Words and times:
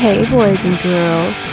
Hey, 0.00 0.28
boys 0.30 0.64
and 0.64 0.80
girls. 0.82 1.46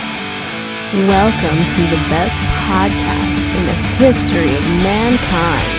Welcome 1.07 1.59
to 1.59 1.81
the 1.91 2.01
best 2.07 2.37
podcast 2.65 3.43
in 3.57 3.67
the 3.67 3.73
history 3.99 4.55
of 4.55 4.63
mankind. 4.81 5.73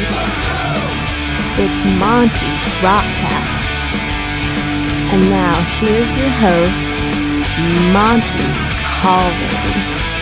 It's 1.58 1.80
Monty's 1.98 2.64
Rockcast. 2.84 3.64
And 5.10 5.22
now, 5.30 5.58
here's 5.80 6.14
your 6.16 6.28
host, 6.28 6.88
Monty 7.92 8.46
Colvin. 9.00 10.17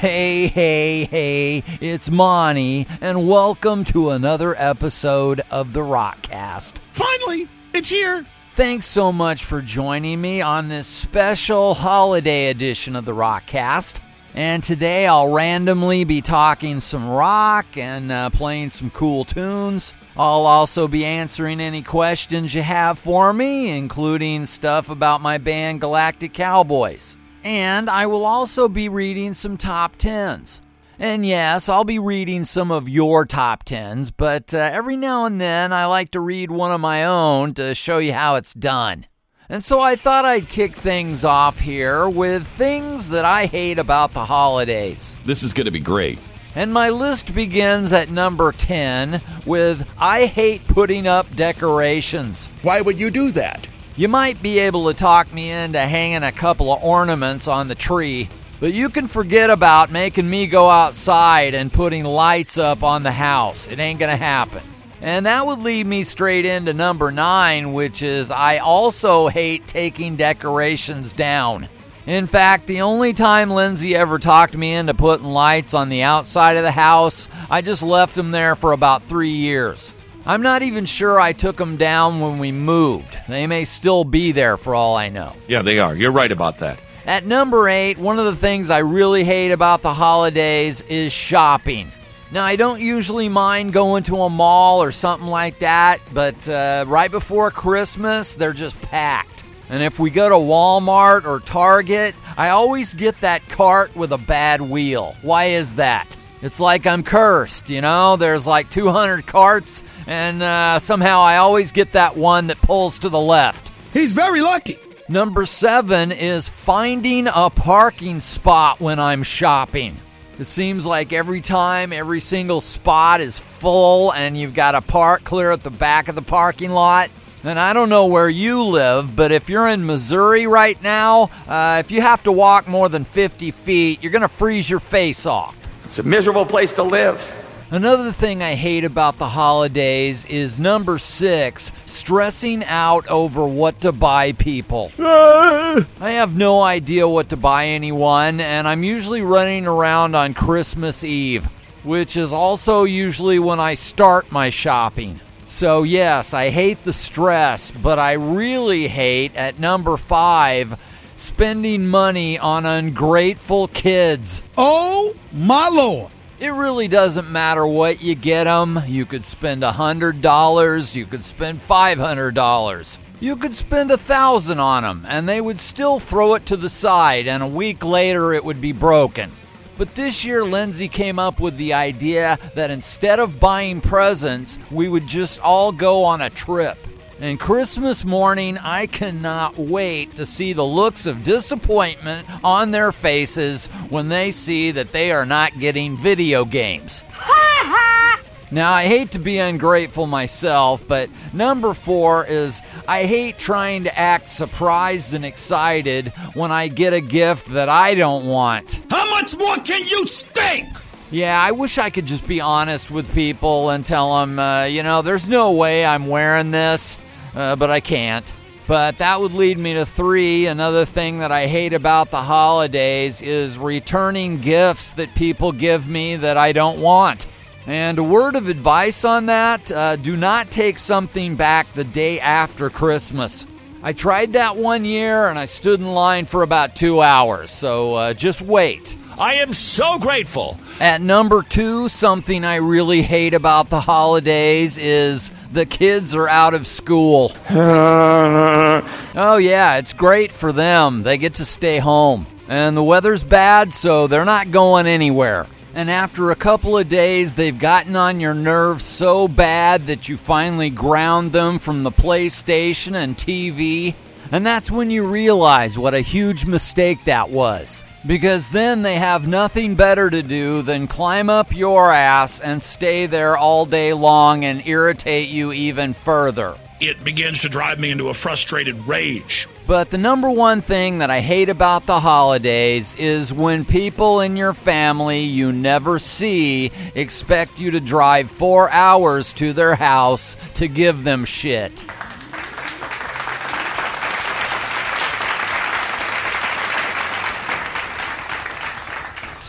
Hey, 0.00 0.46
hey, 0.46 1.04
hey, 1.04 1.62
it's 1.78 2.10
Monty, 2.10 2.86
and 3.02 3.28
welcome 3.28 3.84
to 3.84 4.08
another 4.08 4.54
episode 4.56 5.42
of 5.50 5.74
the 5.74 5.80
Rockcast. 5.80 6.78
Finally, 6.92 7.48
it's 7.74 7.90
here. 7.90 8.24
Thanks 8.54 8.86
so 8.86 9.12
much 9.12 9.44
for 9.44 9.60
joining 9.60 10.18
me 10.18 10.40
on 10.40 10.68
this 10.68 10.86
special 10.86 11.74
holiday 11.74 12.48
edition 12.48 12.96
of 12.96 13.04
the 13.04 13.12
Rockcast. 13.12 14.00
And 14.34 14.62
today 14.62 15.06
I'll 15.06 15.32
randomly 15.32 16.04
be 16.04 16.22
talking 16.22 16.80
some 16.80 17.06
rock 17.06 17.76
and 17.76 18.10
uh, 18.10 18.30
playing 18.30 18.70
some 18.70 18.88
cool 18.88 19.26
tunes. 19.26 19.92
I'll 20.16 20.46
also 20.46 20.88
be 20.88 21.04
answering 21.04 21.60
any 21.60 21.82
questions 21.82 22.54
you 22.54 22.62
have 22.62 22.98
for 22.98 23.34
me, 23.34 23.76
including 23.76 24.46
stuff 24.46 24.88
about 24.88 25.20
my 25.20 25.36
band 25.36 25.82
Galactic 25.82 26.32
Cowboys. 26.32 27.18
And 27.42 27.88
I 27.88 28.06
will 28.06 28.24
also 28.24 28.68
be 28.68 28.88
reading 28.88 29.34
some 29.34 29.56
top 29.56 29.96
10s. 29.96 30.60
And 30.98 31.24
yes, 31.24 31.70
I'll 31.70 31.84
be 31.84 31.98
reading 31.98 32.44
some 32.44 32.70
of 32.70 32.86
your 32.86 33.24
top 33.24 33.64
10s, 33.64 34.12
but 34.14 34.52
uh, 34.52 34.58
every 34.58 34.96
now 34.96 35.24
and 35.24 35.40
then 35.40 35.72
I 35.72 35.86
like 35.86 36.10
to 36.10 36.20
read 36.20 36.50
one 36.50 36.72
of 36.72 36.80
my 36.82 37.06
own 37.06 37.54
to 37.54 37.74
show 37.74 37.96
you 37.96 38.12
how 38.12 38.36
it's 38.36 38.52
done. 38.52 39.06
And 39.48 39.64
so 39.64 39.80
I 39.80 39.96
thought 39.96 40.26
I'd 40.26 40.50
kick 40.50 40.76
things 40.76 41.24
off 41.24 41.58
here 41.58 42.06
with 42.06 42.46
things 42.46 43.08
that 43.08 43.24
I 43.24 43.46
hate 43.46 43.78
about 43.78 44.12
the 44.12 44.26
holidays. 44.26 45.16
This 45.24 45.42
is 45.42 45.54
going 45.54 45.64
to 45.64 45.70
be 45.70 45.80
great. 45.80 46.18
And 46.54 46.72
my 46.72 46.90
list 46.90 47.34
begins 47.34 47.94
at 47.94 48.10
number 48.10 48.52
10 48.52 49.22
with 49.46 49.88
I 49.98 50.26
hate 50.26 50.66
putting 50.68 51.06
up 51.06 51.34
decorations. 51.34 52.48
Why 52.60 52.82
would 52.82 52.98
you 52.98 53.10
do 53.10 53.30
that? 53.32 53.66
You 54.00 54.08
might 54.08 54.42
be 54.42 54.60
able 54.60 54.86
to 54.86 54.98
talk 54.98 55.30
me 55.30 55.50
into 55.50 55.78
hanging 55.78 56.22
a 56.22 56.32
couple 56.32 56.72
of 56.72 56.82
ornaments 56.82 57.46
on 57.46 57.68
the 57.68 57.74
tree, 57.74 58.30
but 58.58 58.72
you 58.72 58.88
can 58.88 59.08
forget 59.08 59.50
about 59.50 59.92
making 59.92 60.30
me 60.30 60.46
go 60.46 60.70
outside 60.70 61.52
and 61.52 61.70
putting 61.70 62.04
lights 62.04 62.56
up 62.56 62.82
on 62.82 63.02
the 63.02 63.12
house. 63.12 63.68
It 63.68 63.78
ain't 63.78 64.00
gonna 64.00 64.16
happen. 64.16 64.62
And 65.02 65.26
that 65.26 65.44
would 65.44 65.58
lead 65.58 65.86
me 65.86 66.02
straight 66.02 66.46
into 66.46 66.72
number 66.72 67.10
nine, 67.10 67.74
which 67.74 68.00
is 68.00 68.30
I 68.30 68.56
also 68.56 69.28
hate 69.28 69.66
taking 69.66 70.16
decorations 70.16 71.12
down. 71.12 71.68
In 72.06 72.26
fact, 72.26 72.68
the 72.68 72.80
only 72.80 73.12
time 73.12 73.50
Lindsay 73.50 73.94
ever 73.94 74.18
talked 74.18 74.56
me 74.56 74.72
into 74.72 74.94
putting 74.94 75.26
lights 75.26 75.74
on 75.74 75.90
the 75.90 76.04
outside 76.04 76.56
of 76.56 76.62
the 76.62 76.70
house, 76.70 77.28
I 77.50 77.60
just 77.60 77.82
left 77.82 78.14
them 78.14 78.30
there 78.30 78.56
for 78.56 78.72
about 78.72 79.02
three 79.02 79.28
years. 79.28 79.92
I'm 80.26 80.42
not 80.42 80.62
even 80.62 80.84
sure 80.84 81.18
I 81.20 81.32
took 81.32 81.56
them 81.56 81.76
down 81.76 82.20
when 82.20 82.38
we 82.38 82.52
moved. 82.52 83.18
They 83.28 83.46
may 83.46 83.64
still 83.64 84.04
be 84.04 84.32
there 84.32 84.56
for 84.56 84.74
all 84.74 84.96
I 84.96 85.08
know. 85.08 85.34
Yeah, 85.48 85.62
they 85.62 85.78
are. 85.78 85.94
You're 85.96 86.12
right 86.12 86.30
about 86.30 86.58
that. 86.58 86.78
At 87.06 87.24
number 87.24 87.68
eight, 87.68 87.98
one 87.98 88.18
of 88.18 88.26
the 88.26 88.36
things 88.36 88.68
I 88.70 88.78
really 88.78 89.24
hate 89.24 89.50
about 89.50 89.82
the 89.82 89.94
holidays 89.94 90.82
is 90.82 91.12
shopping. 91.12 91.90
Now, 92.30 92.44
I 92.44 92.54
don't 92.54 92.80
usually 92.80 93.28
mind 93.28 93.72
going 93.72 94.04
to 94.04 94.22
a 94.22 94.30
mall 94.30 94.82
or 94.82 94.92
something 94.92 95.26
like 95.26 95.58
that, 95.60 96.00
but 96.12 96.48
uh, 96.48 96.84
right 96.86 97.10
before 97.10 97.50
Christmas, 97.50 98.34
they're 98.34 98.52
just 98.52 98.80
packed. 98.82 99.42
And 99.68 99.82
if 99.82 99.98
we 99.98 100.10
go 100.10 100.28
to 100.28 100.34
Walmart 100.34 101.24
or 101.24 101.40
Target, 101.40 102.14
I 102.36 102.50
always 102.50 102.92
get 102.92 103.18
that 103.20 103.48
cart 103.48 103.96
with 103.96 104.12
a 104.12 104.18
bad 104.18 104.60
wheel. 104.60 105.16
Why 105.22 105.46
is 105.46 105.76
that? 105.76 106.16
It's 106.42 106.60
like 106.60 106.86
I'm 106.86 107.02
cursed, 107.02 107.68
you 107.68 107.80
know? 107.80 108.16
There's 108.16 108.46
like 108.46 108.70
200 108.70 109.26
carts, 109.26 109.84
and 110.06 110.42
uh, 110.42 110.78
somehow 110.78 111.20
I 111.20 111.36
always 111.36 111.72
get 111.72 111.92
that 111.92 112.16
one 112.16 112.46
that 112.46 112.62
pulls 112.62 113.00
to 113.00 113.08
the 113.08 113.20
left. 113.20 113.72
He's 113.92 114.12
very 114.12 114.40
lucky. 114.40 114.78
Number 115.08 115.44
seven 115.44 116.12
is 116.12 116.48
finding 116.48 117.26
a 117.26 117.50
parking 117.50 118.20
spot 118.20 118.80
when 118.80 119.00
I'm 119.00 119.22
shopping. 119.22 119.96
It 120.38 120.44
seems 120.44 120.86
like 120.86 121.12
every 121.12 121.42
time 121.42 121.92
every 121.92 122.20
single 122.20 122.62
spot 122.62 123.20
is 123.20 123.38
full 123.38 124.12
and 124.12 124.38
you've 124.38 124.54
got 124.54 124.72
to 124.72 124.80
park 124.80 125.24
clear 125.24 125.50
at 125.50 125.62
the 125.62 125.70
back 125.70 126.08
of 126.08 126.14
the 126.14 126.22
parking 126.22 126.70
lot. 126.70 127.10
And 127.44 127.58
I 127.58 127.72
don't 127.72 127.88
know 127.88 128.06
where 128.06 128.28
you 128.28 128.62
live, 128.64 129.16
but 129.16 129.32
if 129.32 129.50
you're 129.50 129.68
in 129.68 129.84
Missouri 129.84 130.46
right 130.46 130.80
now, 130.82 131.30
uh, 131.48 131.78
if 131.80 131.90
you 131.90 132.00
have 132.00 132.22
to 132.22 132.32
walk 132.32 132.68
more 132.68 132.88
than 132.88 133.04
50 133.04 133.50
feet, 133.50 134.02
you're 134.02 134.12
going 134.12 134.22
to 134.22 134.28
freeze 134.28 134.70
your 134.70 134.80
face 134.80 135.26
off. 135.26 135.59
It's 135.90 135.98
a 135.98 136.04
miserable 136.04 136.46
place 136.46 136.70
to 136.74 136.84
live. 136.84 137.34
Another 137.72 138.12
thing 138.12 138.44
I 138.44 138.54
hate 138.54 138.84
about 138.84 139.16
the 139.16 139.30
holidays 139.30 140.24
is 140.26 140.60
number 140.60 140.98
six, 140.98 141.72
stressing 141.84 142.62
out 142.62 143.08
over 143.08 143.44
what 143.44 143.80
to 143.80 143.90
buy 143.90 144.30
people. 144.30 144.92
Ah! 145.00 145.84
I 146.00 146.10
have 146.12 146.36
no 146.36 146.62
idea 146.62 147.08
what 147.08 147.30
to 147.30 147.36
buy 147.36 147.66
anyone, 147.66 148.38
and 148.38 148.68
I'm 148.68 148.84
usually 148.84 149.22
running 149.22 149.66
around 149.66 150.14
on 150.14 150.32
Christmas 150.32 151.02
Eve, 151.02 151.46
which 151.82 152.16
is 152.16 152.32
also 152.32 152.84
usually 152.84 153.40
when 153.40 153.58
I 153.58 153.74
start 153.74 154.30
my 154.30 154.48
shopping. 154.48 155.18
So, 155.48 155.82
yes, 155.82 156.32
I 156.32 156.50
hate 156.50 156.84
the 156.84 156.92
stress, 156.92 157.72
but 157.72 157.98
I 157.98 158.12
really 158.12 158.86
hate 158.86 159.34
at 159.34 159.58
number 159.58 159.96
five 159.96 160.78
spending 161.20 161.86
money 161.86 162.38
on 162.38 162.64
ungrateful 162.64 163.68
kids. 163.68 164.42
Oh, 164.56 165.14
my 165.32 165.68
Lord. 165.68 166.10
It 166.38 166.48
really 166.48 166.88
doesn't 166.88 167.30
matter 167.30 167.66
what 167.66 168.00
you 168.00 168.14
get 168.14 168.44
them. 168.44 168.80
You 168.86 169.04
could 169.04 169.26
spend 169.26 169.62
$100, 169.62 170.96
you 170.96 171.04
could 171.04 171.22
spend 171.22 171.60
$500. 171.60 172.98
You 173.20 173.36
could 173.36 173.54
spend 173.54 173.90
a 173.90 173.98
thousand 173.98 174.60
on 174.60 174.82
them 174.82 175.04
and 175.06 175.28
they 175.28 175.42
would 175.42 175.60
still 175.60 175.98
throw 175.98 176.32
it 176.34 176.46
to 176.46 176.56
the 176.56 176.70
side 176.70 177.26
and 177.28 177.42
a 177.42 177.46
week 177.46 177.84
later 177.84 178.32
it 178.32 178.42
would 178.42 178.62
be 178.62 178.72
broken. 178.72 179.30
But 179.76 179.94
this 179.94 180.24
year, 180.24 180.42
Lindsay 180.42 180.88
came 180.88 181.18
up 181.18 181.38
with 181.38 181.56
the 181.56 181.74
idea 181.74 182.38
that 182.54 182.70
instead 182.70 183.18
of 183.18 183.40
buying 183.40 183.82
presents, 183.82 184.58
we 184.70 184.88
would 184.88 185.06
just 185.06 185.40
all 185.40 185.70
go 185.72 186.04
on 186.04 186.22
a 186.22 186.30
trip. 186.30 186.78
And 187.22 187.38
Christmas 187.38 188.02
morning, 188.02 188.56
I 188.56 188.86
cannot 188.86 189.58
wait 189.58 190.16
to 190.16 190.24
see 190.24 190.54
the 190.54 190.64
looks 190.64 191.04
of 191.04 191.22
disappointment 191.22 192.26
on 192.42 192.70
their 192.70 192.92
faces 192.92 193.66
when 193.90 194.08
they 194.08 194.30
see 194.30 194.70
that 194.70 194.88
they 194.88 195.12
are 195.12 195.26
not 195.26 195.58
getting 195.58 195.98
video 195.98 196.46
games. 196.46 197.04
Ha 197.12 197.60
ha! 197.66 198.20
Now, 198.50 198.72
I 198.72 198.86
hate 198.86 199.10
to 199.10 199.18
be 199.18 199.36
ungrateful 199.36 200.06
myself, 200.06 200.82
but 200.88 201.10
number 201.34 201.74
four 201.74 202.24
is 202.24 202.62
I 202.88 203.04
hate 203.04 203.36
trying 203.36 203.84
to 203.84 203.98
act 203.98 204.28
surprised 204.28 205.12
and 205.12 205.26
excited 205.26 206.14
when 206.32 206.50
I 206.50 206.68
get 206.68 206.94
a 206.94 207.02
gift 207.02 207.48
that 207.48 207.68
I 207.68 207.96
don't 207.96 208.28
want. 208.28 208.82
How 208.90 209.10
much 209.10 209.38
more 209.38 209.56
can 209.56 209.86
you 209.86 210.06
stink? 210.06 210.68
Yeah, 211.10 211.38
I 211.38 211.50
wish 211.50 211.76
I 211.76 211.90
could 211.90 212.06
just 212.06 212.26
be 212.26 212.40
honest 212.40 212.90
with 212.90 213.12
people 213.14 213.68
and 213.70 213.84
tell 213.84 214.20
them, 214.20 214.38
uh, 214.38 214.64
you 214.64 214.82
know, 214.82 215.02
there's 215.02 215.28
no 215.28 215.52
way 215.52 215.84
I'm 215.84 216.06
wearing 216.06 216.50
this 216.50 216.96
uh, 217.34 217.56
but 217.56 217.70
I 217.70 217.80
can't. 217.80 218.32
But 218.66 218.98
that 218.98 219.20
would 219.20 219.32
lead 219.32 219.58
me 219.58 219.74
to 219.74 219.84
three. 219.84 220.46
Another 220.46 220.84
thing 220.84 221.18
that 221.18 221.32
I 221.32 221.46
hate 221.46 221.72
about 221.72 222.10
the 222.10 222.22
holidays 222.22 223.20
is 223.20 223.58
returning 223.58 224.38
gifts 224.40 224.92
that 224.92 225.14
people 225.16 225.50
give 225.50 225.88
me 225.88 226.16
that 226.16 226.36
I 226.36 226.52
don't 226.52 226.80
want. 226.80 227.26
And 227.66 227.98
a 227.98 228.04
word 228.04 228.36
of 228.36 228.48
advice 228.48 229.04
on 229.04 229.26
that 229.26 229.70
uh, 229.72 229.96
do 229.96 230.16
not 230.16 230.50
take 230.50 230.78
something 230.78 231.36
back 231.36 231.72
the 231.72 231.84
day 231.84 232.20
after 232.20 232.70
Christmas. 232.70 233.46
I 233.82 233.92
tried 233.92 234.34
that 234.34 234.56
one 234.56 234.84
year 234.84 235.28
and 235.28 235.38
I 235.38 235.46
stood 235.46 235.80
in 235.80 235.88
line 235.88 236.26
for 236.26 236.42
about 236.42 236.76
two 236.76 237.02
hours, 237.02 237.50
so 237.50 237.94
uh, 237.94 238.14
just 238.14 238.42
wait. 238.42 238.96
I 239.20 239.34
am 239.34 239.52
so 239.52 239.98
grateful. 239.98 240.56
At 240.80 241.02
number 241.02 241.42
two, 241.42 241.90
something 241.90 242.42
I 242.42 242.54
really 242.54 243.02
hate 243.02 243.34
about 243.34 243.68
the 243.68 243.82
holidays 243.82 244.78
is 244.78 245.30
the 245.52 245.66
kids 245.66 246.14
are 246.14 246.26
out 246.26 246.54
of 246.54 246.66
school. 246.66 247.30
oh, 247.50 249.38
yeah, 249.38 249.76
it's 249.76 249.92
great 249.92 250.32
for 250.32 250.52
them. 250.52 251.02
They 251.02 251.18
get 251.18 251.34
to 251.34 251.44
stay 251.44 251.80
home. 251.80 252.26
And 252.48 252.74
the 252.74 252.82
weather's 252.82 253.22
bad, 253.22 253.74
so 253.74 254.06
they're 254.06 254.24
not 254.24 254.52
going 254.52 254.86
anywhere. 254.86 255.46
And 255.74 255.90
after 255.90 256.30
a 256.30 256.34
couple 256.34 256.78
of 256.78 256.88
days, 256.88 257.34
they've 257.34 257.58
gotten 257.58 257.96
on 257.96 258.20
your 258.20 258.32
nerves 258.32 258.84
so 258.84 259.28
bad 259.28 259.84
that 259.88 260.08
you 260.08 260.16
finally 260.16 260.70
ground 260.70 261.32
them 261.32 261.58
from 261.58 261.82
the 261.82 261.92
PlayStation 261.92 262.94
and 262.94 263.14
TV. 263.18 263.94
And 264.32 264.46
that's 264.46 264.70
when 264.70 264.90
you 264.90 265.06
realize 265.06 265.78
what 265.78 265.92
a 265.92 266.00
huge 266.00 266.46
mistake 266.46 267.04
that 267.04 267.28
was. 267.28 267.84
Because 268.06 268.48
then 268.48 268.80
they 268.82 268.94
have 268.94 269.28
nothing 269.28 269.74
better 269.74 270.08
to 270.08 270.22
do 270.22 270.62
than 270.62 270.86
climb 270.86 271.28
up 271.28 271.54
your 271.54 271.92
ass 271.92 272.40
and 272.40 272.62
stay 272.62 273.04
there 273.06 273.36
all 273.36 273.66
day 273.66 273.92
long 273.92 274.44
and 274.44 274.66
irritate 274.66 275.28
you 275.28 275.52
even 275.52 275.92
further. 275.92 276.56
It 276.80 277.04
begins 277.04 277.40
to 277.42 277.50
drive 277.50 277.78
me 277.78 277.90
into 277.90 278.08
a 278.08 278.14
frustrated 278.14 278.86
rage. 278.86 279.46
But 279.66 279.90
the 279.90 279.98
number 279.98 280.30
one 280.30 280.62
thing 280.62 280.98
that 280.98 281.10
I 281.10 281.20
hate 281.20 281.50
about 281.50 281.84
the 281.84 282.00
holidays 282.00 282.96
is 282.96 283.34
when 283.34 283.66
people 283.66 284.20
in 284.20 284.34
your 284.34 284.54
family 284.54 285.20
you 285.20 285.52
never 285.52 285.98
see 285.98 286.72
expect 286.94 287.60
you 287.60 287.70
to 287.72 287.80
drive 287.80 288.30
four 288.30 288.70
hours 288.70 289.34
to 289.34 289.52
their 289.52 289.74
house 289.74 290.36
to 290.54 290.68
give 290.68 291.04
them 291.04 291.26
shit. 291.26 291.84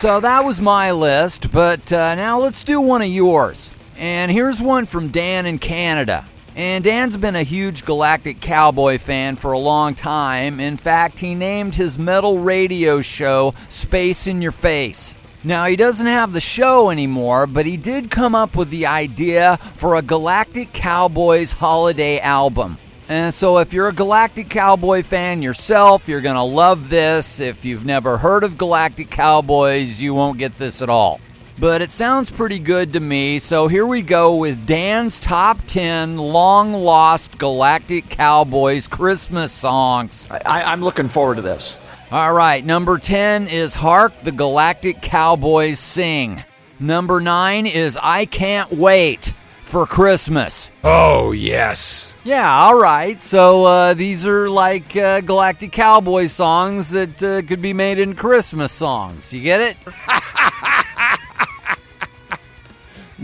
So 0.02 0.18
that 0.18 0.44
was 0.44 0.60
my 0.60 0.90
list, 0.90 1.52
but 1.52 1.92
uh, 1.92 2.16
now 2.16 2.40
let's 2.40 2.64
do 2.64 2.80
one 2.80 3.02
of 3.02 3.08
yours. 3.08 3.72
And 3.96 4.32
here's 4.32 4.60
one 4.60 4.84
from 4.84 5.10
Dan 5.10 5.46
in 5.46 5.60
Canada. 5.60 6.26
And 6.56 6.82
Dan's 6.82 7.16
been 7.16 7.36
a 7.36 7.44
huge 7.44 7.84
Galactic 7.84 8.40
Cowboy 8.40 8.98
fan 8.98 9.36
for 9.36 9.52
a 9.52 9.60
long 9.60 9.94
time. 9.94 10.58
In 10.58 10.76
fact, 10.76 11.20
he 11.20 11.36
named 11.36 11.76
his 11.76 12.00
metal 12.00 12.40
radio 12.40 13.00
show 13.00 13.54
Space 13.68 14.26
in 14.26 14.42
Your 14.42 14.50
Face. 14.50 15.14
Now, 15.44 15.66
he 15.66 15.76
doesn't 15.76 16.08
have 16.08 16.32
the 16.32 16.40
show 16.40 16.90
anymore, 16.90 17.46
but 17.46 17.64
he 17.64 17.76
did 17.76 18.10
come 18.10 18.34
up 18.34 18.56
with 18.56 18.70
the 18.70 18.86
idea 18.86 19.56
for 19.74 19.94
a 19.94 20.02
Galactic 20.02 20.72
Cowboys 20.72 21.52
holiday 21.52 22.18
album. 22.18 22.76
And 23.08 23.34
so, 23.34 23.58
if 23.58 23.72
you're 23.72 23.88
a 23.88 23.92
Galactic 23.92 24.48
Cowboy 24.48 25.02
fan 25.02 25.42
yourself, 25.42 26.08
you're 26.08 26.20
going 26.20 26.36
to 26.36 26.42
love 26.42 26.88
this. 26.88 27.40
If 27.40 27.64
you've 27.64 27.84
never 27.84 28.16
heard 28.18 28.44
of 28.44 28.56
Galactic 28.56 29.10
Cowboys, 29.10 30.00
you 30.00 30.14
won't 30.14 30.38
get 30.38 30.56
this 30.56 30.80
at 30.82 30.88
all. 30.88 31.20
But 31.58 31.82
it 31.82 31.90
sounds 31.90 32.30
pretty 32.30 32.58
good 32.58 32.94
to 32.94 33.00
me, 33.00 33.38
so 33.38 33.68
here 33.68 33.86
we 33.86 34.02
go 34.02 34.36
with 34.36 34.66
Dan's 34.66 35.20
top 35.20 35.58
10 35.66 36.16
long 36.16 36.72
lost 36.72 37.38
Galactic 37.38 38.08
Cowboys 38.08 38.88
Christmas 38.88 39.52
songs. 39.52 40.26
I, 40.30 40.62
I'm 40.62 40.82
looking 40.82 41.08
forward 41.08 41.36
to 41.36 41.42
this. 41.42 41.76
All 42.10 42.32
right, 42.32 42.64
number 42.64 42.98
10 42.98 43.48
is 43.48 43.74
Hark 43.74 44.16
the 44.18 44.32
Galactic 44.32 45.02
Cowboys 45.02 45.78
Sing. 45.78 46.42
Number 46.80 47.20
9 47.20 47.66
is 47.66 47.98
I 48.02 48.24
Can't 48.24 48.72
Wait 48.72 49.34
for 49.72 49.86
Christmas. 49.86 50.70
Oh, 50.84 51.32
yes. 51.32 52.12
Yeah, 52.24 52.48
all 52.48 52.78
right. 52.78 53.18
So 53.18 53.64
uh, 53.64 53.94
these 53.94 54.26
are 54.26 54.50
like 54.50 54.94
uh, 54.94 55.22
Galactic 55.22 55.72
Cowboy 55.72 56.26
songs 56.26 56.90
that 56.90 57.22
uh, 57.22 57.40
could 57.40 57.62
be 57.62 57.72
made 57.72 57.98
in 57.98 58.14
Christmas 58.14 58.70
songs. 58.70 59.32
You 59.32 59.40
get 59.40 59.60
it? 59.62 59.76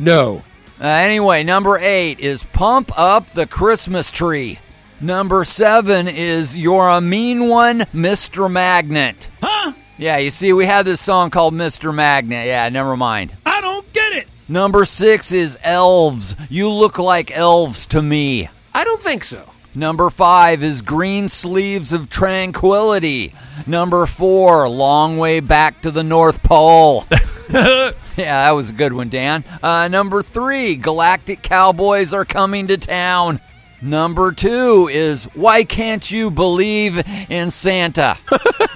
No. 0.00 0.45
Uh, 0.81 0.87
anyway, 0.87 1.43
number 1.43 1.77
eight 1.77 2.21
is 2.21 2.45
Pump 2.45 2.97
Up 2.97 3.31
the 3.33 3.49
Christmas 3.49 4.12
Tree. 4.12 4.61
Number 5.01 5.43
seven 5.43 6.06
is 6.06 6.56
You're 6.56 6.89
a 6.89 7.01
Mean 7.01 7.49
One, 7.49 7.81
Mr. 7.93 8.49
Magnet. 8.49 9.29
Huh? 9.43 9.73
Yeah, 9.97 10.19
you 10.19 10.31
see, 10.31 10.53
we 10.53 10.67
had 10.67 10.87
this 10.87 11.01
song 11.01 11.31
called 11.31 11.53
Mr. 11.53 11.93
Magnet. 11.93 12.47
Yeah, 12.47 12.69
never 12.69 12.97
mind. 12.97 13.37
I 13.44 13.61
don't 13.61 13.93
get 13.93 14.12
it. 14.12 14.29
Number 14.50 14.87
six 14.87 15.31
is 15.31 15.59
Elves. 15.62 16.35
You 16.49 16.71
look 16.71 16.99
like 16.99 17.31
elves 17.31 17.85
to 17.87 18.00
me. 18.00 18.49
I 18.73 18.83
don't 18.83 19.00
think 19.00 19.23
so. 19.23 19.45
Number 19.75 20.09
five 20.09 20.62
is 20.62 20.81
Green 20.81 21.29
Sleeves 21.29 21.93
of 21.93 22.09
Tranquility. 22.09 23.35
Number 23.67 24.06
four, 24.06 24.67
Long 24.69 25.19
Way 25.19 25.41
Back 25.41 25.83
to 25.83 25.91
the 25.91 26.03
North 26.03 26.43
Pole. 26.43 27.05
yeah, 27.50 27.93
that 28.17 28.53
was 28.53 28.71
a 28.71 28.73
good 28.73 28.95
one, 28.95 29.11
Dan. 29.11 29.45
Uh, 29.62 29.89
number 29.89 30.23
three, 30.23 30.77
Galactic 30.77 31.43
Cowboys 31.43 32.15
are 32.15 32.25
coming 32.25 32.69
to 32.69 32.79
town. 32.79 33.41
Number 33.83 34.33
two 34.33 34.89
is 34.91 35.27
Why 35.35 35.62
Can't 35.62 36.11
You 36.11 36.31
Believe 36.31 37.06
in 37.31 37.51
Santa? 37.51 38.17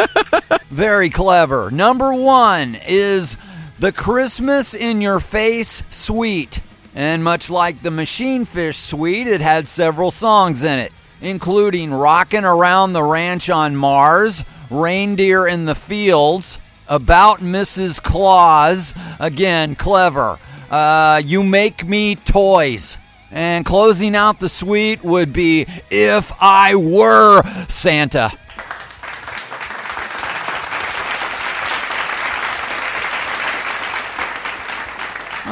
Very 0.71 1.09
clever. 1.09 1.71
Number 1.71 2.13
one 2.13 2.77
is 2.87 3.37
The 3.83 3.91
Christmas 3.91 4.75
in 4.75 5.01
Your 5.01 5.19
Face 5.19 5.83
Suite. 5.91 6.61
And 6.95 7.25
much 7.25 7.51
like 7.51 7.83
the 7.83 7.91
Machine 7.91 8.45
Fish 8.45 8.77
Suite, 8.77 9.27
it 9.27 9.41
had 9.41 9.67
several 9.67 10.13
songs 10.13 10.63
in 10.63 10.79
it, 10.79 10.93
including 11.21 11.93
Rockin' 11.93 12.45
Around 12.45 12.93
the 12.93 13.03
Ranch 13.03 13.51
on 13.51 13.75
Mars, 13.75 14.45
Reindeer 14.71 15.49
in 15.49 15.65
the 15.65 15.75
Fields, 15.75 16.61
About 16.87 17.41
Mrs. 17.41 18.01
Claus, 18.01 18.95
again, 19.19 19.75
clever, 19.75 20.39
uh, 20.71 21.21
You 21.25 21.43
Make 21.43 21.85
Me 21.85 22.15
Toys. 22.15 22.99
And 23.33 23.65
closing 23.65 24.15
out 24.15 24.39
the 24.39 24.49
suite 24.49 25.03
would 25.03 25.33
be 25.33 25.67
If 25.91 26.31
I 26.41 26.77
Were 26.77 27.43
Santa. 27.67 28.31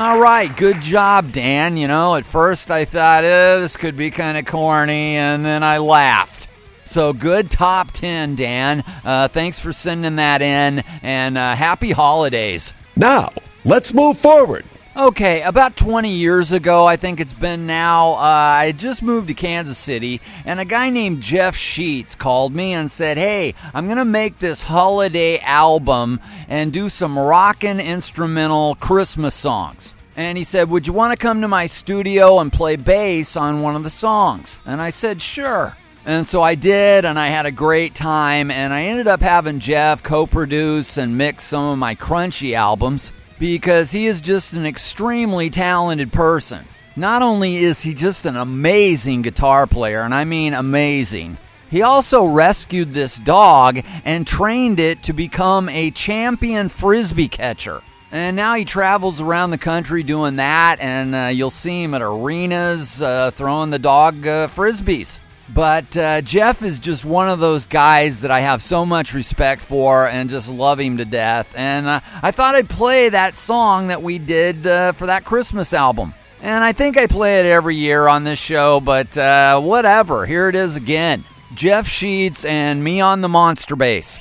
All 0.01 0.19
right, 0.19 0.57
good 0.57 0.81
job, 0.81 1.31
Dan. 1.31 1.77
You 1.77 1.87
know, 1.87 2.15
at 2.15 2.25
first 2.25 2.71
I 2.71 2.87
thought, 2.87 3.23
eh, 3.23 3.59
this 3.59 3.77
could 3.77 3.99
be 3.99 4.11
kind 4.11 4.39
of 4.39 4.47
corny, 4.47 5.17
and 5.17 5.45
then 5.45 5.63
I 5.63 5.77
laughed. 5.77 6.49
So 6.87 7.13
good 7.13 7.51
top 7.51 7.91
10, 7.91 8.35
Dan. 8.35 8.83
Uh, 9.05 9.29
thanks 9.29 9.61
for 9.61 9.75
sending 9.75 10.17
that 10.17 10.41
in, 10.41 10.83
and 11.03 11.37
uh, 11.37 11.55
happy 11.55 11.91
holidays. 11.91 12.73
Now, 12.97 13.31
let's 13.67 13.93
move 13.93 14.17
forward. 14.17 14.65
Okay, 15.01 15.41
about 15.41 15.77
20 15.77 16.11
years 16.11 16.53
ago, 16.53 16.85
I 16.85 16.97
think 16.97 17.21
it's 17.21 17.33
been 17.33 17.67
now, 17.67 18.17
uh, 18.17 18.19
I 18.19 18.73
just 18.77 19.03
moved 19.03 19.29
to 19.29 19.35
Kansas 19.35 19.79
City, 19.79 20.21
and 20.45 20.61
a 20.61 20.67
guy 20.67 20.91
named 20.91 21.23
Jeff 21.23 21.57
Sheets 21.57 22.15
called 22.15 22.55
me 22.55 22.75
and 22.75 22.91
said, 22.91 23.17
Hey, 23.17 23.55
I'm 23.73 23.87
going 23.87 23.97
to 23.97 24.05
make 24.05 24.39
this 24.39 24.65
holiday 24.65 25.39
album 25.39 26.21
and 26.51 26.71
do 26.71 26.91
some 26.91 27.19
rockin' 27.19 27.81
instrumental 27.81 28.75
Christmas 28.75 29.35
songs. 29.35 29.95
And 30.17 30.37
he 30.37 30.45
said, 30.45 30.69
Would 30.69 30.87
you 30.87 30.93
want 30.93 31.19
to 31.19 31.27
come 31.27 31.41
to 31.41 31.49
my 31.49 31.65
studio 31.65 32.39
and 32.39 32.53
play 32.53 32.77
bass 32.77 33.39
on 33.39 33.63
one 33.63 33.77
of 33.77 33.85
the 33.85 33.89
songs? 33.89 34.61
And 34.67 34.83
I 34.83 34.91
said, 34.91 35.23
Sure. 35.23 35.75
And 36.05 36.27
so 36.27 36.43
I 36.43 36.55
did, 36.57 37.07
and 37.07 37.19
I 37.19 37.29
had 37.29 37.47
a 37.47 37.51
great 37.51 37.95
time, 37.95 38.51
and 38.51 38.71
I 38.71 38.83
ended 38.83 39.07
up 39.07 39.23
having 39.23 39.61
Jeff 39.61 40.03
co 40.03 40.27
produce 40.27 40.99
and 40.99 41.17
mix 41.17 41.45
some 41.45 41.65
of 41.71 41.79
my 41.79 41.95
crunchy 41.95 42.53
albums 42.53 43.13
because 43.41 43.91
he 43.91 44.07
is 44.07 44.21
just 44.21 44.53
an 44.53 44.67
extremely 44.67 45.51
talented 45.51 46.13
person. 46.13 46.65
Not 46.95 47.23
only 47.23 47.57
is 47.57 47.83
he 47.83 47.95
just 47.95 48.27
an 48.27 48.37
amazing 48.37 49.23
guitar 49.23 49.67
player, 49.67 50.03
and 50.03 50.15
I 50.15 50.25
mean 50.25 50.53
amazing, 50.53 51.39
he 51.71 51.83
also 51.83 52.25
rescued 52.27 52.93
this 52.93 53.17
dog 53.17 53.81
and 54.05 54.27
trained 54.27 54.79
it 54.79 55.03
to 55.05 55.13
become 55.15 55.69
a 55.71 55.91
champion 55.91 56.69
frisbee 56.69 57.29
catcher. 57.29 57.81
And 58.13 58.37
now 58.37 58.57
he 58.57 58.65
travels 58.65 59.21
around 59.21 59.51
the 59.51 59.59
country 59.59 60.03
doing 60.03 60.37
that, 60.37 60.77
and 60.81 61.15
uh, 61.15 61.29
you'll 61.33 61.51
see 61.51 61.83
him 61.83 61.95
at 61.95 62.03
arenas 62.03 63.01
uh, 63.01 63.31
throwing 63.31 63.71
the 63.71 63.79
dog 63.79 64.27
uh, 64.27 64.49
frisbees. 64.49 65.21
But 65.53 65.97
uh, 65.97 66.21
Jeff 66.23 66.63
is 66.63 66.79
just 66.79 67.05
one 67.05 67.29
of 67.29 67.41
those 67.41 67.67
guys 67.67 68.21
that 68.21 68.31
I 68.31 68.41
have 68.41 68.63
so 68.63 68.87
much 68.87 69.15
respect 69.15 69.63
for 69.63 70.07
and 70.07 70.31
just 70.31 70.49
love 70.49 70.79
him 70.79 70.99
to 70.99 71.05
death. 71.05 71.55
And 71.57 71.87
uh, 71.87 72.01
I 72.23 72.31
thought 72.31 72.55
I'd 72.55 72.69
play 72.69 73.09
that 73.09 73.35
song 73.35 73.89
that 73.89 74.03
we 74.03 74.19
did 74.19 74.67
uh, 74.67 74.93
for 74.93 75.07
that 75.07 75.25
Christmas 75.25 75.75
album. 75.75 76.15
And 76.41 76.65
I 76.65 76.73
think 76.73 76.97
I 76.97 77.07
play 77.07 77.41
it 77.41 77.47
every 77.47 77.77
year 77.77 78.07
on 78.07 78.25
this 78.25 78.39
show, 78.39 78.81
but 78.81 79.17
uh, 79.19 79.61
whatever. 79.61 80.25
Here 80.25 80.49
it 80.49 80.55
is 80.55 80.77
again 80.77 81.25
Jeff 81.55 81.87
Sheets 81.87 82.45
and 82.45 82.83
me 82.83 83.01
on 83.01 83.21
the 83.21 83.29
monster 83.29 83.77
bass. 83.77 84.19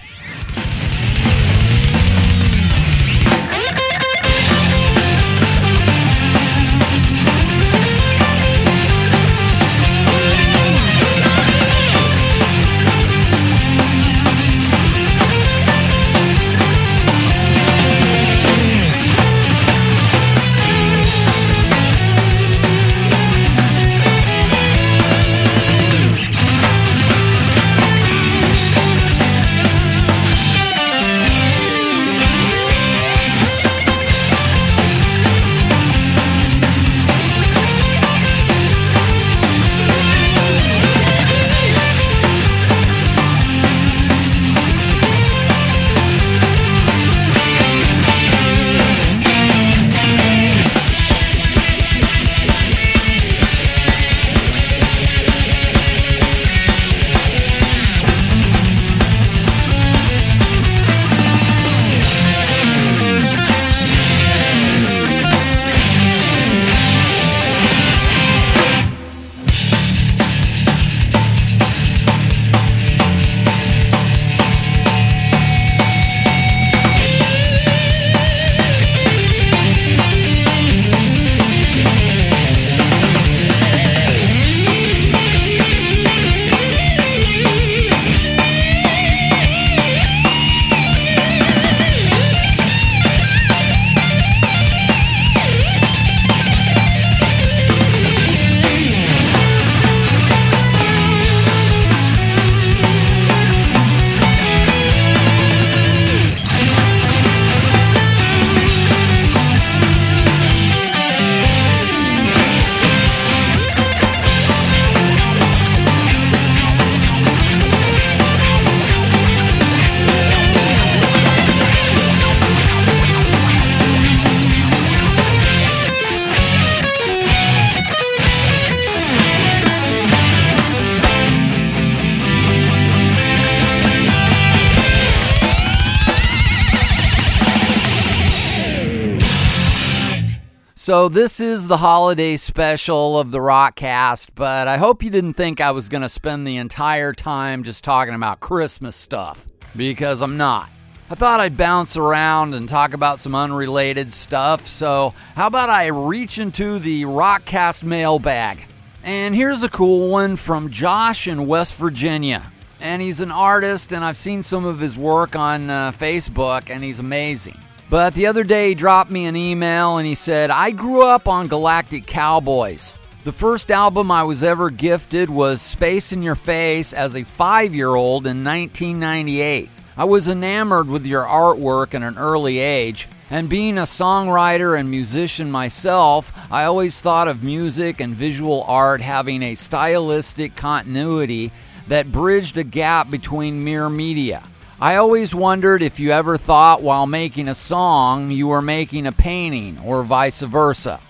So, 140.89 141.07
this 141.07 141.39
is 141.39 141.67
the 141.67 141.77
holiday 141.77 142.35
special 142.35 143.19
of 143.19 143.29
the 143.29 143.37
Rockcast, 143.37 144.29
but 144.33 144.67
I 144.67 144.77
hope 144.77 145.03
you 145.03 145.11
didn't 145.11 145.33
think 145.33 145.61
I 145.61 145.69
was 145.69 145.87
going 145.87 146.01
to 146.01 146.09
spend 146.09 146.47
the 146.47 146.57
entire 146.57 147.13
time 147.13 147.61
just 147.61 147.83
talking 147.83 148.15
about 148.15 148.39
Christmas 148.39 148.95
stuff, 148.95 149.47
because 149.75 150.23
I'm 150.23 150.35
not. 150.35 150.67
I 151.11 151.13
thought 151.13 151.41
I'd 151.41 151.55
bounce 151.55 151.95
around 151.95 152.55
and 152.55 152.67
talk 152.67 152.95
about 152.95 153.19
some 153.19 153.35
unrelated 153.35 154.11
stuff, 154.11 154.65
so 154.65 155.13
how 155.35 155.45
about 155.45 155.69
I 155.69 155.89
reach 155.89 156.39
into 156.39 156.79
the 156.79 157.03
Rockcast 157.03 157.83
mailbag? 157.83 158.65
And 159.03 159.35
here's 159.35 159.61
a 159.61 159.69
cool 159.69 160.09
one 160.09 160.37
from 160.37 160.71
Josh 160.71 161.27
in 161.27 161.45
West 161.45 161.77
Virginia. 161.77 162.51
And 162.81 162.99
he's 162.99 163.21
an 163.21 163.29
artist, 163.29 163.91
and 163.91 164.03
I've 164.03 164.17
seen 164.17 164.41
some 164.41 164.65
of 164.65 164.79
his 164.79 164.97
work 164.97 165.35
on 165.35 165.69
uh, 165.69 165.91
Facebook, 165.91 166.71
and 166.71 166.83
he's 166.83 166.97
amazing. 166.97 167.59
But 167.89 168.13
the 168.13 168.27
other 168.27 168.43
day, 168.43 168.69
he 168.69 168.75
dropped 168.75 169.09
me 169.09 169.25
an 169.25 169.35
email 169.35 169.97
and 169.97 170.05
he 170.05 170.13
said, 170.13 170.51
I 170.51 170.69
grew 170.69 171.03
up 171.03 171.27
on 171.27 171.47
Galactic 171.47 172.05
Cowboys. 172.05 172.93
The 173.23 173.31
first 173.31 173.71
album 173.71 174.11
I 174.11 174.23
was 174.23 174.43
ever 174.43 174.69
gifted 174.69 175.31
was 175.31 175.59
Space 175.59 176.13
in 176.13 176.21
Your 176.21 176.35
Face 176.35 176.93
as 176.93 177.15
a 177.15 177.23
five 177.23 177.73
year 177.73 177.89
old 177.89 178.27
in 178.27 178.43
1998. 178.43 179.69
I 179.97 180.03
was 180.05 180.29
enamored 180.29 180.87
with 180.87 181.05
your 181.05 181.25
artwork 181.25 181.95
at 181.95 182.03
an 182.03 182.17
early 182.17 182.59
age, 182.59 183.09
and 183.29 183.49
being 183.49 183.77
a 183.77 183.81
songwriter 183.81 184.79
and 184.79 184.89
musician 184.89 185.51
myself, 185.51 186.31
I 186.49 186.63
always 186.65 187.01
thought 187.01 187.27
of 187.27 187.43
music 187.43 187.99
and 187.99 188.15
visual 188.15 188.63
art 188.67 189.01
having 189.01 189.43
a 189.43 189.55
stylistic 189.55 190.55
continuity 190.55 191.51
that 191.87 192.11
bridged 192.11 192.55
a 192.57 192.63
gap 192.63 193.09
between 193.09 193.63
mere 193.63 193.89
media. 193.89 194.43
I 194.81 194.95
always 194.95 195.35
wondered 195.35 195.81
if 195.81 195.99
you 195.99 196.11
ever 196.11 196.37
thought 196.37 196.81
while 196.81 197.05
making 197.05 197.49
a 197.49 197.53
song 197.55 198.31
you 198.31 198.47
were 198.47 198.61
making 198.61 199.07
a 199.07 199.11
painting 199.11 199.77
or 199.83 200.03
vice 200.03 200.41
versa. 200.41 201.01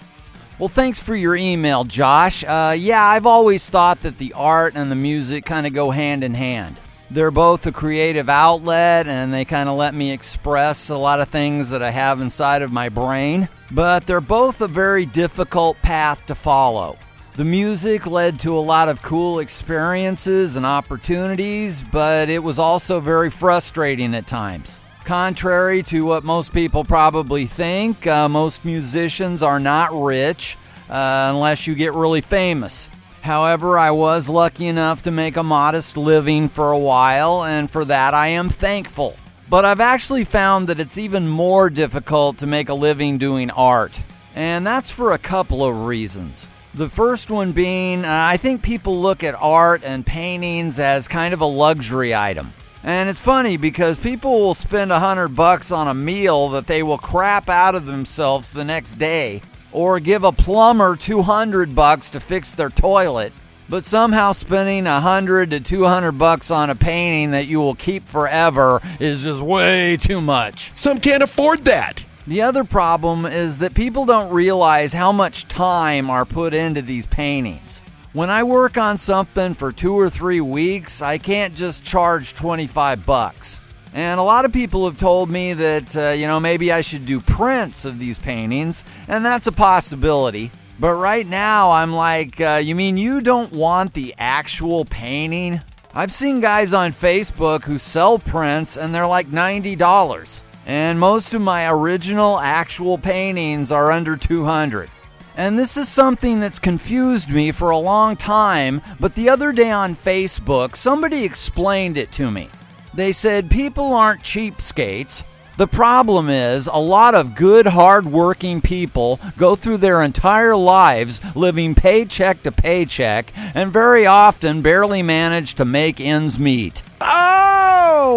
Well, 0.58 0.70
thanks 0.70 1.00
for 1.00 1.16
your 1.16 1.36
email, 1.36 1.84
Josh. 1.84 2.44
Uh, 2.44 2.76
yeah, 2.76 3.06
I've 3.06 3.28
always 3.28 3.70
thought 3.70 4.02
that 4.02 4.18
the 4.18 4.34
art 4.34 4.74
and 4.76 4.90
the 4.90 4.96
music 4.96 5.46
kind 5.46 5.68
of 5.68 5.74
go 5.74 5.92
hand 5.92 6.24
in 6.24 6.34
hand. 6.34 6.82
They're 7.12 7.30
both 7.30 7.68
a 7.68 7.72
creative 7.72 8.28
outlet 8.28 9.08
and 9.08 9.32
they 9.32 9.46
kind 9.46 9.70
of 9.70 9.78
let 9.78 9.94
me 9.94 10.12
express 10.12 10.90
a 10.90 10.98
lot 10.98 11.22
of 11.22 11.30
things 11.30 11.70
that 11.70 11.84
I 11.84 11.92
have 11.92 12.22
inside 12.22 12.64
of 12.64 12.72
my 12.72 12.90
brain, 12.90 13.50
but 13.72 14.08
they're 14.08 14.20
both 14.20 14.62
a 14.62 14.68
very 14.68 15.06
difficult 15.06 15.78
path 15.84 16.26
to 16.26 16.34
follow. 16.34 16.98
The 17.40 17.46
music 17.46 18.06
led 18.06 18.38
to 18.42 18.58
a 18.58 18.60
lot 18.60 18.90
of 18.90 19.02
cool 19.02 19.40
experiences 19.40 20.58
and 20.58 20.66
opportunities, 20.66 21.82
but 21.82 22.28
it 22.28 22.44
was 22.44 22.60
also 22.60 23.00
very 23.00 23.30
frustrating 23.30 24.14
at 24.14 24.28
times. 24.28 24.82
Contrary 25.06 25.82
to 25.84 26.02
what 26.02 26.26
most 26.26 26.54
people 26.54 26.84
probably 26.84 27.46
think, 27.46 28.06
uh, 28.06 28.28
most 28.28 28.66
musicians 28.66 29.42
are 29.42 29.58
not 29.58 29.94
rich 29.94 30.58
uh, 30.90 31.30
unless 31.32 31.66
you 31.66 31.76
get 31.76 31.94
really 31.94 32.20
famous. 32.20 32.90
However, 33.22 33.80
I 33.80 33.92
was 33.92 34.28
lucky 34.28 34.68
enough 34.68 35.04
to 35.04 35.12
make 35.12 35.38
a 35.38 35.42
modest 35.42 35.96
living 35.96 36.50
for 36.50 36.74
a 36.74 36.78
while, 36.78 37.46
and 37.46 37.72
for 37.72 37.86
that 37.86 38.14
I 38.14 38.28
am 38.28 38.50
thankful. 38.50 39.16
But 39.50 39.64
I've 39.64 39.80
actually 39.80 40.26
found 40.26 40.68
that 40.68 40.82
it's 40.82 40.98
even 40.98 41.30
more 41.30 41.70
difficult 41.70 42.40
to 42.40 42.48
make 42.48 42.68
a 42.68 42.74
living 42.74 43.18
doing 43.18 43.50
art, 43.50 44.04
and 44.36 44.68
that's 44.68 44.92
for 44.92 45.14
a 45.14 45.18
couple 45.18 45.64
of 45.64 45.86
reasons. 45.86 46.50
The 46.76 46.90
first 46.90 47.32
one 47.32 47.52
being, 47.52 48.06
uh, 48.06 48.10
I 48.10 48.38
think 48.38 48.62
people 48.62 49.02
look 49.02 49.24
at 49.24 49.36
art 49.36 49.82
and 49.84 50.06
paintings 50.06 50.80
as 50.80 51.08
kind 51.08 51.34
of 51.34 51.42
a 51.42 51.46
luxury 51.46 52.14
item. 52.14 52.54
And 52.84 53.10
it's 53.10 53.20
funny 53.20 53.58
because 53.58 53.98
people 53.98 54.40
will 54.40 54.54
spend 54.54 54.92
a 54.92 55.00
hundred 55.00 55.30
bucks 55.30 55.72
on 55.72 55.88
a 55.88 55.94
meal 55.94 56.48
that 56.50 56.68
they 56.68 56.84
will 56.84 57.00
crap 57.00 57.50
out 57.50 57.74
of 57.74 57.86
themselves 57.86 58.52
the 58.52 58.64
next 58.64 58.94
day 59.00 59.42
or 59.72 60.00
give 60.00 60.24
a 60.24 60.32
plumber 60.32 60.96
200 60.96 61.76
bucks 61.76 62.12
to 62.12 62.20
fix 62.20 62.54
their 62.54 62.70
toilet, 62.70 63.34
but 63.68 63.84
somehow 63.84 64.32
spending 64.32 64.88
a 64.88 64.94
100 64.94 65.50
to 65.52 65.60
200 65.60 66.14
bucks 66.14 66.52
on 66.52 66.70
a 66.70 66.76
painting 66.76 67.32
that 67.32 67.48
you 67.48 67.60
will 67.60 67.76
keep 67.76 68.08
forever 68.08 68.80
is 69.00 69.24
just 69.24 69.42
way 69.42 69.98
too 69.98 70.22
much. 70.22 70.72
Some 70.76 71.00
can't 71.00 71.24
afford 71.24 71.66
that. 71.66 72.06
The 72.28 72.42
other 72.42 72.64
problem 72.64 73.26
is 73.26 73.58
that 73.60 73.74
people 73.74 74.06
don't 74.06 74.32
realize 74.32 74.94
how 74.94 75.12
much 75.12 75.48
time 75.48 76.10
are 76.10 76.26
put 76.26 76.54
into 76.54 76.82
these 76.82 77.08
paintings. 77.08 77.82
When 78.14 78.30
I 78.30 78.44
work 78.44 78.78
on 78.78 78.98
something 78.98 79.54
for 79.54 79.72
2 79.72 79.94
or 79.94 80.10
3 80.10 80.42
weeks, 80.42 81.02
I 81.02 81.18
can't 81.18 81.56
just 81.56 81.84
charge 81.84 82.34
25 82.34 83.06
bucks. 83.06 83.60
And 83.94 84.20
a 84.20 84.24
lot 84.24 84.46
of 84.46 84.52
people 84.52 84.86
have 84.86 84.98
told 84.98 85.30
me 85.30 85.54
that, 85.54 85.96
uh, 85.98 86.10
you 86.10 86.28
know, 86.28 86.40
maybe 86.40 86.72
I 86.72 86.82
should 86.82 87.06
do 87.06 87.20
prints 87.20 87.86
of 87.86 87.98
these 87.98 88.18
paintings, 88.18 88.84
and 89.08 89.26
that's 89.26 89.48
a 89.48 89.52
possibility. 89.52 90.52
But 90.80 90.94
right 90.94 91.26
now, 91.26 91.72
I'm 91.72 91.94
like, 91.94 92.40
uh, 92.40 92.62
you 92.64 92.76
mean 92.76 92.98
you 92.98 93.22
don't 93.22 93.52
want 93.52 93.94
the 93.94 94.14
actual 94.18 94.86
painting? 94.86 95.62
I've 95.94 96.12
seen 96.12 96.40
guys 96.40 96.74
on 96.74 96.92
Facebook 96.92 97.64
who 97.64 97.78
sell 97.78 98.20
prints, 98.20 98.78
and 98.78 98.94
they're 98.94 99.08
like 99.08 99.28
$90. 99.28 100.42
And 100.70 101.00
most 101.00 101.34
of 101.34 101.42
my 101.42 101.68
original 101.68 102.40
actual 102.40 103.00
paintings 103.00 103.72
are 103.72 103.92
under 103.92 104.16
200. 104.16 104.92
And 105.36 105.58
this 105.58 105.78
is 105.78 105.90
something 105.90 106.40
that's 106.40 106.60
confused 106.60 107.32
me 107.32 107.52
for 107.52 107.72
a 107.72 107.78
long 107.80 108.16
time, 108.16 108.84
but 109.00 109.16
the 109.16 109.30
other 109.30 109.52
day 109.52 109.72
on 109.72 109.96
Facebook, 109.96 110.76
somebody 110.76 111.24
explained 111.24 111.98
it 111.98 112.12
to 112.12 112.30
me. 112.30 112.50
They 112.94 113.14
said 113.14 113.50
people 113.50 113.94
aren't 113.94 114.22
cheapskates. 114.22 115.24
The 115.58 115.66
problem 115.66 116.30
is, 116.30 116.68
a 116.68 116.78
lot 116.78 117.16
of 117.16 117.34
good, 117.34 117.66
hard-working 117.66 118.62
people 118.62 119.20
go 119.38 119.56
through 119.56 119.78
their 119.78 120.04
entire 120.04 120.56
lives 120.56 121.20
living 121.36 121.74
paycheck 121.74 122.44
to 122.44 122.52
paycheck 122.52 123.34
and 123.56 123.74
very 123.74 124.06
often 124.06 124.62
barely 124.62 125.02
manage 125.02 125.56
to 125.56 125.66
make 125.66 126.00
ends 126.00 126.38
meet. 126.38 126.84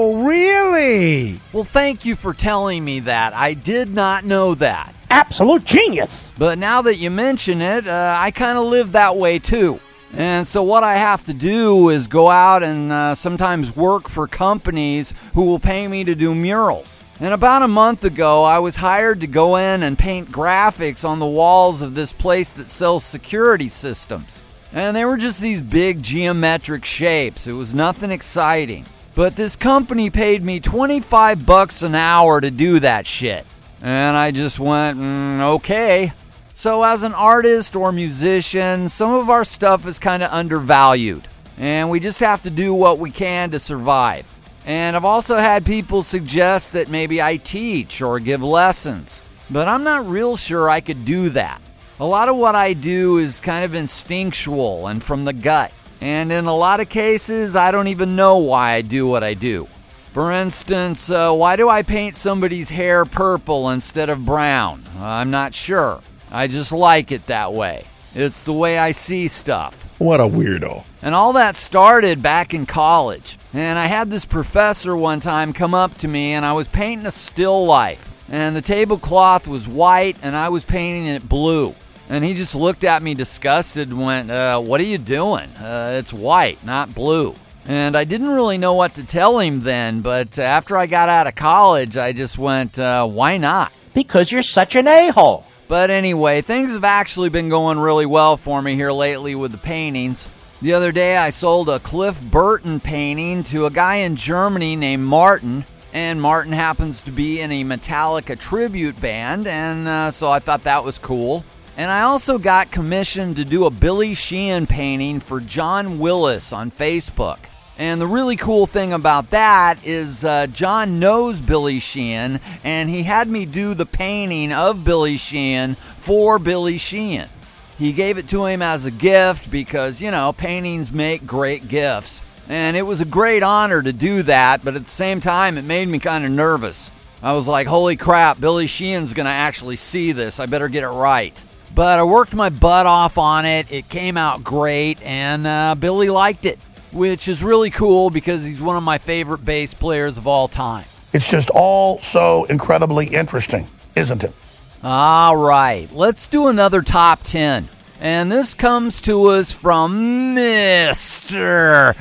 Oh, 0.04 0.26
really? 0.26 1.38
Well, 1.52 1.62
thank 1.62 2.04
you 2.04 2.16
for 2.16 2.34
telling 2.34 2.84
me 2.84 2.98
that. 3.00 3.34
I 3.34 3.54
did 3.54 3.94
not 3.94 4.24
know 4.24 4.56
that. 4.56 4.92
Absolute 5.10 5.62
genius. 5.62 6.28
But 6.36 6.58
now 6.58 6.82
that 6.82 6.96
you 6.96 7.08
mention 7.08 7.62
it, 7.62 7.86
uh, 7.86 8.16
I 8.18 8.32
kind 8.32 8.58
of 8.58 8.64
live 8.64 8.90
that 8.92 9.16
way 9.16 9.38
too. 9.38 9.78
And 10.12 10.44
so, 10.44 10.64
what 10.64 10.82
I 10.82 10.96
have 10.96 11.24
to 11.26 11.32
do 11.32 11.90
is 11.90 12.08
go 12.08 12.28
out 12.28 12.64
and 12.64 12.90
uh, 12.90 13.14
sometimes 13.14 13.76
work 13.76 14.08
for 14.08 14.26
companies 14.26 15.14
who 15.34 15.44
will 15.44 15.60
pay 15.60 15.86
me 15.86 16.02
to 16.02 16.16
do 16.16 16.34
murals. 16.34 17.04
And 17.20 17.32
about 17.32 17.62
a 17.62 17.68
month 17.68 18.02
ago, 18.02 18.42
I 18.42 18.58
was 18.58 18.74
hired 18.74 19.20
to 19.20 19.28
go 19.28 19.54
in 19.54 19.84
and 19.84 19.96
paint 19.96 20.32
graphics 20.32 21.08
on 21.08 21.20
the 21.20 21.26
walls 21.26 21.80
of 21.80 21.94
this 21.94 22.12
place 22.12 22.52
that 22.54 22.68
sells 22.68 23.04
security 23.04 23.68
systems. 23.68 24.42
And 24.72 24.96
they 24.96 25.04
were 25.04 25.16
just 25.16 25.40
these 25.40 25.62
big 25.62 26.02
geometric 26.02 26.84
shapes. 26.84 27.46
It 27.46 27.52
was 27.52 27.72
nothing 27.72 28.10
exciting. 28.10 28.84
But 29.14 29.36
this 29.36 29.56
company 29.56 30.08
paid 30.08 30.42
me 30.42 30.58
25 30.58 31.44
bucks 31.44 31.82
an 31.82 31.94
hour 31.94 32.40
to 32.40 32.50
do 32.50 32.80
that 32.80 33.06
shit. 33.06 33.44
And 33.82 34.16
I 34.16 34.30
just 34.30 34.58
went, 34.58 34.98
mm, 34.98 35.40
okay. 35.56 36.12
So, 36.54 36.82
as 36.84 37.02
an 37.02 37.12
artist 37.12 37.74
or 37.74 37.90
musician, 37.90 38.88
some 38.88 39.12
of 39.12 39.28
our 39.28 39.44
stuff 39.44 39.86
is 39.86 39.98
kind 39.98 40.22
of 40.22 40.30
undervalued, 40.30 41.26
and 41.58 41.90
we 41.90 41.98
just 41.98 42.20
have 42.20 42.44
to 42.44 42.50
do 42.50 42.72
what 42.72 43.00
we 43.00 43.10
can 43.10 43.50
to 43.50 43.58
survive. 43.58 44.32
And 44.64 44.94
I've 44.94 45.04
also 45.04 45.38
had 45.38 45.66
people 45.66 46.04
suggest 46.04 46.72
that 46.74 46.88
maybe 46.88 47.20
I 47.20 47.36
teach 47.36 48.00
or 48.00 48.20
give 48.20 48.44
lessons, 48.44 49.24
but 49.50 49.66
I'm 49.66 49.82
not 49.82 50.06
real 50.06 50.36
sure 50.36 50.70
I 50.70 50.80
could 50.80 51.04
do 51.04 51.30
that. 51.30 51.60
A 51.98 52.06
lot 52.06 52.28
of 52.28 52.36
what 52.36 52.54
I 52.54 52.74
do 52.74 53.18
is 53.18 53.40
kind 53.40 53.64
of 53.64 53.74
instinctual 53.74 54.86
and 54.86 55.02
from 55.02 55.24
the 55.24 55.32
gut, 55.32 55.72
and 56.02 56.32
in 56.32 56.46
a 56.46 56.56
lot 56.56 56.80
of 56.80 56.88
cases, 56.88 57.54
I 57.54 57.70
don't 57.70 57.86
even 57.86 58.16
know 58.16 58.38
why 58.38 58.72
I 58.72 58.82
do 58.82 59.06
what 59.06 59.22
I 59.22 59.34
do. 59.34 59.68
For 60.12 60.32
instance, 60.32 61.08
uh, 61.08 61.32
why 61.32 61.54
do 61.54 61.68
I 61.68 61.82
paint 61.82 62.16
somebody's 62.16 62.70
hair 62.70 63.04
purple 63.04 63.70
instead 63.70 64.10
of 64.10 64.24
brown? 64.24 64.82
I'm 64.98 65.30
not 65.30 65.54
sure. 65.54 66.00
I 66.28 66.48
just 66.48 66.72
like 66.72 67.12
it 67.12 67.26
that 67.26 67.52
way. 67.52 67.84
It's 68.16 68.42
the 68.42 68.52
way 68.52 68.78
I 68.78 68.90
see 68.90 69.28
stuff. 69.28 69.88
What 69.98 70.18
a 70.18 70.24
weirdo. 70.24 70.84
And 71.02 71.14
all 71.14 71.34
that 71.34 71.54
started 71.54 72.20
back 72.20 72.52
in 72.52 72.66
college. 72.66 73.38
And 73.52 73.78
I 73.78 73.86
had 73.86 74.10
this 74.10 74.24
professor 74.24 74.96
one 74.96 75.20
time 75.20 75.52
come 75.52 75.72
up 75.72 75.94
to 75.98 76.08
me, 76.08 76.32
and 76.32 76.44
I 76.44 76.52
was 76.52 76.66
painting 76.66 77.06
a 77.06 77.12
still 77.12 77.64
life. 77.64 78.10
And 78.28 78.56
the 78.56 78.60
tablecloth 78.60 79.46
was 79.46 79.68
white, 79.68 80.16
and 80.20 80.34
I 80.34 80.48
was 80.48 80.64
painting 80.64 81.06
it 81.06 81.28
blue. 81.28 81.76
And 82.12 82.22
he 82.22 82.34
just 82.34 82.54
looked 82.54 82.84
at 82.84 83.02
me 83.02 83.14
disgusted 83.14 83.88
and 83.88 83.98
went, 83.98 84.30
uh, 84.30 84.60
What 84.60 84.82
are 84.82 84.84
you 84.84 84.98
doing? 84.98 85.48
Uh, 85.56 85.94
it's 85.98 86.12
white, 86.12 86.62
not 86.62 86.94
blue. 86.94 87.34
And 87.64 87.96
I 87.96 88.04
didn't 88.04 88.28
really 88.28 88.58
know 88.58 88.74
what 88.74 88.96
to 88.96 89.02
tell 89.02 89.38
him 89.38 89.60
then, 89.60 90.02
but 90.02 90.38
after 90.38 90.76
I 90.76 90.84
got 90.84 91.08
out 91.08 91.26
of 91.26 91.34
college, 91.36 91.96
I 91.96 92.12
just 92.12 92.36
went, 92.36 92.78
uh, 92.78 93.08
Why 93.08 93.38
not? 93.38 93.72
Because 93.94 94.30
you're 94.30 94.42
such 94.42 94.76
an 94.76 94.88
a 94.88 95.08
hole. 95.08 95.46
But 95.68 95.88
anyway, 95.88 96.42
things 96.42 96.74
have 96.74 96.84
actually 96.84 97.30
been 97.30 97.48
going 97.48 97.78
really 97.78 98.04
well 98.04 98.36
for 98.36 98.60
me 98.60 98.74
here 98.74 98.92
lately 98.92 99.34
with 99.34 99.52
the 99.52 99.56
paintings. 99.56 100.28
The 100.60 100.74
other 100.74 100.92
day, 100.92 101.16
I 101.16 101.30
sold 101.30 101.70
a 101.70 101.78
Cliff 101.78 102.22
Burton 102.22 102.78
painting 102.78 103.42
to 103.44 103.64
a 103.64 103.70
guy 103.70 103.96
in 103.96 104.16
Germany 104.16 104.76
named 104.76 105.04
Martin, 105.04 105.64
And 105.94 106.20
Martin 106.20 106.52
happens 106.52 107.00
to 107.02 107.10
be 107.10 107.40
in 107.40 107.50
a 107.50 107.64
Metallica 107.64 108.38
tribute 108.38 109.00
band, 109.00 109.46
and 109.46 109.88
uh, 109.88 110.10
so 110.10 110.30
I 110.30 110.40
thought 110.40 110.64
that 110.64 110.84
was 110.84 110.98
cool. 110.98 111.42
And 111.76 111.90
I 111.90 112.02
also 112.02 112.38
got 112.38 112.70
commissioned 112.70 113.36
to 113.36 113.44
do 113.44 113.64
a 113.64 113.70
Billy 113.70 114.14
Sheehan 114.14 114.66
painting 114.66 115.20
for 115.20 115.40
John 115.40 115.98
Willis 115.98 116.52
on 116.52 116.70
Facebook. 116.70 117.38
And 117.78 118.00
the 118.00 118.06
really 118.06 118.36
cool 118.36 118.66
thing 118.66 118.92
about 118.92 119.30
that 119.30 119.84
is 119.84 120.24
uh, 120.24 120.46
John 120.48 120.98
knows 120.98 121.40
Billy 121.40 121.78
Sheehan, 121.78 122.40
and 122.62 122.90
he 122.90 123.04
had 123.04 123.26
me 123.26 123.46
do 123.46 123.72
the 123.72 123.86
painting 123.86 124.52
of 124.52 124.84
Billy 124.84 125.16
Sheehan 125.16 125.74
for 125.96 126.38
Billy 126.38 126.76
Sheehan. 126.76 127.30
He 127.78 127.92
gave 127.92 128.18
it 128.18 128.28
to 128.28 128.44
him 128.44 128.60
as 128.60 128.84
a 128.84 128.90
gift 128.90 129.50
because, 129.50 130.00
you 130.00 130.10
know, 130.10 130.32
paintings 130.34 130.92
make 130.92 131.26
great 131.26 131.68
gifts. 131.68 132.22
And 132.48 132.76
it 132.76 132.82
was 132.82 133.00
a 133.00 133.06
great 133.06 133.42
honor 133.42 133.82
to 133.82 133.92
do 133.92 134.22
that, 134.24 134.62
but 134.62 134.76
at 134.76 134.84
the 134.84 134.90
same 134.90 135.22
time, 135.22 135.56
it 135.56 135.64
made 135.64 135.88
me 135.88 135.98
kind 135.98 136.24
of 136.24 136.30
nervous. 136.30 136.90
I 137.22 137.32
was 137.32 137.48
like, 137.48 137.66
holy 137.66 137.96
crap, 137.96 138.38
Billy 138.38 138.66
Sheehan's 138.66 139.14
gonna 139.14 139.30
actually 139.30 139.76
see 139.76 140.12
this. 140.12 140.38
I 140.38 140.46
better 140.46 140.68
get 140.68 140.84
it 140.84 140.88
right. 140.88 141.42
But 141.74 141.98
I 141.98 142.02
worked 142.02 142.34
my 142.34 142.50
butt 142.50 142.86
off 142.86 143.16
on 143.16 143.46
it. 143.46 143.70
It 143.70 143.88
came 143.88 144.16
out 144.16 144.44
great, 144.44 145.02
and 145.02 145.46
uh, 145.46 145.74
Billy 145.74 146.10
liked 146.10 146.44
it, 146.44 146.58
which 146.92 147.28
is 147.28 147.42
really 147.42 147.70
cool 147.70 148.10
because 148.10 148.44
he's 148.44 148.60
one 148.60 148.76
of 148.76 148.82
my 148.82 148.98
favorite 148.98 149.44
bass 149.44 149.72
players 149.72 150.18
of 150.18 150.26
all 150.26 150.48
time. 150.48 150.84
It's 151.12 151.30
just 151.30 151.50
all 151.50 151.98
so 151.98 152.44
incredibly 152.44 153.06
interesting, 153.06 153.68
isn't 153.94 154.24
it? 154.24 154.34
All 154.82 155.36
right, 155.36 155.90
let's 155.92 156.26
do 156.28 156.48
another 156.48 156.82
top 156.82 157.22
10. 157.22 157.68
And 158.02 158.30
this 158.32 158.52
comes 158.52 159.00
to 159.02 159.28
us 159.28 159.52
from 159.52 160.34
Mr. 160.34 161.94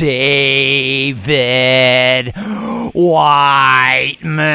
David 0.00 1.22
Whiteman. 2.92 4.54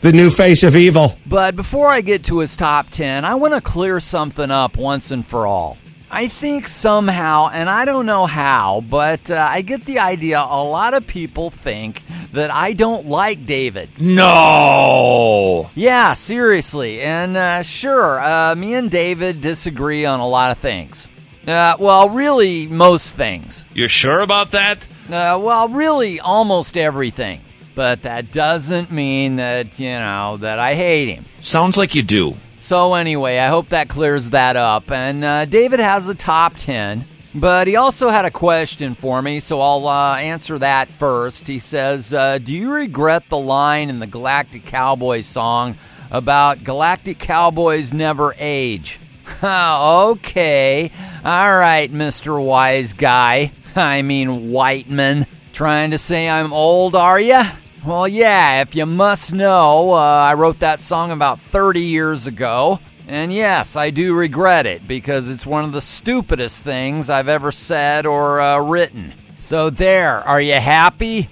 The 0.00 0.12
new 0.12 0.30
face 0.30 0.62
of 0.62 0.76
evil. 0.76 1.18
But 1.26 1.56
before 1.56 1.88
I 1.88 2.02
get 2.02 2.22
to 2.26 2.38
his 2.38 2.54
top 2.54 2.90
10, 2.90 3.24
I 3.24 3.34
want 3.34 3.54
to 3.54 3.60
clear 3.60 3.98
something 3.98 4.52
up 4.52 4.76
once 4.76 5.10
and 5.10 5.26
for 5.26 5.48
all. 5.48 5.78
I 6.12 6.28
think 6.28 6.68
somehow, 6.68 7.50
and 7.52 7.68
I 7.68 7.84
don't 7.84 8.06
know 8.06 8.26
how, 8.26 8.84
but 8.88 9.32
uh, 9.32 9.48
I 9.50 9.62
get 9.62 9.84
the 9.84 9.98
idea 9.98 10.38
a 10.38 10.62
lot 10.62 10.94
of 10.94 11.08
people 11.08 11.50
think 11.50 12.04
that 12.32 12.50
I 12.50 12.72
don't 12.72 13.06
like 13.06 13.46
David. 13.46 13.88
No. 14.00 15.70
Yeah, 15.74 16.12
seriously. 16.12 17.00
And 17.00 17.36
uh, 17.36 17.62
sure, 17.62 18.20
uh, 18.20 18.54
me 18.54 18.74
and 18.74 18.90
David 18.90 19.40
disagree 19.40 20.04
on 20.04 20.20
a 20.20 20.28
lot 20.28 20.50
of 20.50 20.58
things. 20.58 21.08
Uh, 21.46 21.76
well, 21.78 22.10
really, 22.10 22.66
most 22.66 23.14
things. 23.14 23.64
You're 23.72 23.88
sure 23.88 24.20
about 24.20 24.50
that? 24.50 24.84
Uh, 25.06 25.38
well, 25.40 25.68
really, 25.68 26.20
almost 26.20 26.76
everything. 26.76 27.40
But 27.74 28.02
that 28.02 28.32
doesn't 28.32 28.90
mean 28.90 29.36
that, 29.36 29.78
you 29.78 29.90
know, 29.90 30.36
that 30.38 30.58
I 30.58 30.74
hate 30.74 31.14
him. 31.14 31.24
Sounds 31.40 31.76
like 31.78 31.94
you 31.94 32.02
do. 32.02 32.34
So, 32.60 32.94
anyway, 32.94 33.38
I 33.38 33.46
hope 33.46 33.70
that 33.70 33.88
clears 33.88 34.30
that 34.30 34.56
up. 34.56 34.90
And 34.90 35.24
uh, 35.24 35.44
David 35.46 35.80
has 35.80 36.08
a 36.08 36.14
top 36.14 36.56
10, 36.56 37.04
but 37.40 37.66
he 37.66 37.76
also 37.76 38.08
had 38.08 38.24
a 38.24 38.30
question 38.30 38.94
for 38.94 39.22
me, 39.22 39.40
so 39.40 39.60
I'll 39.60 39.86
uh, 39.86 40.16
answer 40.16 40.58
that 40.58 40.88
first. 40.88 41.46
He 41.46 41.58
says, 41.58 42.12
uh, 42.12 42.38
Do 42.38 42.54
you 42.54 42.72
regret 42.72 43.28
the 43.28 43.38
line 43.38 43.90
in 43.90 43.98
the 43.98 44.06
Galactic 44.06 44.64
Cowboys 44.64 45.26
song 45.26 45.76
about 46.10 46.64
Galactic 46.64 47.18
Cowboys 47.18 47.92
never 47.92 48.34
age? 48.38 49.00
okay. 49.42 50.90
All 51.24 51.56
right, 51.56 51.90
Mr. 51.90 52.42
Wise 52.42 52.92
Guy. 52.92 53.52
I 53.76 54.02
mean, 54.02 54.50
Whiteman. 54.50 55.26
Trying 55.52 55.90
to 55.90 55.98
say 55.98 56.28
I'm 56.28 56.52
old, 56.52 56.94
are 56.94 57.20
you? 57.20 57.42
Well, 57.84 58.08
yeah, 58.08 58.60
if 58.60 58.74
you 58.74 58.86
must 58.86 59.32
know, 59.32 59.92
uh, 59.92 59.96
I 59.96 60.34
wrote 60.34 60.60
that 60.60 60.80
song 60.80 61.10
about 61.10 61.40
30 61.40 61.80
years 61.80 62.26
ago. 62.26 62.80
And 63.08 63.32
yes, 63.32 63.74
I 63.74 63.88
do 63.88 64.14
regret 64.14 64.66
it 64.66 64.86
because 64.86 65.30
it's 65.30 65.46
one 65.46 65.64
of 65.64 65.72
the 65.72 65.80
stupidest 65.80 66.62
things 66.62 67.08
I've 67.08 67.28
ever 67.28 67.50
said 67.50 68.04
or 68.04 68.38
uh, 68.38 68.60
written. 68.60 69.14
So, 69.38 69.70
there, 69.70 70.16
are 70.28 70.42
you 70.42 70.54
happy? 70.54 71.30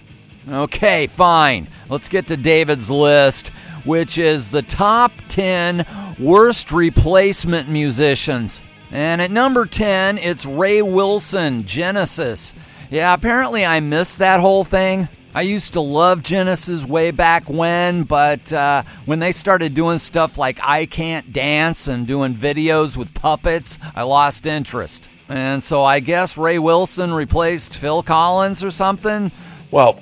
Okay, 0.49 1.07
fine. 1.07 1.69
Let's 1.91 2.09
get 2.09 2.29
to 2.29 2.37
David's 2.39 2.89
list, 2.89 3.49
which 3.85 4.17
is 4.17 4.51
the 4.51 4.63
top 4.63 5.13
10 5.29 5.85
worst 6.19 6.73
replacement 6.73 7.69
musicians. 7.69 8.63
And 8.91 9.21
at 9.21 9.31
number 9.31 9.67
10, 9.67 10.17
it's 10.17 10.47
Ray 10.47 10.81
Wilson, 10.81 11.67
Genesis. 11.67 12.55
Yeah, 12.91 13.13
apparently 13.13 13.67
I 13.67 13.81
missed 13.81 14.19
that 14.21 14.41
whole 14.41 14.65
thing. 14.65 15.11
I 15.37 15.43
used 15.43 15.75
to 15.75 15.83
love 15.83 16.23
Genesis 16.23 16.83
way 16.83 17.11
back 17.11 17.51
when, 17.51 18.05
but 18.05 18.51
uh, 18.55 18.85
when 19.05 19.19
they 19.19 19.33
started 19.33 19.75
doing 19.75 19.99
stuff 19.99 20.39
like 20.39 20.59
I 20.63 20.87
Can't 20.87 21.31
Dance 21.31 21.89
and 21.89 22.07
doing 22.07 22.35
videos 22.35 22.97
with 22.97 23.13
puppets, 23.13 23.79
I 23.95 24.05
lost 24.05 24.47
interest. 24.47 25.11
And 25.29 25.63
so 25.63 25.85
I 25.85 26.01
guess 26.01 26.39
Ray 26.39 26.59
Wilson 26.59 27.13
replaced 27.13 27.77
Phil 27.77 28.03
Collins 28.03 28.65
or 28.65 28.71
something. 28.71 29.31
Well, 29.71 30.01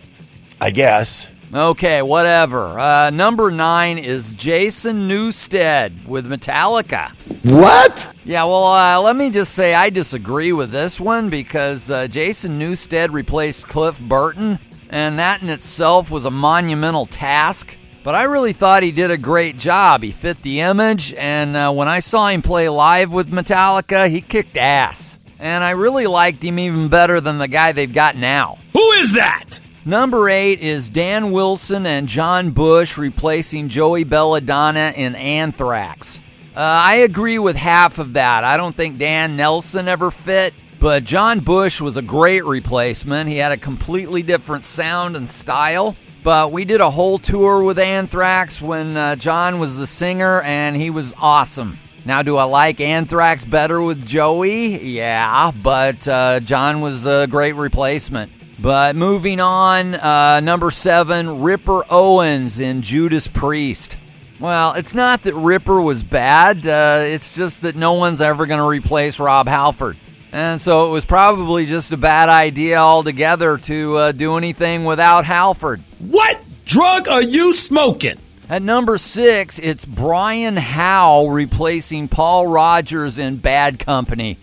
I 0.60 0.70
guess. 0.70 1.30
Okay, 1.52 2.00
whatever. 2.00 2.78
Uh, 2.78 3.10
number 3.10 3.50
nine 3.50 3.98
is 3.98 4.34
Jason 4.34 5.08
Newsted 5.08 6.06
with 6.06 6.30
Metallica. 6.30 7.10
What? 7.44 8.08
Yeah, 8.24 8.44
well, 8.44 8.66
uh, 8.66 9.00
let 9.00 9.16
me 9.16 9.30
just 9.30 9.56
say 9.56 9.74
I 9.74 9.90
disagree 9.90 10.52
with 10.52 10.70
this 10.70 11.00
one 11.00 11.28
because 11.28 11.90
uh, 11.90 12.06
Jason 12.06 12.60
Newsted 12.60 13.12
replaced 13.12 13.66
Cliff 13.66 14.00
Burton, 14.00 14.60
and 14.90 15.18
that 15.18 15.42
in 15.42 15.48
itself 15.48 16.10
was 16.10 16.24
a 16.24 16.30
monumental 16.30 17.06
task. 17.06 17.76
But 18.02 18.14
I 18.14 18.24
really 18.24 18.52
thought 18.52 18.82
he 18.82 18.92
did 18.92 19.10
a 19.10 19.16
great 19.16 19.56
job. 19.56 20.02
He 20.02 20.10
fit 20.10 20.42
the 20.42 20.60
image, 20.60 21.14
and 21.14 21.56
uh, 21.56 21.72
when 21.72 21.88
I 21.88 22.00
saw 22.00 22.28
him 22.28 22.42
play 22.42 22.68
live 22.68 23.12
with 23.12 23.30
Metallica, 23.30 24.10
he 24.10 24.20
kicked 24.20 24.58
ass. 24.58 25.18
And 25.38 25.64
I 25.64 25.70
really 25.70 26.06
liked 26.06 26.42
him 26.42 26.58
even 26.58 26.88
better 26.88 27.20
than 27.20 27.38
the 27.38 27.48
guy 27.48 27.72
they've 27.72 27.92
got 27.92 28.16
now. 28.16 28.58
Who 28.74 28.90
is 28.92 29.14
that? 29.14 29.60
Number 29.86 30.30
eight 30.30 30.60
is 30.60 30.88
Dan 30.88 31.32
Wilson 31.32 31.84
and 31.84 32.08
John 32.08 32.50
Bush 32.50 32.96
replacing 32.96 33.68
Joey 33.68 34.04
Belladonna 34.04 34.92
in 34.96 35.14
Anthrax. 35.14 36.20
Uh, 36.56 36.60
I 36.60 36.94
agree 36.96 37.38
with 37.38 37.56
half 37.56 37.98
of 37.98 38.14
that. 38.14 38.44
I 38.44 38.56
don't 38.56 38.74
think 38.74 38.96
Dan 38.96 39.36
Nelson 39.36 39.88
ever 39.88 40.10
fit, 40.10 40.54
but 40.84 41.02
John 41.02 41.40
Bush 41.40 41.80
was 41.80 41.96
a 41.96 42.02
great 42.02 42.44
replacement. 42.44 43.30
He 43.30 43.38
had 43.38 43.52
a 43.52 43.56
completely 43.56 44.22
different 44.22 44.64
sound 44.64 45.16
and 45.16 45.26
style. 45.26 45.96
But 46.22 46.52
we 46.52 46.66
did 46.66 46.82
a 46.82 46.90
whole 46.90 47.16
tour 47.16 47.62
with 47.62 47.78
Anthrax 47.78 48.60
when 48.60 48.94
uh, 48.94 49.16
John 49.16 49.58
was 49.58 49.78
the 49.78 49.86
singer, 49.86 50.42
and 50.42 50.76
he 50.76 50.90
was 50.90 51.14
awesome. 51.18 51.78
Now, 52.04 52.20
do 52.20 52.36
I 52.36 52.44
like 52.44 52.82
Anthrax 52.82 53.46
better 53.46 53.80
with 53.80 54.06
Joey? 54.06 54.76
Yeah, 54.76 55.52
but 55.52 56.06
uh, 56.06 56.40
John 56.40 56.82
was 56.82 57.06
a 57.06 57.28
great 57.30 57.54
replacement. 57.54 58.30
But 58.58 58.94
moving 58.94 59.40
on, 59.40 59.94
uh, 59.94 60.40
number 60.40 60.70
seven, 60.70 61.40
Ripper 61.40 61.84
Owens 61.88 62.60
in 62.60 62.82
Judas 62.82 63.26
Priest. 63.26 63.96
Well, 64.38 64.74
it's 64.74 64.94
not 64.94 65.22
that 65.22 65.32
Ripper 65.32 65.80
was 65.80 66.02
bad, 66.02 66.66
uh, 66.66 66.98
it's 67.04 67.34
just 67.34 67.62
that 67.62 67.74
no 67.74 67.94
one's 67.94 68.20
ever 68.20 68.44
going 68.44 68.60
to 68.60 68.68
replace 68.68 69.18
Rob 69.18 69.48
Halford. 69.48 69.96
And 70.34 70.60
so 70.60 70.88
it 70.88 70.90
was 70.90 71.04
probably 71.04 71.64
just 71.64 71.92
a 71.92 71.96
bad 71.96 72.28
idea 72.28 72.78
altogether 72.78 73.56
to 73.56 73.96
uh, 73.96 74.10
do 74.10 74.36
anything 74.36 74.84
without 74.84 75.24
Halford. 75.24 75.80
What 76.00 76.42
drug 76.64 77.06
are 77.06 77.22
you 77.22 77.54
smoking? 77.54 78.18
At 78.48 78.60
number 78.60 78.98
six, 78.98 79.60
it's 79.60 79.84
Brian 79.84 80.56
Howe 80.56 81.28
replacing 81.28 82.08
Paul 82.08 82.48
Rodgers 82.48 83.16
in 83.16 83.36
Bad 83.36 83.78
Company. 83.78 84.36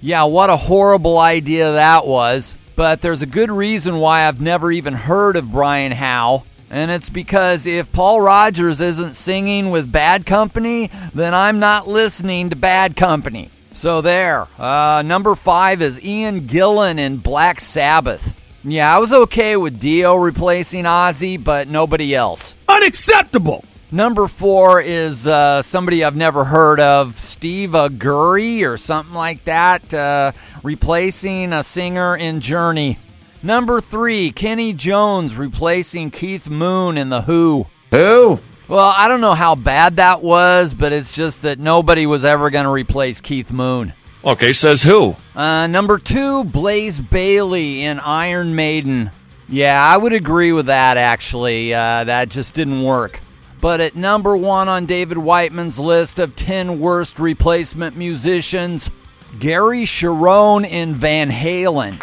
Yeah, 0.00 0.24
what 0.24 0.50
a 0.50 0.56
horrible 0.56 1.16
idea 1.16 1.74
that 1.74 2.08
was. 2.08 2.56
But 2.74 3.00
there's 3.00 3.22
a 3.22 3.26
good 3.26 3.48
reason 3.48 3.98
why 4.00 4.26
I've 4.26 4.40
never 4.40 4.72
even 4.72 4.94
heard 4.94 5.36
of 5.36 5.52
Brian 5.52 5.92
Howe. 5.92 6.42
And 6.70 6.90
it's 6.90 7.08
because 7.08 7.68
if 7.68 7.92
Paul 7.92 8.20
Rodgers 8.20 8.80
isn't 8.80 9.14
singing 9.14 9.70
with 9.70 9.92
Bad 9.92 10.26
Company, 10.26 10.90
then 11.14 11.34
I'm 11.34 11.60
not 11.60 11.86
listening 11.86 12.50
to 12.50 12.56
Bad 12.56 12.96
Company. 12.96 13.50
So 13.76 14.00
there. 14.00 14.48
Uh, 14.58 15.02
number 15.04 15.34
five 15.34 15.82
is 15.82 16.02
Ian 16.02 16.48
Gillan 16.48 16.98
in 16.98 17.18
Black 17.18 17.60
Sabbath. 17.60 18.34
Yeah, 18.64 18.92
I 18.92 18.98
was 19.00 19.12
okay 19.12 19.54
with 19.58 19.78
Dio 19.78 20.16
replacing 20.16 20.84
Ozzy, 20.86 21.42
but 21.42 21.68
nobody 21.68 22.14
else. 22.14 22.56
Unacceptable. 22.66 23.66
Number 23.92 24.28
four 24.28 24.80
is 24.80 25.26
uh, 25.26 25.60
somebody 25.60 26.02
I've 26.02 26.16
never 26.16 26.42
heard 26.42 26.80
of, 26.80 27.18
Steve 27.18 27.70
Augeri 27.72 28.66
or 28.66 28.78
something 28.78 29.14
like 29.14 29.44
that, 29.44 29.92
uh, 29.92 30.32
replacing 30.62 31.52
a 31.52 31.62
singer 31.62 32.16
in 32.16 32.40
Journey. 32.40 32.96
Number 33.42 33.82
three, 33.82 34.30
Kenny 34.30 34.72
Jones 34.72 35.36
replacing 35.36 36.12
Keith 36.12 36.48
Moon 36.48 36.96
in 36.96 37.10
The 37.10 37.20
Who. 37.20 37.66
Who? 37.90 38.40
Well, 38.68 38.92
I 38.96 39.06
don't 39.06 39.20
know 39.20 39.34
how 39.34 39.54
bad 39.54 39.96
that 39.96 40.22
was, 40.22 40.74
but 40.74 40.92
it's 40.92 41.14
just 41.14 41.42
that 41.42 41.60
nobody 41.60 42.04
was 42.04 42.24
ever 42.24 42.50
going 42.50 42.64
to 42.64 42.70
replace 42.70 43.20
Keith 43.20 43.52
Moon. 43.52 43.92
Okay, 44.24 44.52
says 44.52 44.82
who? 44.82 45.14
Uh, 45.36 45.68
number 45.68 45.98
two, 45.98 46.42
Blaze 46.42 47.00
Bayley 47.00 47.84
in 47.84 48.00
Iron 48.00 48.56
Maiden. 48.56 49.12
Yeah, 49.48 49.80
I 49.80 49.96
would 49.96 50.12
agree 50.12 50.52
with 50.52 50.66
that, 50.66 50.96
actually. 50.96 51.72
Uh, 51.72 52.02
that 52.04 52.28
just 52.28 52.54
didn't 52.54 52.82
work. 52.82 53.20
But 53.60 53.80
at 53.80 53.94
number 53.94 54.36
one 54.36 54.68
on 54.68 54.84
David 54.84 55.18
Whiteman's 55.18 55.78
list 55.78 56.18
of 56.18 56.34
10 56.34 56.80
worst 56.80 57.20
replacement 57.20 57.96
musicians, 57.96 58.90
Gary 59.38 59.84
Cherone 59.84 60.68
in 60.68 60.92
Van 60.92 61.30
Halen. 61.30 62.02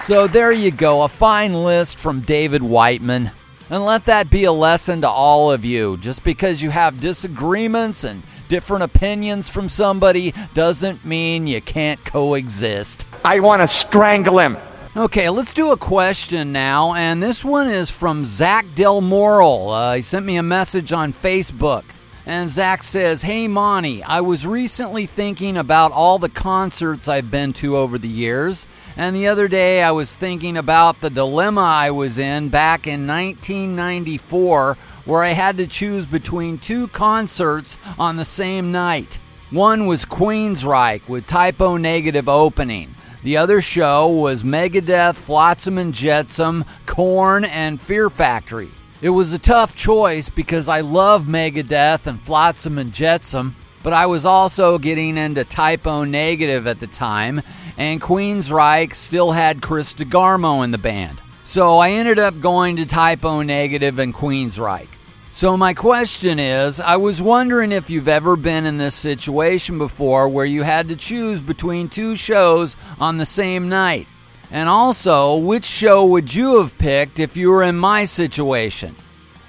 So 0.00 0.26
there 0.26 0.50
you 0.50 0.70
go, 0.70 1.02
a 1.02 1.08
fine 1.08 1.52
list 1.52 1.98
from 1.98 2.22
David 2.22 2.62
Whiteman. 2.62 3.30
And 3.68 3.84
let 3.84 4.06
that 4.06 4.30
be 4.30 4.44
a 4.44 4.50
lesson 4.50 5.02
to 5.02 5.08
all 5.08 5.52
of 5.52 5.62
you. 5.62 5.98
Just 5.98 6.24
because 6.24 6.62
you 6.62 6.70
have 6.70 7.00
disagreements 7.00 8.02
and 8.04 8.22
different 8.48 8.82
opinions 8.82 9.50
from 9.50 9.68
somebody 9.68 10.32
doesn't 10.54 11.04
mean 11.04 11.46
you 11.46 11.60
can't 11.60 12.02
coexist. 12.02 13.04
I 13.24 13.40
want 13.40 13.60
to 13.60 13.68
strangle 13.68 14.38
him. 14.38 14.56
Okay, 14.96 15.28
let's 15.28 15.52
do 15.52 15.70
a 15.70 15.76
question 15.76 16.50
now, 16.50 16.94
and 16.94 17.22
this 17.22 17.44
one 17.44 17.68
is 17.68 17.90
from 17.90 18.24
Zach 18.24 18.66
Del 18.74 19.02
Moral. 19.02 19.68
Uh, 19.68 19.96
he 19.96 20.02
sent 20.02 20.24
me 20.24 20.36
a 20.36 20.42
message 20.42 20.92
on 20.94 21.12
Facebook. 21.12 21.84
And 22.26 22.48
Zach 22.48 22.82
says, 22.82 23.22
Hey 23.22 23.48
Monty, 23.48 24.02
I 24.02 24.20
was 24.20 24.46
recently 24.46 25.06
thinking 25.06 25.56
about 25.56 25.92
all 25.92 26.18
the 26.18 26.28
concerts 26.28 27.08
I've 27.08 27.30
been 27.30 27.52
to 27.54 27.76
over 27.76 27.98
the 27.98 28.08
years, 28.08 28.66
and 28.96 29.14
the 29.14 29.28
other 29.28 29.48
day 29.48 29.82
I 29.82 29.90
was 29.90 30.14
thinking 30.16 30.56
about 30.56 31.00
the 31.00 31.10
dilemma 31.10 31.60
I 31.60 31.90
was 31.90 32.18
in 32.18 32.48
back 32.48 32.86
in 32.86 33.06
1994 33.06 34.76
where 35.04 35.22
I 35.22 35.30
had 35.30 35.56
to 35.58 35.66
choose 35.66 36.06
between 36.06 36.58
two 36.58 36.88
concerts 36.88 37.78
on 37.98 38.16
the 38.16 38.24
same 38.24 38.72
night. 38.72 39.18
One 39.50 39.86
was 39.86 40.04
Queensryche 40.04 41.08
with 41.08 41.26
Type 41.26 41.60
O 41.60 41.76
Negative 41.76 42.28
opening. 42.28 42.94
The 43.22 43.36
other 43.36 43.60
show 43.60 44.08
was 44.08 44.42
Megadeth, 44.42 45.16
Flotsam 45.16 45.76
and 45.76 45.92
Jetsam, 45.92 46.64
Korn, 46.86 47.44
and 47.44 47.80
Fear 47.80 48.08
Factory. 48.08 48.70
It 49.02 49.10
was 49.10 49.32
a 49.32 49.38
tough 49.38 49.74
choice 49.74 50.28
because 50.28 50.68
I 50.68 50.80
love 50.80 51.24
Megadeth 51.24 52.06
and 52.06 52.20
Flotsam 52.20 52.78
and 52.78 52.92
Jetsam, 52.92 53.56
but 53.82 53.92
I 53.92 54.06
was 54.06 54.26
also 54.26 54.78
getting 54.78 55.16
into 55.16 55.44
Type 55.44 55.86
O 55.86 56.04
Negative 56.04 56.66
at 56.66 56.80
the 56.80 56.86
time, 56.86 57.42
and 57.76 58.00
Queensryche 58.00 58.94
still 58.94 59.32
had 59.32 59.62
Chris 59.62 59.94
DeGarmo 59.94 60.62
in 60.64 60.70
the 60.70 60.78
band. 60.78 61.20
So 61.44 61.78
I 61.78 61.90
ended 61.90 62.18
up 62.18 62.40
going 62.40 62.76
to 62.76 62.86
Type 62.86 63.24
O 63.24 63.42
Negative 63.42 63.98
and 63.98 64.14
Queensryche. 64.14 64.88
So, 65.32 65.56
my 65.56 65.74
question 65.74 66.40
is 66.40 66.80
I 66.80 66.96
was 66.96 67.22
wondering 67.22 67.70
if 67.70 67.88
you've 67.88 68.08
ever 68.08 68.34
been 68.34 68.66
in 68.66 68.78
this 68.78 68.96
situation 68.96 69.78
before 69.78 70.28
where 70.28 70.44
you 70.44 70.64
had 70.64 70.88
to 70.88 70.96
choose 70.96 71.40
between 71.40 71.88
two 71.88 72.16
shows 72.16 72.76
on 72.98 73.16
the 73.16 73.24
same 73.24 73.68
night. 73.68 74.08
And 74.50 74.68
also, 74.68 75.36
which 75.36 75.64
show 75.64 76.04
would 76.04 76.34
you 76.34 76.60
have 76.60 76.76
picked 76.78 77.20
if 77.20 77.36
you 77.36 77.50
were 77.50 77.62
in 77.62 77.76
my 77.76 78.04
situation? 78.06 78.96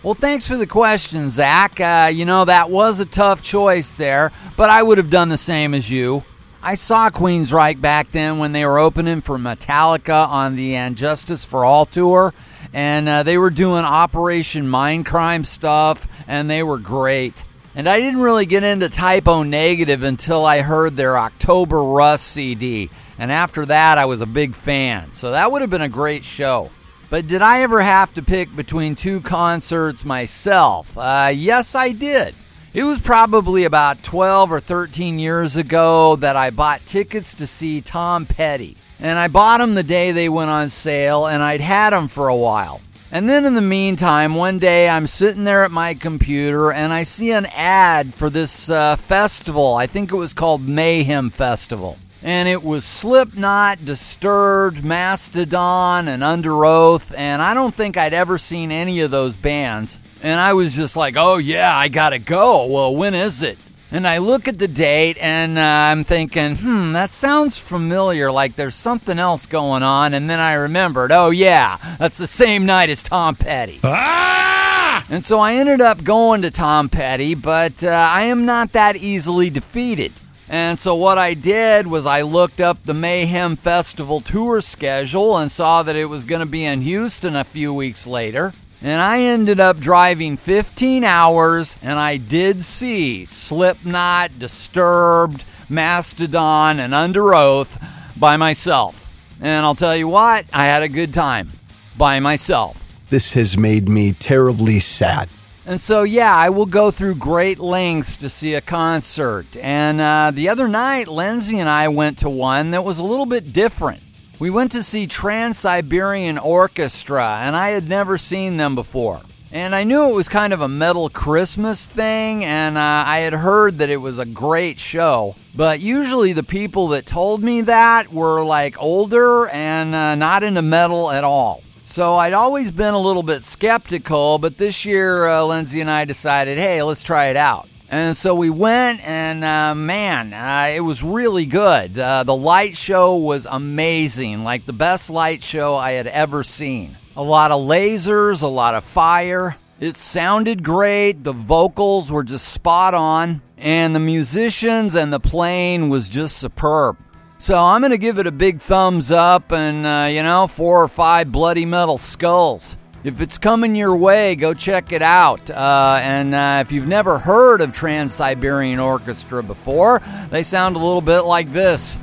Well, 0.04 0.16
thanks 0.16 0.48
for 0.48 0.58
the 0.58 0.66
question, 0.66 1.30
Zach. 1.30 1.80
Uh, 1.80 2.10
you 2.12 2.26
know, 2.26 2.46
that 2.46 2.72
was 2.72 3.00
a 3.00 3.06
tough 3.06 3.44
choice 3.44 3.94
there, 3.94 4.32
but 4.58 4.68
I 4.72 4.82
would 4.82 4.98
have 4.98 5.12
done 5.12 5.30
the 5.30 5.38
same 5.38 5.76
as 5.76 5.92
you. 5.92 6.24
I 6.64 6.74
saw 6.74 7.12
Queensryche 7.12 7.80
back 7.80 8.12
then 8.12 8.40
when 8.40 8.52
they 8.52 8.66
were 8.66 8.80
opening 8.80 9.22
for 9.22 9.38
Metallica 9.38 10.28
on 10.28 10.56
the 10.56 10.76
And 10.76 10.98
Justice 10.98 11.46
for 11.46 11.64
All 11.64 11.86
tour, 11.86 12.34
and 12.74 13.08
uh, 13.08 13.22
they 13.22 13.38
were 13.38 13.52
doing 13.52 13.86
Operation 13.86 14.66
Mindcrime 14.66 15.46
stuff, 15.46 16.08
and 16.28 16.50
they 16.50 16.64
were 16.64 16.80
great. 16.80 17.44
And 17.76 17.88
I 17.88 18.00
didn't 18.00 18.22
really 18.22 18.48
get 18.48 18.64
into 18.64 18.90
Type 18.90 19.28
O 19.28 19.44
Negative 19.44 20.02
until 20.02 20.48
I 20.48 20.62
heard 20.62 20.98
their 20.98 21.16
October 21.16 21.80
Rust 21.84 22.28
CD, 22.28 22.90
and 23.20 23.32
after 23.32 23.68
that, 23.68 24.00
I 24.00 24.06
was 24.06 24.22
a 24.22 24.26
big 24.26 24.56
fan. 24.56 25.14
So 25.14 25.30
that 25.30 25.52
would 25.52 25.62
have 25.62 25.70
been 25.70 25.82
a 25.82 25.90
great 25.90 26.24
show. 26.24 26.72
But 27.12 27.28
did 27.28 27.42
I 27.42 27.62
ever 27.62 27.82
have 27.82 28.14
to 28.14 28.22
pick 28.22 28.56
between 28.56 28.96
two 28.96 29.20
concerts 29.20 30.06
myself? 30.06 30.98
Uh, 30.98 31.30
yes, 31.36 31.76
I 31.76 31.92
did. 31.92 32.34
It 32.74 32.86
was 32.86 33.02
probably 33.02 33.66
about 33.66 34.02
12 34.02 34.50
or 34.50 34.62
13 34.62 35.20
years 35.20 35.58
ago 35.58 36.16
that 36.16 36.38
I 36.38 36.52
bought 36.52 36.86
tickets 36.86 37.36
to 37.36 37.46
see 37.46 37.82
Tom 37.82 38.26
Petty. 38.26 38.78
And 38.98 39.20
I 39.20 39.28
bought 39.28 39.58
them 39.58 39.76
the 39.76 39.84
day 39.84 40.14
they 40.14 40.30
went 40.30 40.52
on 40.52 40.70
sale, 40.70 41.26
and 41.26 41.44
I'd 41.44 41.60
had 41.60 41.90
them 41.90 42.08
for 42.08 42.30
a 42.30 42.36
while. 42.36 42.80
And 43.12 43.28
then 43.28 43.46
in 43.46 43.56
the 43.56 43.62
meantime, 43.62 44.36
one 44.36 44.58
day 44.58 44.88
I'm 44.88 45.06
sitting 45.06 45.44
there 45.44 45.66
at 45.66 45.72
my 45.72 45.96
computer 45.96 46.72
and 46.72 46.94
I 46.94 47.04
see 47.04 47.32
an 47.32 47.46
ad 47.48 48.14
for 48.14 48.30
this 48.30 48.70
uh, 48.70 48.96
festival. 48.96 49.76
I 49.76 49.86
think 49.86 50.14
it 50.14 50.16
was 50.16 50.34
called 50.34 50.62
Mayhem 50.62 51.30
Festival. 51.30 51.98
And 52.24 52.48
it 52.48 52.64
was 52.64 52.86
Slipknot, 52.86 53.84
Disturbed, 53.84 54.84
Mastodon, 54.84 56.08
and 56.08 56.22
Underoath. 56.22 57.14
And 57.18 57.42
I 57.42 57.54
don't 57.54 57.74
think 57.74 57.98
I'd 57.98 58.14
ever 58.14 58.38
seen 58.38 58.72
any 58.72 59.00
of 59.02 59.10
those 59.10 59.36
bands. 59.36 59.98
And 60.22 60.40
I 60.40 60.54
was 60.54 60.76
just 60.76 60.96
like, 60.96 61.16
oh 61.18 61.38
yeah, 61.38 61.76
I 61.76 61.88
gotta 61.88 62.20
go. 62.20 62.68
Well, 62.68 62.96
when 62.96 63.16
is 63.16 63.42
it? 63.42 63.58
And 63.94 64.08
I 64.08 64.20
look 64.20 64.48
at 64.48 64.58
the 64.58 64.70
date 64.70 65.18
and 65.20 65.58
uh, 65.58 65.62
I'm 65.62 66.06
thinking, 66.06 66.56
hmm, 66.56 66.94
that 66.94 67.10
sounds 67.10 67.58
familiar, 67.58 68.32
like 68.32 68.56
there's 68.56 68.76
something 68.76 69.20
else 69.20 69.48
going 69.48 69.84
on. 69.84 70.14
And 70.14 70.30
then 70.30 70.40
I 70.40 70.54
remembered, 70.54 71.12
oh, 71.12 71.30
yeah, 71.30 71.78
that's 72.00 72.18
the 72.18 72.28
same 72.28 72.66
night 72.66 72.90
as 72.90 73.04
Tom 73.04 73.36
Petty. 73.36 73.82
Ah! 73.84 75.06
And 75.10 75.22
so 75.22 75.40
I 75.40 75.56
ended 75.56 75.82
up 75.82 76.06
going 76.06 76.44
to 76.44 76.52
Tom 76.52 76.88
Petty, 76.88 77.36
but 77.36 77.84
uh, 77.84 77.90
I 77.90 78.24
am 78.24 78.46
not 78.46 78.72
that 78.72 78.96
easily 78.96 79.50
defeated. 79.50 80.14
And 80.52 80.78
so 80.78 80.96
what 80.96 81.18
I 81.18 81.34
did 81.34 81.88
was 81.88 82.06
I 82.06 82.24
looked 82.24 82.60
up 82.60 82.84
the 82.84 82.94
Mayhem 82.94 83.56
Festival 83.56 84.20
tour 84.20 84.60
schedule 84.60 85.38
and 85.38 85.50
saw 85.50 85.82
that 85.82 85.96
it 85.96 86.08
was 86.08 86.26
going 86.26 86.42
to 86.42 86.46
be 86.46 86.66
in 86.66 86.82
Houston 86.82 87.38
a 87.38 87.46
few 87.46 87.74
weeks 87.74 88.06
later. 88.06 88.52
And 88.82 89.02
I 89.02 89.22
ended 89.22 89.62
up 89.62 89.80
driving 89.80 90.36
15 90.36 91.06
hours, 91.06 91.78
and 91.82 91.98
I 91.98 92.18
did 92.18 92.66
see 92.66 93.24
Slipknot, 93.24 94.40
Disturbed, 94.40 95.46
Mastodon, 95.70 96.82
and 96.82 96.94
Underoath 96.94 97.82
by 98.20 98.36
myself. 98.36 99.08
And 99.40 99.66
I'll 99.66 99.74
tell 99.74 99.96
you 99.96 100.10
what, 100.10 100.44
I 100.52 100.66
had 100.66 100.84
a 100.84 100.90
good 100.90 101.14
time 101.14 101.52
by 101.98 102.20
myself. 102.20 102.84
This 103.08 103.32
has 103.36 103.56
made 103.56 103.88
me 103.88 104.12
terribly 104.12 104.82
sad. 104.82 105.30
And 105.66 105.80
so, 105.80 106.02
yeah, 106.02 106.36
I 106.36 106.50
will 106.50 106.66
go 106.66 106.90
through 106.90 107.16
great 107.16 107.60
lengths 107.60 108.18
to 108.18 108.30
see 108.30 108.56
a 108.56 108.62
concert. 108.62 109.56
And 109.58 110.02
uh, 110.02 110.32
the 110.34 110.50
other 110.50 110.68
night, 110.68 111.08
Lindsay 111.08 111.60
and 111.60 111.70
I 111.70 111.88
went 111.88 112.18
to 112.20 112.30
one 112.30 112.72
that 112.72 112.84
was 112.84 112.98
a 112.98 113.04
little 113.04 113.28
bit 113.28 113.54
different. 113.54 114.02
We 114.40 114.50
went 114.50 114.72
to 114.72 114.82
see 114.82 115.06
Trans 115.06 115.60
Siberian 115.60 116.40
Orchestra, 116.40 117.42
and 117.44 117.56
I 117.56 117.70
had 117.70 117.88
never 117.88 118.18
seen 118.18 118.58
them 118.58 118.74
before. 118.74 119.22
And 119.52 119.76
I 119.76 119.84
knew 119.84 120.10
it 120.10 120.16
was 120.16 120.28
kind 120.28 120.52
of 120.52 120.62
a 120.62 120.68
metal 120.68 121.10
Christmas 121.10 121.86
thing, 121.86 122.44
and 122.44 122.76
uh, 122.76 123.04
I 123.06 123.20
had 123.20 123.34
heard 123.34 123.78
that 123.80 123.90
it 123.90 123.98
was 123.98 124.18
a 124.18 124.26
great 124.26 124.80
show. 124.80 125.36
But 125.54 125.80
usually 125.80 126.34
the 126.34 126.42
people 126.42 126.88
that 126.90 127.06
told 127.06 127.44
me 127.44 127.62
that 127.62 128.12
were 128.12 128.44
like 128.44 128.82
older 128.82 129.48
and 129.50 129.94
uh, 129.94 130.16
not 130.16 130.42
into 130.42 130.62
metal 130.64 131.12
at 131.12 131.24
all. 131.24 131.62
So 131.92 132.16
I'd 132.16 132.32
always 132.32 132.72
been 132.72 132.94
a 132.94 133.00
little 133.00 133.22
bit 133.22 133.44
skeptical, 133.44 134.38
but 134.38 134.58
this 134.58 134.86
year 134.86 135.28
uh, 135.28 135.44
Lindsay 135.44 135.82
and 135.82 135.92
I 135.92 136.06
decided, 136.06 136.58
hey, 136.58 136.82
let's 136.84 137.04
try 137.04 137.26
it 137.26 137.36
out. 137.36 137.68
And 137.90 138.16
so 138.16 138.34
we 138.34 138.50
went, 138.50 139.06
and 139.06 139.44
uh, 139.44 139.76
man, 139.76 140.32
uh, 140.32 140.74
it 140.74 140.80
was 140.80 141.04
really 141.04 141.46
good. 141.46 142.00
Uh, 142.00 142.24
the 142.24 142.34
light 142.34 142.78
show 142.78 143.18
was 143.18 143.46
amazing, 143.46 144.46
like 144.46 144.66
the 144.66 144.72
best 144.72 145.10
light 145.10 145.44
show 145.44 145.76
I 145.76 145.92
had 145.92 146.08
ever 146.08 146.44
seen. 146.44 146.96
A 147.18 147.24
lot 147.24 147.52
of 147.52 147.60
lasers, 147.60 148.42
a 148.42 148.48
lot 148.48 148.74
of 148.74 148.86
fire. 148.86 149.58
It 149.82 149.98
sounded 149.98 150.64
great. 150.64 151.26
The 151.26 151.34
vocals 151.34 152.10
were 152.10 152.24
just 152.24 152.48
spot 152.48 152.94
on, 152.94 153.42
and 153.58 153.94
the 153.94 154.00
musicians 154.00 154.96
and 154.96 155.12
the 155.12 155.20
playing 155.20 155.90
was 155.90 156.10
just 156.10 156.38
superb. 156.38 156.96
So 157.42 157.58
I'm 157.58 157.82
going 157.82 157.90
to 157.90 157.98
give 157.98 158.20
it 158.20 158.28
a 158.28 158.32
big 158.32 158.62
thumbs 158.62 159.12
up 159.12 159.52
and, 159.52 159.84
uh, 159.84 160.08
you 160.12 160.22
know, 160.22 160.46
four 160.46 160.84
or 160.84 160.88
five 160.88 161.32
bloody 161.32 161.66
metal 161.66 161.98
skulls. 161.98 162.78
If 163.04 163.20
it's 163.20 163.40
coming 163.40 163.74
your 163.74 163.96
way, 163.96 164.36
go 164.36 164.54
check 164.54 164.92
it 164.92 165.02
out. 165.02 165.50
Uh, 165.50 166.00
and 166.04 166.36
uh, 166.36 166.60
if 166.64 166.72
you've 166.72 166.88
never 166.88 167.18
heard 167.18 167.62
of 167.62 167.72
Trans 167.72 168.14
Siberian 168.14 168.78
Orchestra 168.78 169.42
before, 169.42 170.04
they 170.30 170.44
sound 170.44 170.76
a 170.76 170.80
little 170.80 171.02
bit 171.02 171.22
like 171.22 171.52
this. 171.52 171.98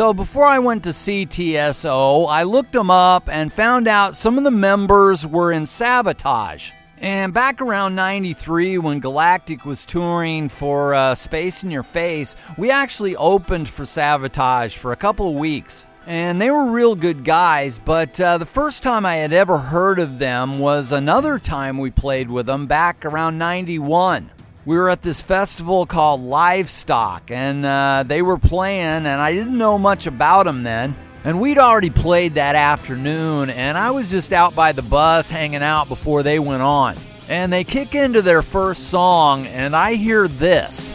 So 0.00 0.14
before 0.14 0.46
I 0.46 0.60
went 0.60 0.84
to 0.84 0.94
see 0.94 1.26
TSO, 1.26 2.24
I 2.24 2.44
looked 2.44 2.72
them 2.72 2.90
up 2.90 3.28
and 3.28 3.52
found 3.52 3.86
out 3.86 4.16
some 4.16 4.38
of 4.38 4.44
the 4.44 4.50
members 4.50 5.26
were 5.26 5.52
in 5.52 5.64
Savatage. 5.64 6.72
And 6.96 7.34
back 7.34 7.60
around 7.60 7.96
93, 7.96 8.78
when 8.78 9.00
Galactic 9.00 9.66
was 9.66 9.84
touring 9.84 10.48
for 10.48 10.94
uh, 10.94 11.14
Space 11.14 11.64
in 11.64 11.70
Your 11.70 11.82
Face, 11.82 12.34
we 12.56 12.70
actually 12.70 13.14
opened 13.14 13.68
for 13.68 13.82
Savatage 13.82 14.74
for 14.74 14.92
a 14.92 14.96
couple 14.96 15.28
of 15.28 15.34
weeks. 15.34 15.86
And 16.06 16.40
they 16.40 16.50
were 16.50 16.70
real 16.70 16.94
good 16.94 17.22
guys, 17.22 17.78
but 17.78 18.18
uh, 18.18 18.38
the 18.38 18.46
first 18.46 18.82
time 18.82 19.04
I 19.04 19.16
had 19.16 19.34
ever 19.34 19.58
heard 19.58 19.98
of 19.98 20.18
them 20.18 20.60
was 20.60 20.92
another 20.92 21.38
time 21.38 21.76
we 21.76 21.90
played 21.90 22.30
with 22.30 22.46
them 22.46 22.66
back 22.66 23.04
around 23.04 23.36
91 23.36 24.30
we 24.70 24.78
were 24.78 24.88
at 24.88 25.02
this 25.02 25.20
festival 25.20 25.84
called 25.84 26.20
Livestock, 26.22 27.32
and 27.32 27.66
uh, 27.66 28.04
they 28.06 28.22
were 28.22 28.38
playing, 28.38 29.04
and 29.04 29.08
I 29.08 29.32
didn't 29.32 29.58
know 29.58 29.76
much 29.78 30.06
about 30.06 30.44
them 30.44 30.62
then. 30.62 30.94
And 31.24 31.40
we'd 31.40 31.58
already 31.58 31.90
played 31.90 32.36
that 32.36 32.54
afternoon, 32.54 33.50
and 33.50 33.76
I 33.76 33.90
was 33.90 34.12
just 34.12 34.32
out 34.32 34.54
by 34.54 34.70
the 34.70 34.82
bus 34.82 35.28
hanging 35.28 35.64
out 35.64 35.88
before 35.88 36.22
they 36.22 36.38
went 36.38 36.62
on. 36.62 36.96
And 37.28 37.52
they 37.52 37.64
kick 37.64 37.96
into 37.96 38.22
their 38.22 38.42
first 38.42 38.90
song, 38.90 39.44
and 39.48 39.74
I 39.74 39.94
hear 39.94 40.28
this. 40.28 40.92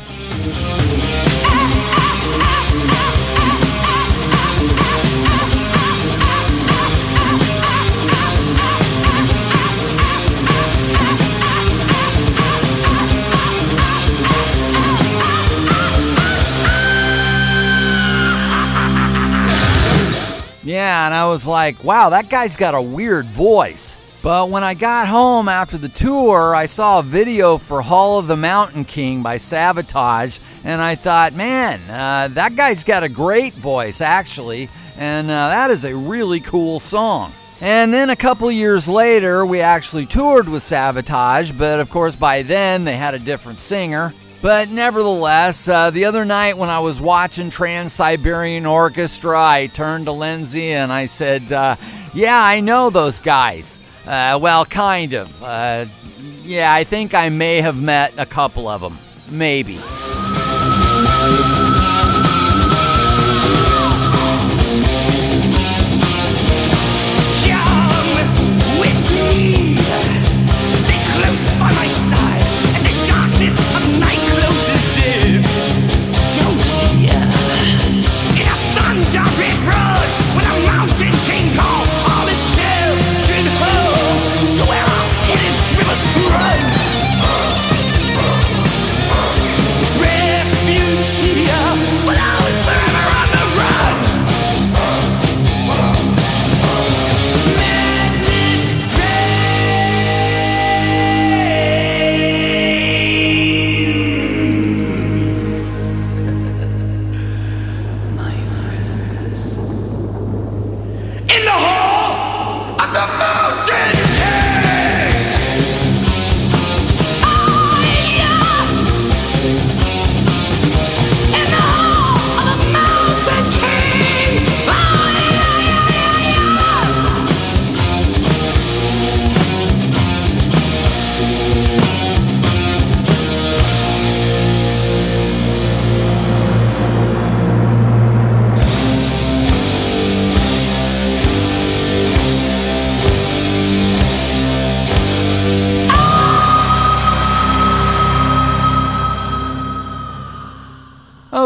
Yeah, 20.86 21.08
and 21.08 21.16
I 21.16 21.26
was 21.28 21.48
like, 21.48 21.84
wow, 21.84 22.12
that 22.12 22.30
guy's 22.30 22.58
got 22.58 22.76
a 22.76 22.82
weird 22.82 23.26
voice. 23.26 23.98
But 24.22 24.52
when 24.52 24.64
I 24.64 24.76
got 24.76 25.08
home 25.08 25.50
after 25.50 25.80
the 25.80 25.90
tour, 25.90 26.54
I 26.54 26.68
saw 26.68 27.00
a 27.00 27.02
video 27.02 27.58
for 27.58 27.82
Hall 27.82 28.20
of 28.20 28.28
the 28.28 28.38
Mountain 28.38 28.86
King 28.86 29.24
by 29.24 29.38
Savatage, 29.38 30.40
and 30.64 30.80
I 30.80 30.94
thought, 30.94 31.34
man, 31.34 31.82
uh, 31.90 32.28
that 32.36 32.56
guy's 32.56 32.84
got 32.84 33.02
a 33.02 33.10
great 33.10 33.56
voice, 33.56 34.00
actually, 34.00 34.70
and 34.96 35.32
uh, 35.32 35.50
that 35.50 35.72
is 35.72 35.86
a 35.86 35.96
really 35.96 36.40
cool 36.40 36.80
song. 36.80 37.34
And 37.62 37.92
then 37.92 38.12
a 38.12 38.16
couple 38.16 38.52
years 38.52 38.88
later, 38.88 39.44
we 39.44 39.62
actually 39.62 40.06
toured 40.06 40.48
with 40.48 40.62
Savatage, 40.62 41.58
but 41.58 41.80
of 41.80 41.90
course, 41.90 42.16
by 42.16 42.44
then 42.44 42.84
they 42.84 42.96
had 42.96 43.16
a 43.16 43.20
different 43.20 43.58
singer. 43.58 44.14
But 44.46 44.70
nevertheless, 44.70 45.68
uh, 45.68 45.90
the 45.90 46.06
other 46.06 46.24
night 46.24 46.56
when 46.56 46.70
I 46.70 46.78
was 46.78 47.02
watching 47.02 47.50
Trans 47.50 47.94
Siberian 47.94 48.68
Orchestra, 48.68 49.44
I 49.44 49.66
turned 49.66 50.06
to 50.06 50.12
Lindsay 50.12 50.72
and 50.72 50.94
I 50.94 51.08
said, 51.08 51.52
uh, 51.52 51.78
Yeah, 52.14 52.40
I 52.40 52.60
know 52.60 52.92
those 52.92 53.18
guys. 53.18 53.80
Uh, 54.06 54.38
well, 54.40 54.64
kind 54.64 55.14
of. 55.14 55.42
Uh, 55.42 55.88
yeah, 56.44 56.72
I 56.72 56.84
think 56.84 57.16
I 57.16 57.30
may 57.30 57.62
have 57.62 57.82
met 57.82 58.14
a 58.20 58.26
couple 58.28 58.68
of 58.68 58.82
them. 58.82 59.00
Maybe. 59.32 59.80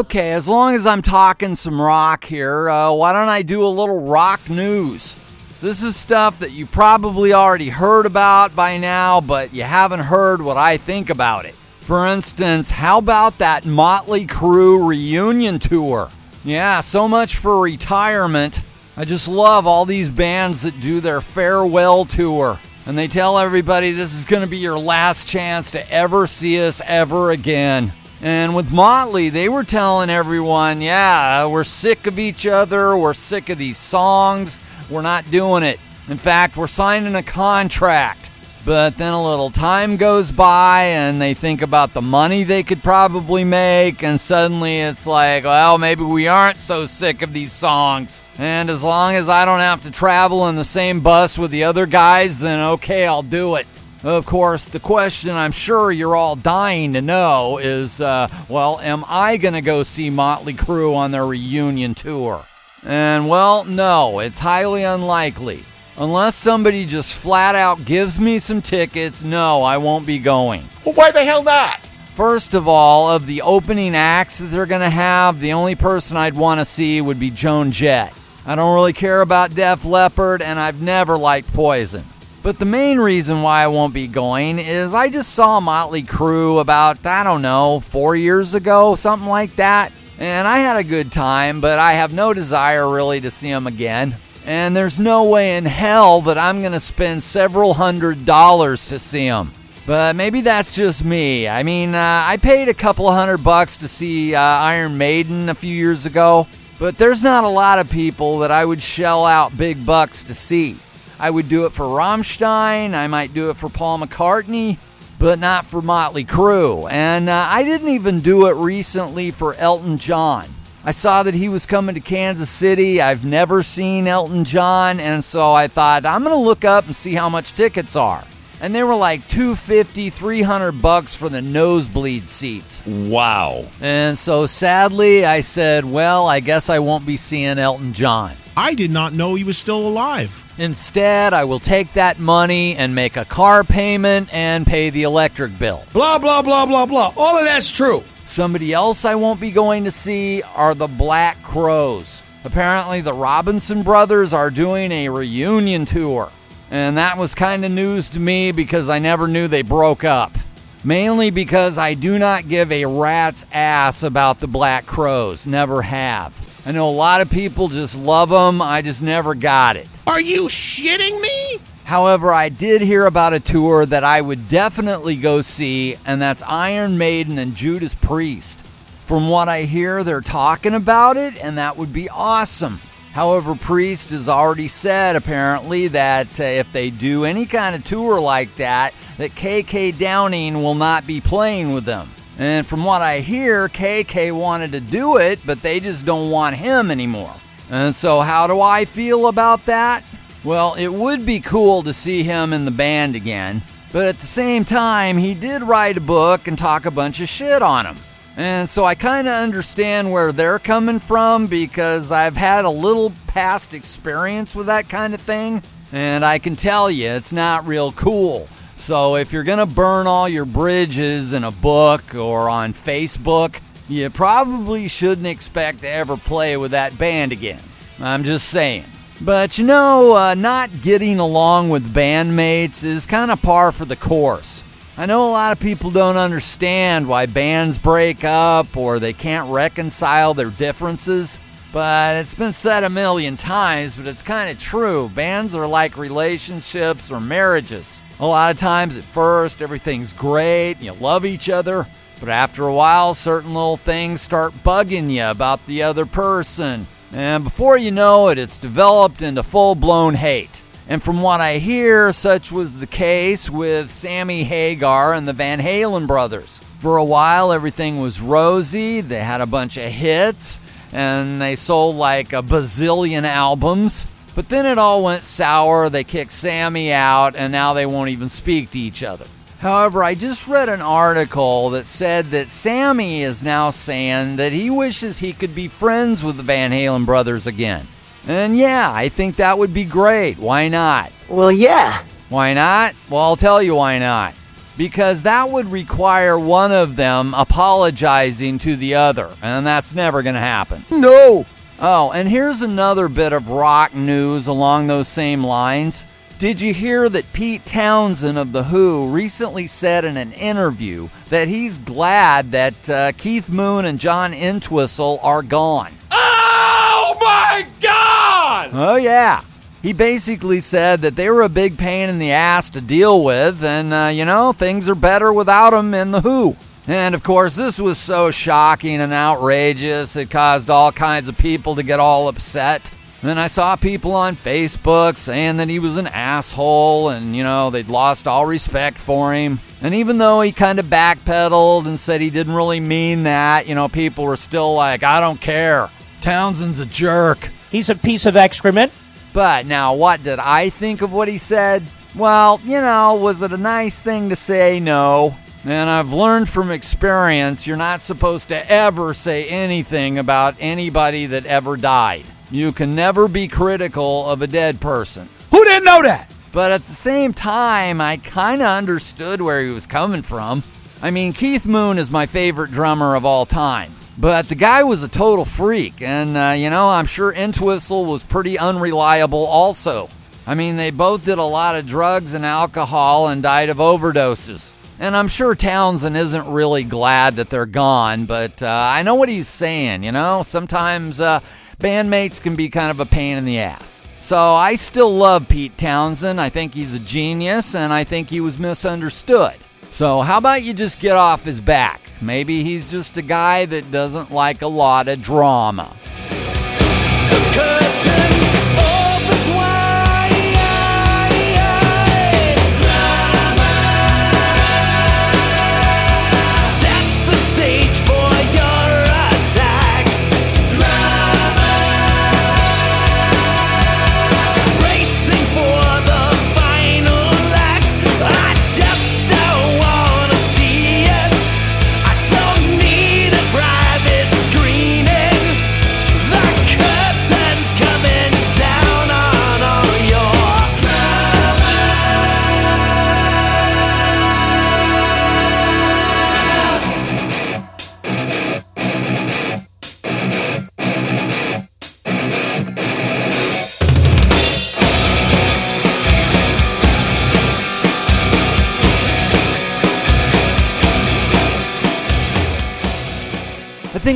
Okay, 0.09 0.31
as 0.31 0.47
long 0.47 0.73
as 0.73 0.87
I'm 0.87 1.03
talking 1.03 1.53
some 1.53 1.79
rock 1.79 2.23
here, 2.23 2.67
uh, 2.67 2.91
why 2.91 3.13
don't 3.13 3.29
I 3.29 3.43
do 3.43 3.63
a 3.63 3.69
little 3.69 4.01
rock 4.01 4.49
news? 4.49 5.15
This 5.61 5.83
is 5.83 5.95
stuff 5.95 6.39
that 6.39 6.51
you 6.51 6.65
probably 6.65 7.31
already 7.31 7.69
heard 7.69 8.07
about 8.07 8.55
by 8.55 8.79
now, 8.79 9.21
but 9.21 9.53
you 9.53 9.61
haven't 9.61 9.99
heard 9.99 10.41
what 10.41 10.57
I 10.57 10.77
think 10.77 11.11
about 11.11 11.45
it. 11.45 11.53
For 11.81 12.07
instance, 12.07 12.71
how 12.71 12.97
about 12.97 13.37
that 13.37 13.67
Motley 13.67 14.25
Crue 14.25 14.83
reunion 14.83 15.59
tour? 15.59 16.09
Yeah, 16.43 16.79
so 16.79 17.07
much 17.07 17.35
for 17.35 17.61
retirement. 17.61 18.61
I 18.97 19.05
just 19.05 19.27
love 19.27 19.67
all 19.67 19.85
these 19.85 20.09
bands 20.09 20.63
that 20.63 20.79
do 20.79 21.01
their 21.01 21.21
farewell 21.21 22.03
tour. 22.05 22.59
And 22.87 22.97
they 22.97 23.07
tell 23.07 23.37
everybody 23.37 23.91
this 23.91 24.15
is 24.15 24.25
going 24.25 24.41
to 24.41 24.49
be 24.49 24.57
your 24.57 24.79
last 24.79 25.27
chance 25.27 25.69
to 25.69 25.91
ever 25.91 26.25
see 26.25 26.65
us 26.65 26.81
ever 26.87 27.29
again. 27.29 27.93
And 28.21 28.55
with 28.55 28.71
Motley, 28.71 29.29
they 29.29 29.47
were 29.47 29.63
telling 29.63 30.09
everyone, 30.09 30.81
yeah, 30.81 31.45
we're 31.45 31.63
sick 31.63 32.05
of 32.05 32.19
each 32.19 32.45
other. 32.45 32.97
We're 32.97 33.13
sick 33.13 33.49
of 33.49 33.57
these 33.57 33.77
songs. 33.77 34.59
We're 34.89 35.01
not 35.01 35.29
doing 35.31 35.63
it. 35.63 35.79
In 36.09 36.17
fact, 36.17 36.57
we're 36.57 36.67
signing 36.67 37.15
a 37.15 37.23
contract. 37.23 38.29
But 38.65 38.97
then 38.97 39.13
a 39.13 39.23
little 39.23 39.49
time 39.49 39.95
goes 39.95 40.33
by 40.33 40.83
and 40.83 41.21
they 41.21 41.33
think 41.33 41.61
about 41.61 41.93
the 41.93 42.01
money 42.01 42.43
they 42.43 42.61
could 42.61 42.83
probably 42.83 43.45
make, 43.45 44.03
and 44.03 44.19
suddenly 44.19 44.79
it's 44.79 45.07
like, 45.07 45.45
well, 45.45 45.77
maybe 45.77 46.03
we 46.03 46.27
aren't 46.27 46.57
so 46.57 46.83
sick 46.83 47.21
of 47.21 47.33
these 47.33 47.53
songs. 47.53 48.21
And 48.37 48.69
as 48.69 48.83
long 48.83 49.15
as 49.15 49.29
I 49.29 49.45
don't 49.45 49.61
have 49.61 49.83
to 49.83 49.91
travel 49.91 50.49
in 50.49 50.55
the 50.55 50.65
same 50.65 50.99
bus 50.99 51.37
with 51.39 51.51
the 51.51 51.63
other 51.63 51.85
guys, 51.85 52.39
then 52.39 52.59
okay, 52.59 53.07
I'll 53.07 53.23
do 53.23 53.55
it. 53.55 53.65
Of 54.03 54.25
course, 54.25 54.65
the 54.65 54.79
question 54.79 55.31
I'm 55.35 55.51
sure 55.51 55.91
you're 55.91 56.15
all 56.15 56.37
dying 56.37 56.93
to 56.93 57.01
know 57.01 57.57
is 57.57 57.99
uh, 57.99 58.29
well, 58.47 58.79
am 58.79 59.03
I 59.07 59.35
going 59.35 59.55
to 59.55 59.61
go 59.61 59.83
see 59.83 60.09
Motley 60.09 60.53
Crue 60.53 60.95
on 60.95 61.11
their 61.11 61.25
reunion 61.25 61.95
tour? 61.95 62.45
And 62.83 63.27
well, 63.27 63.65
no, 63.65 64.19
it's 64.19 64.39
highly 64.39 64.83
unlikely. 64.83 65.65
Unless 65.97 66.35
somebody 66.35 66.85
just 66.85 67.13
flat 67.13 67.55
out 67.55 67.83
gives 67.83 68.21
me 68.21 68.39
some 68.39 68.61
tickets, 68.61 69.21
no, 69.21 69.63
I 69.63 69.75
won't 69.75 70.05
be 70.05 70.17
going. 70.17 70.63
Well, 70.85 70.95
why 70.95 71.11
the 71.11 71.25
hell 71.25 71.43
not? 71.43 71.85
First 72.15 72.53
of 72.53 72.69
all, 72.69 73.09
of 73.09 73.25
the 73.25 73.41
opening 73.41 73.95
acts 73.95 74.39
that 74.39 74.45
they're 74.45 74.65
going 74.65 74.79
to 74.79 74.89
have, 74.89 75.41
the 75.41 75.51
only 75.51 75.75
person 75.75 76.15
I'd 76.15 76.35
want 76.35 76.61
to 76.61 76.65
see 76.65 77.01
would 77.01 77.19
be 77.19 77.31
Joan 77.31 77.71
Jett. 77.71 78.13
I 78.45 78.55
don't 78.55 78.73
really 78.73 78.93
care 78.93 79.19
about 79.19 79.53
Def 79.55 79.83
Leppard, 79.83 80.41
and 80.41 80.57
I've 80.57 80.81
never 80.81 81.17
liked 81.17 81.51
Poison. 81.53 82.05
But 82.41 82.57
the 82.57 82.65
main 82.65 82.99
reason 82.99 83.41
why 83.41 83.63
I 83.63 83.67
won't 83.67 83.93
be 83.93 84.07
going 84.07 84.59
is 84.59 84.93
I 84.93 85.09
just 85.09 85.33
saw 85.33 85.59
Motley 85.59 86.03
Crue 86.03 86.61
about, 86.61 87.05
I 87.05 87.23
don't 87.23 87.41
know, 87.41 87.81
four 87.81 88.15
years 88.15 88.53
ago, 88.53 88.95
something 88.95 89.27
like 89.27 89.57
that. 89.57 89.91
And 90.17 90.47
I 90.47 90.59
had 90.59 90.77
a 90.77 90.83
good 90.83 91.11
time, 91.11 91.59
but 91.59 91.79
I 91.79 91.93
have 91.93 92.13
no 92.13 92.33
desire 92.33 92.89
really 92.89 93.19
to 93.21 93.31
see 93.31 93.49
them 93.49 93.67
again. 93.67 94.17
And 94.45 94.75
there's 94.75 94.99
no 94.99 95.25
way 95.25 95.57
in 95.57 95.65
hell 95.65 96.21
that 96.21 96.37
I'm 96.37 96.61
going 96.61 96.71
to 96.71 96.79
spend 96.79 97.23
several 97.23 97.73
hundred 97.73 98.25
dollars 98.25 98.87
to 98.87 98.99
see 98.99 99.27
them. 99.27 99.53
But 99.85 100.15
maybe 100.15 100.41
that's 100.41 100.75
just 100.75 101.03
me. 101.03 101.47
I 101.47 101.63
mean, 101.63 101.93
uh, 101.93 102.23
I 102.25 102.37
paid 102.37 102.69
a 102.69 102.73
couple 102.73 103.11
hundred 103.11 103.43
bucks 103.43 103.77
to 103.77 103.87
see 103.87 104.33
uh, 104.33 104.41
Iron 104.41 104.97
Maiden 104.97 105.49
a 105.49 105.55
few 105.55 105.75
years 105.75 106.05
ago. 106.05 106.47
But 106.79 106.97
there's 106.97 107.21
not 107.21 107.43
a 107.43 107.49
lot 107.49 107.79
of 107.79 107.89
people 107.89 108.39
that 108.39 108.51
I 108.51 108.63
would 108.63 108.81
shell 108.81 109.25
out 109.25 109.57
big 109.57 109.85
bucks 109.85 110.23
to 110.25 110.33
see. 110.33 110.77
I 111.19 111.29
would 111.29 111.49
do 111.49 111.65
it 111.65 111.71
for 111.71 111.83
Rammstein, 111.85 112.93
I 112.93 113.07
might 113.07 113.33
do 113.33 113.49
it 113.49 113.57
for 113.57 113.69
Paul 113.69 113.99
McCartney, 113.99 114.77
but 115.19 115.37
not 115.37 115.65
for 115.65 115.81
Motley 115.81 116.23
Crue. 116.23 116.89
And 116.89 117.29
uh, 117.29 117.47
I 117.49 117.63
didn't 117.63 117.89
even 117.89 118.21
do 118.21 118.47
it 118.47 118.55
recently 118.55 119.31
for 119.31 119.53
Elton 119.55 119.97
John. 119.97 120.47
I 120.83 120.91
saw 120.91 121.23
that 121.23 121.33
he 121.33 121.49
was 121.49 121.65
coming 121.65 121.95
to 121.95 122.01
Kansas 122.01 122.49
City. 122.49 123.01
I've 123.01 123.25
never 123.25 123.63
seen 123.63 124.07
Elton 124.07 124.45
John, 124.45 125.01
and 125.01 125.21
so 125.21 125.51
I 125.53 125.67
thought 125.67 126.05
I'm 126.05 126.23
going 126.23 126.33
to 126.33 126.41
look 126.41 126.63
up 126.63 126.85
and 126.85 126.95
see 126.95 127.13
how 127.13 127.27
much 127.27 127.51
tickets 127.51 127.97
are. 127.97 128.23
And 128.61 128.73
they 128.73 128.83
were 128.83 128.95
like 128.95 129.27
250, 129.27 130.09
300 130.09 130.81
bucks 130.81 131.15
for 131.15 131.29
the 131.29 131.41
nosebleed 131.41 132.27
seats. 132.27 132.81
Wow. 132.85 133.65
And 133.81 134.17
so 134.17 134.47
sadly, 134.47 135.25
I 135.25 135.41
said, 135.41 135.85
well, 135.85 136.27
I 136.27 136.39
guess 136.39 136.69
I 136.69 136.79
won't 136.79 137.05
be 137.05 137.17
seeing 137.17 137.57
Elton 137.57 137.93
John. 137.93 138.35
I 138.59 138.73
did 138.73 138.91
not 138.91 139.13
know 139.13 139.35
he 139.35 139.45
was 139.45 139.57
still 139.57 139.87
alive. 139.87 140.43
Instead, 140.57 141.31
I 141.31 141.45
will 141.45 141.61
take 141.61 141.93
that 141.93 142.19
money 142.19 142.75
and 142.75 142.93
make 142.93 143.15
a 143.15 143.23
car 143.23 143.63
payment 143.63 144.27
and 144.33 144.67
pay 144.67 144.89
the 144.89 145.03
electric 145.03 145.57
bill. 145.57 145.85
Blah, 145.93 146.19
blah, 146.19 146.41
blah, 146.41 146.65
blah, 146.65 146.85
blah. 146.85 147.13
All 147.15 147.37
of 147.37 147.45
that's 147.45 147.69
true. 147.69 148.03
Somebody 148.25 148.73
else 148.73 149.05
I 149.05 149.15
won't 149.15 149.39
be 149.39 149.51
going 149.51 149.85
to 149.85 149.91
see 149.91 150.41
are 150.43 150.75
the 150.75 150.89
Black 150.89 151.41
Crowes. 151.41 152.21
Apparently, 152.43 152.99
the 152.99 153.13
Robinson 153.13 153.81
brothers 153.81 154.33
are 154.33 154.51
doing 154.51 154.91
a 154.91 155.07
reunion 155.07 155.85
tour. 155.85 156.29
And 156.69 156.97
that 156.97 157.17
was 157.17 157.33
kind 157.33 157.63
of 157.63 157.71
news 157.71 158.09
to 158.09 158.19
me 158.19 158.51
because 158.51 158.89
I 158.89 158.99
never 158.99 159.29
knew 159.29 159.47
they 159.47 159.61
broke 159.61 160.03
up. 160.03 160.37
Mainly 160.83 161.29
because 161.29 161.77
I 161.77 161.93
do 161.93 162.19
not 162.19 162.49
give 162.49 162.73
a 162.73 162.83
rat's 162.83 163.45
ass 163.53 164.03
about 164.03 164.41
the 164.41 164.47
Black 164.47 164.85
Crowes. 164.85 165.47
Never 165.47 165.81
have. 165.81 166.48
I 166.69 166.71
know 166.71 166.87
a 166.87 166.91
lot 166.91 167.21
of 167.21 167.31
people 167.31 167.67
just 167.67 167.97
love 167.97 168.29
them. 168.29 168.61
I 168.61 168.83
just 168.83 169.01
never 169.01 169.33
got 169.33 169.75
it. 169.75 169.87
Are 170.05 170.21
you 170.21 170.43
shitting 170.49 171.19
me? 171.19 171.57
However, 171.83 172.31
I 172.31 172.49
did 172.49 172.83
hear 172.83 173.07
about 173.07 173.33
a 173.33 173.39
tour 173.39 173.87
that 173.87 174.03
I 174.03 174.21
would 174.21 174.47
definitely 174.47 175.15
go 175.15 175.41
see, 175.41 175.95
and 176.05 176.21
that's 176.21 176.43
Iron 176.43 176.99
Maiden 176.99 177.39
and 177.39 177.55
Judas 177.55 177.95
Priest. 177.95 178.63
From 179.07 179.29
what 179.29 179.49
I 179.49 179.63
hear, 179.63 180.03
they're 180.03 180.21
talking 180.21 180.75
about 180.75 181.17
it, 181.17 181.43
and 181.43 181.57
that 181.57 181.75
would 181.75 181.91
be 181.91 182.07
awesome. 182.07 182.79
However, 183.13 183.55
Priest 183.55 184.11
has 184.11 184.29
already 184.29 184.67
said 184.67 185.15
apparently 185.15 185.87
that 185.87 186.39
uh, 186.39 186.43
if 186.43 186.71
they 186.71 186.91
do 186.91 187.25
any 187.25 187.47
kind 187.47 187.75
of 187.75 187.83
tour 187.83 188.19
like 188.19 188.57
that, 188.57 188.93
that 189.17 189.31
KK 189.31 189.97
Downing 189.97 190.61
will 190.61 190.75
not 190.75 191.07
be 191.07 191.19
playing 191.19 191.71
with 191.71 191.85
them. 191.85 192.11
And 192.39 192.65
from 192.65 192.85
what 192.85 193.01
I 193.01 193.19
hear, 193.19 193.67
KK 193.67 194.31
wanted 194.31 194.71
to 194.71 194.79
do 194.79 195.17
it, 195.17 195.39
but 195.45 195.61
they 195.61 195.81
just 195.81 196.05
don't 196.05 196.31
want 196.31 196.55
him 196.55 196.89
anymore. 196.89 197.35
And 197.69 197.93
so, 197.93 198.21
how 198.21 198.47
do 198.47 198.61
I 198.61 198.85
feel 198.85 199.27
about 199.27 199.65
that? 199.65 200.05
Well, 200.45 200.75
it 200.75 200.87
would 200.87 201.25
be 201.25 201.41
cool 201.41 201.83
to 201.83 201.93
see 201.93 202.23
him 202.23 202.53
in 202.53 202.63
the 202.63 202.71
band 202.71 203.17
again, 203.17 203.61
but 203.91 204.07
at 204.07 204.19
the 204.19 204.25
same 204.25 204.63
time, 204.63 205.17
he 205.17 205.33
did 205.33 205.63
write 205.63 205.97
a 205.97 206.01
book 206.01 206.47
and 206.47 206.57
talk 206.57 206.85
a 206.85 206.91
bunch 206.91 207.19
of 207.19 207.27
shit 207.27 207.61
on 207.61 207.85
him. 207.85 207.97
And 208.37 208.69
so 208.69 208.85
I 208.85 208.95
kind 208.95 209.27
of 209.27 209.33
understand 209.33 210.09
where 210.09 210.31
they're 210.31 210.59
coming 210.59 210.99
from 210.99 211.47
because 211.47 212.09
I've 212.09 212.37
had 212.37 212.63
a 212.63 212.69
little 212.69 213.11
past 213.27 213.73
experience 213.73 214.55
with 214.55 214.67
that 214.67 214.87
kind 214.87 215.13
of 215.13 215.19
thing, 215.19 215.61
and 215.91 216.23
I 216.23 216.39
can 216.39 216.55
tell 216.55 216.89
you 216.89 217.09
it's 217.09 217.33
not 217.33 217.67
real 217.67 217.91
cool. 217.91 218.47
So 218.79 219.17
if 219.17 219.33
you're 219.33 219.43
going 219.43 219.59
to 219.59 219.67
burn 219.67 220.07
all 220.07 220.27
your 220.27 220.45
bridges 220.45 221.33
in 221.33 221.43
a 221.43 221.51
book 221.51 222.15
or 222.15 222.49
on 222.49 222.73
Facebook, 222.73 223.59
you 223.87 224.09
probably 224.09 224.87
shouldn't 224.87 225.27
expect 225.27 225.81
to 225.81 225.89
ever 225.89 226.17
play 226.17 226.57
with 226.57 226.71
that 226.71 226.97
band 226.97 227.31
again. 227.31 227.61
I'm 227.99 228.23
just 228.23 228.47
saying. 228.47 228.85
But 229.21 229.57
you 229.57 229.65
know, 229.65 230.15
uh, 230.15 230.33
not 230.33 230.81
getting 230.81 231.19
along 231.19 231.69
with 231.69 231.93
bandmates 231.93 232.83
is 232.83 233.05
kind 233.05 233.29
of 233.29 233.41
par 233.41 233.73
for 233.73 233.85
the 233.85 233.97
course. 233.97 234.63
I 234.97 235.05
know 235.05 235.29
a 235.29 235.33
lot 235.33 235.51
of 235.51 235.59
people 235.59 235.91
don't 235.91 236.17
understand 236.17 237.07
why 237.07 237.25
bands 237.25 237.77
break 237.77 238.23
up 238.23 238.75
or 238.75 238.97
they 238.97 239.13
can't 239.13 239.51
reconcile 239.51 240.33
their 240.33 240.51
differences, 240.51 241.37
but 241.73 242.15
it's 242.15 242.33
been 242.33 242.53
said 242.53 242.85
a 242.85 242.89
million 242.89 243.37
times, 243.37 243.97
but 243.97 244.07
it's 244.07 244.21
kind 244.21 244.49
of 244.49 244.57
true. 244.57 245.09
Bands 245.13 245.53
are 245.53 245.67
like 245.67 245.95
relationships 245.97 247.11
or 247.11 247.19
marriages. 247.19 248.01
A 248.21 248.25
lot 248.25 248.51
of 248.51 248.59
times 248.59 248.97
at 248.97 249.05
first, 249.05 249.61
everything's 249.61 250.11
great, 250.11 250.81
you 250.81 250.91
love 250.91 251.25
each 251.25 251.49
other, 251.49 251.87
but 252.19 252.27
after 252.27 252.67
a 252.67 252.73
while, 252.73 253.13
certain 253.13 253.53
little 253.53 253.77
things 253.77 254.19
start 254.19 254.51
bugging 254.61 255.09
you 255.09 255.23
about 255.23 255.65
the 255.65 255.83
other 255.83 256.05
person. 256.05 256.85
And 257.13 257.45
before 257.45 257.77
you 257.77 257.91
know 257.91 258.27
it, 258.27 258.37
it's 258.37 258.57
developed 258.57 259.21
into 259.21 259.41
full 259.41 259.73
blown 259.73 260.15
hate. 260.15 260.61
And 260.89 261.01
from 261.01 261.21
what 261.21 261.39
I 261.39 261.59
hear, 261.59 262.11
such 262.11 262.51
was 262.51 262.79
the 262.79 262.87
case 262.87 263.49
with 263.49 263.89
Sammy 263.89 264.43
Hagar 264.43 265.13
and 265.13 265.25
the 265.25 265.31
Van 265.31 265.61
Halen 265.61 266.05
brothers. 266.05 266.57
For 266.79 266.97
a 266.97 267.05
while, 267.05 267.53
everything 267.53 268.01
was 268.01 268.19
rosy, 268.19 268.99
they 268.99 269.23
had 269.23 269.39
a 269.39 269.45
bunch 269.45 269.77
of 269.77 269.89
hits, 269.89 270.59
and 270.91 271.39
they 271.39 271.55
sold 271.55 271.95
like 271.95 272.33
a 272.33 272.43
bazillion 272.43 273.23
albums. 273.23 274.07
But 274.39 274.47
then 274.47 274.65
it 274.65 274.77
all 274.77 275.03
went 275.03 275.25
sour, 275.25 275.89
they 275.89 276.05
kicked 276.05 276.31
Sammy 276.31 276.93
out, 276.93 277.35
and 277.35 277.51
now 277.51 277.73
they 277.73 277.85
won't 277.85 278.11
even 278.11 278.29
speak 278.29 278.71
to 278.71 278.79
each 278.79 279.03
other. 279.03 279.25
However, 279.59 280.01
I 280.01 280.15
just 280.15 280.47
read 280.47 280.69
an 280.69 280.81
article 280.81 281.71
that 281.71 281.87
said 281.87 282.31
that 282.31 282.47
Sammy 282.47 283.21
is 283.21 283.43
now 283.43 283.69
saying 283.69 284.37
that 284.37 284.53
he 284.53 284.69
wishes 284.69 285.19
he 285.19 285.33
could 285.33 285.53
be 285.53 285.67
friends 285.67 286.23
with 286.23 286.37
the 286.37 286.43
Van 286.43 286.71
Halen 286.71 287.05
brothers 287.05 287.47
again. 287.47 287.85
And 288.27 288.55
yeah, 288.55 288.89
I 288.93 289.09
think 289.09 289.35
that 289.35 289.57
would 289.57 289.73
be 289.73 289.83
great. 289.83 290.39
Why 290.39 290.69
not? 290.69 291.11
Well, 291.27 291.51
yeah. 291.51 292.01
Why 292.29 292.53
not? 292.53 292.95
Well, 293.09 293.19
I'll 293.19 293.35
tell 293.35 293.61
you 293.61 293.75
why 293.75 293.99
not. 293.99 294.35
Because 294.77 295.23
that 295.23 295.49
would 295.49 295.69
require 295.69 296.39
one 296.39 296.71
of 296.71 296.95
them 296.95 297.33
apologizing 297.33 298.59
to 298.59 298.77
the 298.77 298.95
other, 298.95 299.35
and 299.41 299.67
that's 299.67 299.93
never 299.93 300.23
going 300.23 300.35
to 300.35 300.39
happen. 300.39 300.85
No. 300.89 301.45
Oh, 301.81 302.11
and 302.11 302.27
here's 302.27 302.61
another 302.61 303.07
bit 303.07 303.31
of 303.31 303.49
rock 303.49 303.93
news 303.93 304.47
along 304.47 304.87
those 304.87 305.07
same 305.07 305.41
lines. 305.45 306.05
Did 306.37 306.59
you 306.59 306.73
hear 306.73 307.07
that 307.07 307.31
Pete 307.31 307.65
Townshend 307.65 308.37
of 308.37 308.51
The 308.51 308.63
Who 308.63 309.09
recently 309.09 309.65
said 309.65 310.03
in 310.03 310.17
an 310.17 310.33
interview 310.33 311.07
that 311.29 311.47
he's 311.47 311.77
glad 311.77 312.51
that 312.51 312.89
uh, 312.89 313.11
Keith 313.13 313.49
Moon 313.49 313.85
and 313.85 313.97
John 313.97 314.33
Entwistle 314.33 315.19
are 315.23 315.41
gone? 315.41 315.93
Oh 316.11 317.17
my 317.21 317.65
God! 317.79 318.71
Oh, 318.73 318.97
yeah. 318.97 319.41
He 319.81 319.93
basically 319.93 320.59
said 320.59 321.01
that 321.03 321.15
they 321.15 321.29
were 321.29 321.43
a 321.43 321.49
big 321.49 321.77
pain 321.77 322.09
in 322.09 322.19
the 322.19 322.33
ass 322.33 322.69
to 322.71 322.81
deal 322.81 323.23
with, 323.23 323.63
and, 323.63 323.93
uh, 323.93 324.11
you 324.13 324.25
know, 324.25 324.51
things 324.51 324.89
are 324.89 324.95
better 324.95 325.31
without 325.31 325.69
them 325.69 325.93
in 325.93 326.11
The 326.11 326.21
Who. 326.21 326.57
And 326.89 327.13
of 327.13 327.21
course, 327.21 327.55
this 327.55 327.79
was 327.79 327.99
so 327.99 328.31
shocking 328.31 328.99
and 328.99 329.13
outrageous, 329.13 330.15
it 330.15 330.31
caused 330.31 330.71
all 330.71 330.91
kinds 330.91 331.29
of 331.29 331.37
people 331.37 331.75
to 331.75 331.83
get 331.83 331.99
all 331.99 332.27
upset. 332.27 332.89
And 333.21 333.39
I 333.39 333.45
saw 333.45 333.75
people 333.75 334.13
on 334.13 334.35
Facebook 334.35 335.15
saying 335.15 335.57
that 335.57 335.69
he 335.69 335.77
was 335.77 335.97
an 335.97 336.07
asshole 336.07 337.09
and, 337.09 337.35
you 337.35 337.43
know, 337.43 337.69
they'd 337.69 337.89
lost 337.89 338.27
all 338.27 338.47
respect 338.47 338.97
for 338.97 339.35
him. 339.35 339.59
And 339.83 339.93
even 339.93 340.17
though 340.17 340.41
he 340.41 340.51
kind 340.51 340.79
of 340.79 340.87
backpedaled 340.87 341.85
and 341.85 341.99
said 341.99 342.21
he 342.21 342.31
didn't 342.31 342.55
really 342.55 342.79
mean 342.79 343.21
that, 343.21 343.67
you 343.67 343.75
know, 343.75 343.87
people 343.87 344.23
were 344.23 344.35
still 344.35 344.73
like, 344.73 345.03
I 345.03 345.19
don't 345.19 345.39
care. 345.39 345.91
Townshend's 346.21 346.79
a 346.79 346.87
jerk. 346.87 347.51
He's 347.69 347.91
a 347.91 347.95
piece 347.95 348.25
of 348.25 348.35
excrement. 348.35 348.91
But 349.31 349.67
now, 349.67 349.93
what 349.93 350.23
did 350.23 350.39
I 350.39 350.71
think 350.71 351.03
of 351.03 351.13
what 351.13 351.27
he 351.27 351.37
said? 351.37 351.83
Well, 352.15 352.59
you 352.63 352.81
know, 352.81 353.13
was 353.13 353.43
it 353.43 353.51
a 353.51 353.57
nice 353.57 354.01
thing 354.01 354.29
to 354.29 354.35
say? 354.35 354.79
No. 354.79 355.37
And 355.65 355.89
I've 355.89 356.13
learned 356.13 356.47
from 356.47 356.71
experience 356.71 357.67
you're 357.67 357.75
not 357.75 358.01
supposed 358.01 358.47
to 358.47 358.71
ever 358.71 359.13
say 359.13 359.47
anything 359.47 360.17
about 360.17 360.55
anybody 360.59 361.25
that 361.27 361.45
ever 361.45 361.75
died. 361.75 362.25
You 362.49 362.71
can 362.71 362.95
never 362.95 363.27
be 363.27 363.47
critical 363.47 364.29
of 364.29 364.41
a 364.41 364.47
dead 364.47 364.79
person. 364.79 365.27
Who 365.51 365.63
didn't 365.65 365.83
know 365.83 366.01
that? 366.03 366.31
But 366.51 366.71
at 366.71 366.85
the 366.85 366.93
same 366.93 367.33
time, 367.33 368.01
I 368.01 368.17
kind 368.17 368.61
of 368.61 368.67
understood 368.67 369.41
where 369.41 369.61
he 369.63 369.71
was 369.71 369.85
coming 369.85 370.21
from. 370.21 370.63
I 371.01 371.11
mean, 371.11 371.33
Keith 371.33 371.67
Moon 371.67 371.97
is 371.97 372.09
my 372.09 372.25
favorite 372.25 372.71
drummer 372.71 373.15
of 373.15 373.25
all 373.25 373.45
time. 373.45 373.93
But 374.17 374.49
the 374.49 374.55
guy 374.55 374.83
was 374.83 375.03
a 375.03 375.07
total 375.07 375.45
freak, 375.45 376.01
and 376.01 376.35
uh, 376.35 376.53
you 376.57 376.69
know, 376.69 376.89
I'm 376.89 377.05
sure 377.05 377.33
Entwistle 377.33 378.05
was 378.05 378.23
pretty 378.23 378.57
unreliable 378.59 379.45
also. 379.45 380.09
I 380.45 380.55
mean, 380.55 380.75
they 380.75 380.91
both 380.91 381.23
did 381.23 381.37
a 381.37 381.43
lot 381.43 381.77
of 381.77 381.85
drugs 381.85 382.33
and 382.33 382.45
alcohol 382.45 383.27
and 383.27 383.43
died 383.43 383.69
of 383.69 383.77
overdoses. 383.77 384.73
And 385.01 385.15
I'm 385.15 385.29
sure 385.29 385.55
Townshend 385.55 386.17
isn't 386.17 386.45
really 386.47 386.83
glad 386.83 387.37
that 387.37 387.49
they're 387.49 387.65
gone, 387.65 388.25
but 388.25 388.61
uh, 388.61 388.67
I 388.67 389.01
know 389.03 389.15
what 389.15 389.29
he's 389.29 389.47
saying, 389.47 390.03
you 390.03 390.11
know? 390.11 390.43
Sometimes 390.43 391.21
uh, 391.21 391.39
bandmates 391.79 392.41
can 392.41 392.57
be 392.57 392.67
kind 392.67 392.91
of 392.91 392.99
a 392.99 393.05
pain 393.05 393.37
in 393.37 393.45
the 393.45 393.59
ass. 393.59 394.03
So 394.19 394.37
I 394.37 394.75
still 394.75 395.15
love 395.15 395.47
Pete 395.47 395.77
Townshend. 395.77 396.41
I 396.41 396.49
think 396.49 396.73
he's 396.73 396.93
a 396.95 396.99
genius, 396.99 397.75
and 397.75 397.93
I 397.93 398.03
think 398.03 398.29
he 398.29 398.41
was 398.41 398.59
misunderstood. 398.59 399.55
So 399.91 400.19
how 400.19 400.37
about 400.37 400.63
you 400.63 400.73
just 400.73 400.99
get 400.99 401.15
off 401.15 401.45
his 401.45 401.61
back? 401.61 402.01
Maybe 402.21 402.63
he's 402.65 402.91
just 402.91 403.15
a 403.17 403.21
guy 403.21 403.65
that 403.67 403.89
doesn't 403.91 404.31
like 404.31 404.61
a 404.61 404.67
lot 404.67 405.07
of 405.07 405.21
drama. 405.21 405.95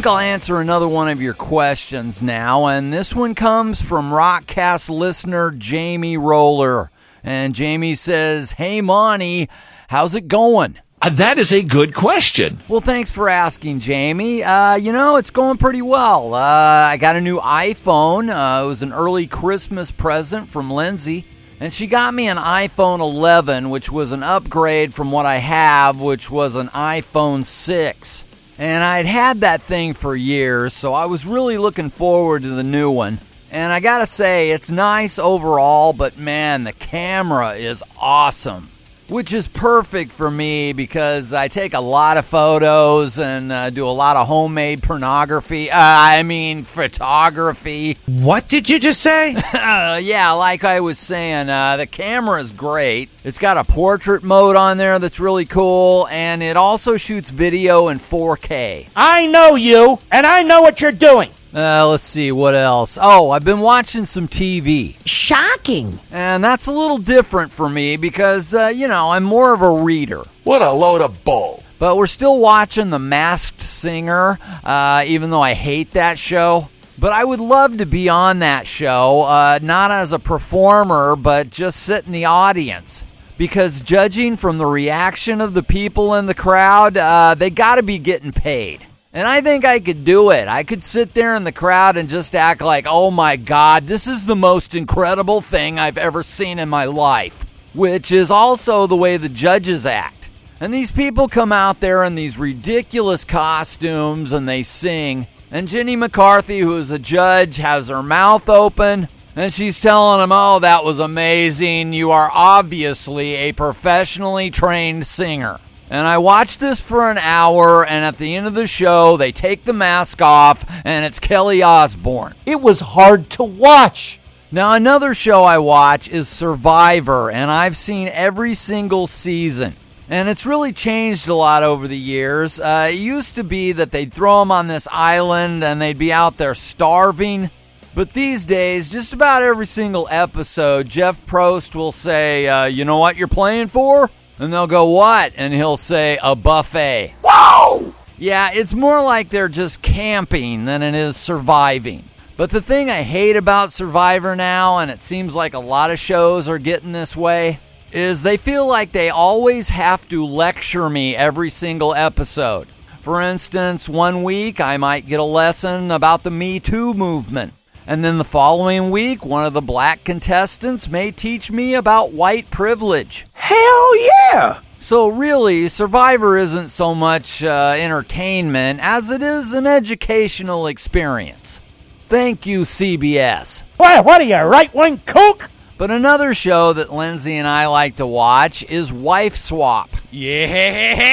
Think 0.04 0.12
I'll 0.12 0.20
answer 0.20 0.60
another 0.60 0.88
one 0.90 1.08
of 1.08 1.22
your 1.22 1.34
questions 1.34 2.22
now, 2.22 2.66
and 2.66 2.92
this 2.92 3.16
one 3.16 3.36
comes 3.36 3.82
from 3.82 4.12
Rockcast 4.12 4.90
listener 4.90 5.50
Jamie 5.52 6.18
Roller. 6.18 6.92
And 7.24 7.56
Jamie 7.56 7.94
says, 7.96 8.52
Hey, 8.52 8.82
Monty, 8.82 9.48
how's 9.88 10.14
it 10.14 10.28
going? 10.28 10.78
Uh, 11.02 11.10
that 11.12 11.40
is 11.40 11.54
a 11.54 11.64
good 11.64 11.94
question. 11.94 12.60
Well, 12.68 12.82
thanks 12.82 13.12
for 13.12 13.30
asking, 13.30 13.80
Jamie. 13.80 14.44
Uh, 14.44 14.76
you 14.76 14.92
know, 14.92 15.16
it's 15.16 15.32
going 15.32 15.58
pretty 15.58 15.82
well. 15.82 16.34
Uh, 16.34 16.38
I 16.38 16.98
got 16.98 17.16
a 17.16 17.22
new 17.22 17.40
iPhone. 17.40 18.30
Uh, 18.30 18.66
it 18.66 18.68
was 18.68 18.84
an 18.84 18.92
early 18.92 19.28
Christmas 19.28 19.90
present 19.90 20.50
from 20.50 20.70
Lindsay. 20.70 21.24
And 21.62 21.72
she 21.72 21.88
got 21.88 22.14
me 22.14 22.28
an 22.28 22.36
iPhone 22.36 23.00
11, 23.00 23.70
which 23.70 23.90
was 23.90 24.12
an 24.12 24.22
upgrade 24.22 24.94
from 24.94 25.14
what 25.14 25.26
I 25.26 25.38
have, 25.38 26.02
which 26.02 26.30
was 26.30 26.58
an 26.58 26.68
iPhone 26.70 27.46
6. 27.46 28.26
And 28.58 28.84
I'd 28.84 29.06
had 29.06 29.42
that 29.42 29.62
thing 29.62 29.94
for 29.94 30.16
years, 30.16 30.74
so 30.74 30.94
I 30.94 31.06
was 31.06 31.26
really 31.26 31.58
looking 31.58 31.90
forward 31.90 32.44
to 32.44 32.50
the 32.50 32.64
new 32.64 32.92
one. 32.92 33.20
And 33.50 33.74
I 33.74 33.80
gotta 33.80 34.06
say, 34.06 34.52
it's 34.52 34.72
nice 34.72 35.20
overall, 35.20 35.94
but 35.94 36.18
man, 36.18 36.64
the 36.64 36.74
camera 36.74 37.54
is 37.54 37.84
awesome 38.00 38.70
which 39.14 39.32
is 39.32 39.48
perfect 39.48 40.12
for 40.12 40.32
me 40.32 40.74
because 40.74 41.34
I 41.34 41.48
take 41.48 41.76
a 41.76 41.80
lot 41.80 42.18
of 42.18 42.26
photos 42.26 43.20
and 43.20 43.52
uh, 43.52 43.70
do 43.70 43.86
a 43.86 43.94
lot 43.94 44.18
of 44.18 44.26
homemade 44.26 44.82
pornography. 44.82 45.70
Uh, 45.70 45.78
I 45.78 46.24
mean, 46.24 46.64
photography. 46.64 48.00
What 48.08 48.48
did 48.48 48.68
you 48.68 48.80
just 48.80 49.02
say? 49.02 49.36
uh, 49.36 50.00
yeah, 50.04 50.32
like 50.32 50.64
I 50.64 50.80
was 50.80 50.98
saying, 50.98 51.48
uh, 51.48 51.78
the 51.78 51.86
camera 51.86 52.42
is 52.42 52.52
great. 52.52 53.10
It's 53.24 53.38
got 53.38 53.58
a 53.58 53.64
portrait 53.64 54.24
mode 54.24 54.56
on 54.56 54.78
there 54.78 54.98
that's 54.98 55.20
really 55.20 55.46
cool, 55.46 56.08
and 56.10 56.42
it 56.42 56.58
also 56.58 56.98
shoots 56.98 57.30
video 57.30 57.90
in 57.90 58.00
4K. 58.00 58.90
I 58.96 59.28
know 59.28 59.54
you, 59.54 60.00
and 60.12 60.26
I 60.26 60.42
know 60.42 60.64
what 60.64 60.82
you're 60.82 60.92
doing. 60.92 61.30
Uh, 61.56 61.88
let's 61.88 62.04
see 62.04 62.32
what 62.32 62.56
else. 62.56 62.98
Oh, 63.00 63.30
I've 63.30 63.44
been 63.44 63.60
watching 63.60 64.06
some 64.06 64.28
TV. 64.28 64.98
Shocking. 65.06 66.00
And 66.12 66.44
that's 66.44 66.66
a 66.66 66.72
little 66.72 66.98
different 66.98 67.52
for 67.52 67.70
me 67.70 67.96
because, 67.96 68.56
uh, 68.56 68.68
you 68.68 68.88
know, 68.88 69.12
I'm 69.12 69.24
more 69.24 69.54
of 69.54 69.62
a 69.62 69.84
reader. 69.84 70.24
What 70.46 70.64
a 70.64 70.72
load 70.72 71.02
of 71.02 71.24
bull. 71.24 71.62
But 71.78 71.98
we're 71.98 72.08
still 72.08 72.40
watching 72.40 72.90
The 72.90 72.98
Masked 72.98 73.62
Singer, 73.62 74.40
uh, 74.64 75.04
even 75.06 75.30
though 75.30 75.42
I 75.42 75.54
hate 75.54 75.92
that 75.92 76.18
show. 76.18 76.70
But 76.98 77.12
I 77.12 77.24
would 77.24 77.40
love 77.40 77.78
to 77.78 77.86
be 77.86 78.10
on 78.10 78.40
that 78.40 78.66
show, 78.66 79.22
uh, 79.22 79.60
not 79.62 79.92
as 79.92 80.14
a 80.14 80.20
performer, 80.20 81.16
but 81.16 81.50
just 81.50 81.82
sit 81.82 82.06
in 82.06 82.14
the 82.14 82.26
audience. 82.26 83.06
Because 83.38 83.82
judging 83.82 84.38
from 84.38 84.58
the 84.58 84.66
reaction 84.66 85.42
of 85.42 85.54
the 85.54 85.64
people 85.64 86.16
in 86.16 86.26
the 86.26 86.34
crowd, 86.34 86.98
uh, 86.98 87.36
they 87.36 87.50
got 87.50 87.76
to 87.76 87.84
be 87.84 88.00
getting 88.00 88.32
paid. 88.32 88.86
And 89.16 89.28
I 89.28 89.42
think 89.42 89.64
I 89.64 89.80
could 89.80 90.04
do 90.04 90.32
it. 90.32 90.48
I 90.48 90.64
could 90.64 90.84
sit 90.84 91.14
there 91.14 91.36
in 91.36 91.44
the 91.44 91.52
crowd 91.52 91.98
and 91.98 92.10
just 92.10 92.34
act 92.34 92.64
like, 92.64 92.88
oh 92.90 93.12
my 93.12 93.36
God, 93.36 93.86
this 93.86 94.08
is 94.08 94.26
the 94.26 94.36
most 94.36 94.74
incredible 94.74 95.40
thing 95.40 95.78
I've 95.78 96.00
ever 96.00 96.24
seen 96.24 96.58
in 96.58 96.68
my 96.68 96.86
life. 96.86 97.46
Which 97.76 98.12
is 98.12 98.32
also 98.32 98.88
the 98.88 98.96
way 98.96 99.18
the 99.18 99.30
judges 99.30 99.86
act. 99.86 100.32
And 100.60 100.74
these 100.74 100.92
people 100.92 101.28
come 101.28 101.52
out 101.52 101.80
there 101.80 102.04
in 102.04 102.16
these 102.16 102.40
ridiculous 102.40 103.24
costumes 103.24 104.34
and 104.34 104.50
they 104.50 104.64
sing. 104.64 105.28
And 105.52 105.68
Jenny 105.68 105.96
McCarthy, 105.96 106.60
who 106.60 106.76
is 106.78 106.90
a 106.90 106.98
judge, 106.98 107.58
has 107.58 107.90
her 107.90 108.02
mouth 108.02 108.50
open 108.50 109.08
and 109.36 109.54
she's 109.54 109.80
telling 109.80 110.22
them, 110.22 110.32
oh, 110.32 110.60
that 110.60 110.84
was 110.84 111.00
amazing. 111.00 111.94
You 111.94 112.10
are 112.12 112.32
obviously 112.34 113.36
a 113.36 113.52
professionally 113.52 114.50
trained 114.50 115.06
singer. 115.06 115.60
And 115.94 116.08
I 116.08 116.18
watched 116.18 116.60
this 116.60 116.82
for 116.82 117.12
an 117.12 117.20
hour, 117.20 117.86
and 117.86 118.04
at 118.04 118.18
the 118.18 118.36
end 118.36 118.48
of 118.48 118.56
the 118.56 118.66
show, 118.66 119.16
they 119.16 119.32
take 119.32 119.64
the 119.64 119.74
mask 119.74 120.24
off, 120.24 120.66
and 120.84 121.06
it's 121.06 121.20
Kelly 121.20 121.62
Osbourne. 121.62 122.34
It 122.48 122.60
was 122.60 122.80
hard 122.80 123.30
to 123.30 123.44
watch. 123.44 124.20
Now, 124.52 124.74
another 124.74 125.14
show 125.14 125.44
I 125.44 125.60
watch 125.60 126.10
is 126.10 126.28
Survivor, 126.28 127.30
and 127.30 127.52
I've 127.52 127.78
seen 127.78 128.08
every 128.08 128.56
single 128.56 129.06
season. 129.06 129.76
And 130.10 130.30
it's 130.30 130.48
really 130.48 130.74
changed 130.74 131.28
a 131.28 131.36
lot 131.36 131.62
over 131.62 131.88
the 131.88 131.96
years. 131.96 132.60
Uh, 132.60 132.90
it 132.92 132.96
used 132.96 133.36
to 133.36 133.44
be 133.44 133.74
that 133.74 133.92
they'd 133.92 134.12
throw 134.12 134.40
them 134.40 134.52
on 134.52 134.66
this 134.66 134.88
island 134.92 135.64
and 135.64 135.80
they'd 135.80 136.00
be 136.00 136.12
out 136.12 136.38
there 136.38 136.56
starving. 136.56 137.52
But 137.94 138.14
these 138.14 138.46
days, 138.46 138.92
just 138.92 139.14
about 139.14 139.44
every 139.44 139.68
single 139.68 140.08
episode, 140.10 140.90
Jeff 140.90 141.24
Probst 141.28 141.76
will 141.76 141.92
say, 141.92 142.48
uh, 142.48 142.66
You 142.66 142.84
know 142.84 142.98
what 142.98 143.16
you're 143.16 143.28
playing 143.28 143.68
for? 143.68 144.10
And 144.40 144.52
they'll 144.52 144.68
go, 144.68 144.90
What? 144.90 145.34
And 145.36 145.54
he'll 145.54 145.78
say, 145.78 146.18
A 146.22 146.36
buffet. 146.36 147.16
Wow! 147.24 147.94
Yeah, 148.18 148.52
it's 148.54 148.74
more 148.74 149.04
like 149.04 149.30
they're 149.30 149.50
just 149.50 149.82
camping 149.82 150.66
than 150.66 150.82
it 150.82 150.96
is 150.96 151.18
surviving. 151.18 152.04
But 152.36 152.50
the 152.50 152.62
thing 152.62 152.90
I 152.90 153.04
hate 153.04 153.36
about 153.36 153.72
Survivor 153.72 154.36
now, 154.36 154.80
and 154.80 154.90
it 154.90 155.02
seems 155.02 155.36
like 155.36 155.54
a 155.54 155.60
lot 155.60 155.92
of 155.92 156.00
shows 156.00 156.48
are 156.48 156.58
getting 156.58 156.92
this 156.92 157.16
way, 157.16 157.60
is 157.92 158.24
they 158.24 158.38
feel 158.38 158.66
like 158.66 158.92
they 158.92 159.12
always 159.12 159.70
have 159.70 160.08
to 160.10 160.26
lecture 160.26 160.90
me 160.90 161.16
every 161.16 161.52
single 161.52 161.94
episode. 161.94 162.68
For 163.02 163.22
instance, 163.22 163.88
one 163.88 164.24
week 164.24 164.60
I 164.60 164.78
might 164.78 165.06
get 165.08 165.20
a 165.20 165.24
lesson 165.24 165.92
about 165.92 166.24
the 166.24 166.32
Me 166.32 166.60
Too 166.60 166.94
movement. 166.96 167.54
And 167.86 168.04
then 168.04 168.18
the 168.18 168.24
following 168.24 168.90
week, 168.90 169.26
one 169.26 169.46
of 169.46 169.54
the 169.54 169.62
black 169.62 170.04
contestants 170.04 170.90
may 170.90 171.12
teach 171.12 171.52
me 171.52 171.76
about 171.76 172.14
white 172.14 172.50
privilege. 172.50 173.28
Hell 173.44 173.98
yeah! 174.06 174.62
So, 174.80 175.10
really, 175.10 175.68
Survivor 175.68 176.38
isn't 176.38 176.70
so 176.70 176.96
much 176.96 177.44
uh, 177.44 177.76
entertainment 177.78 178.80
as 178.82 179.12
it 179.12 179.22
is 179.22 179.54
an 179.54 179.68
educational 179.68 180.66
experience. 180.68 181.60
Thank 182.08 182.46
you, 182.46 182.62
CBS. 182.62 183.66
What, 183.76 184.06
what 184.06 184.22
are 184.22 184.24
you, 184.24 184.38
right 184.38 184.74
wing 184.74 185.02
kook? 185.06 185.50
But 185.78 185.92
another 185.92 186.34
show 186.34 186.72
that 186.72 186.94
Lindsay 186.94 187.36
and 187.36 187.46
I 187.46 187.66
like 187.68 187.98
to 187.98 188.08
watch 188.08 188.64
is 188.64 188.94
Wife 188.94 189.36
Swap. 189.36 189.90
Yeah. 190.10 191.08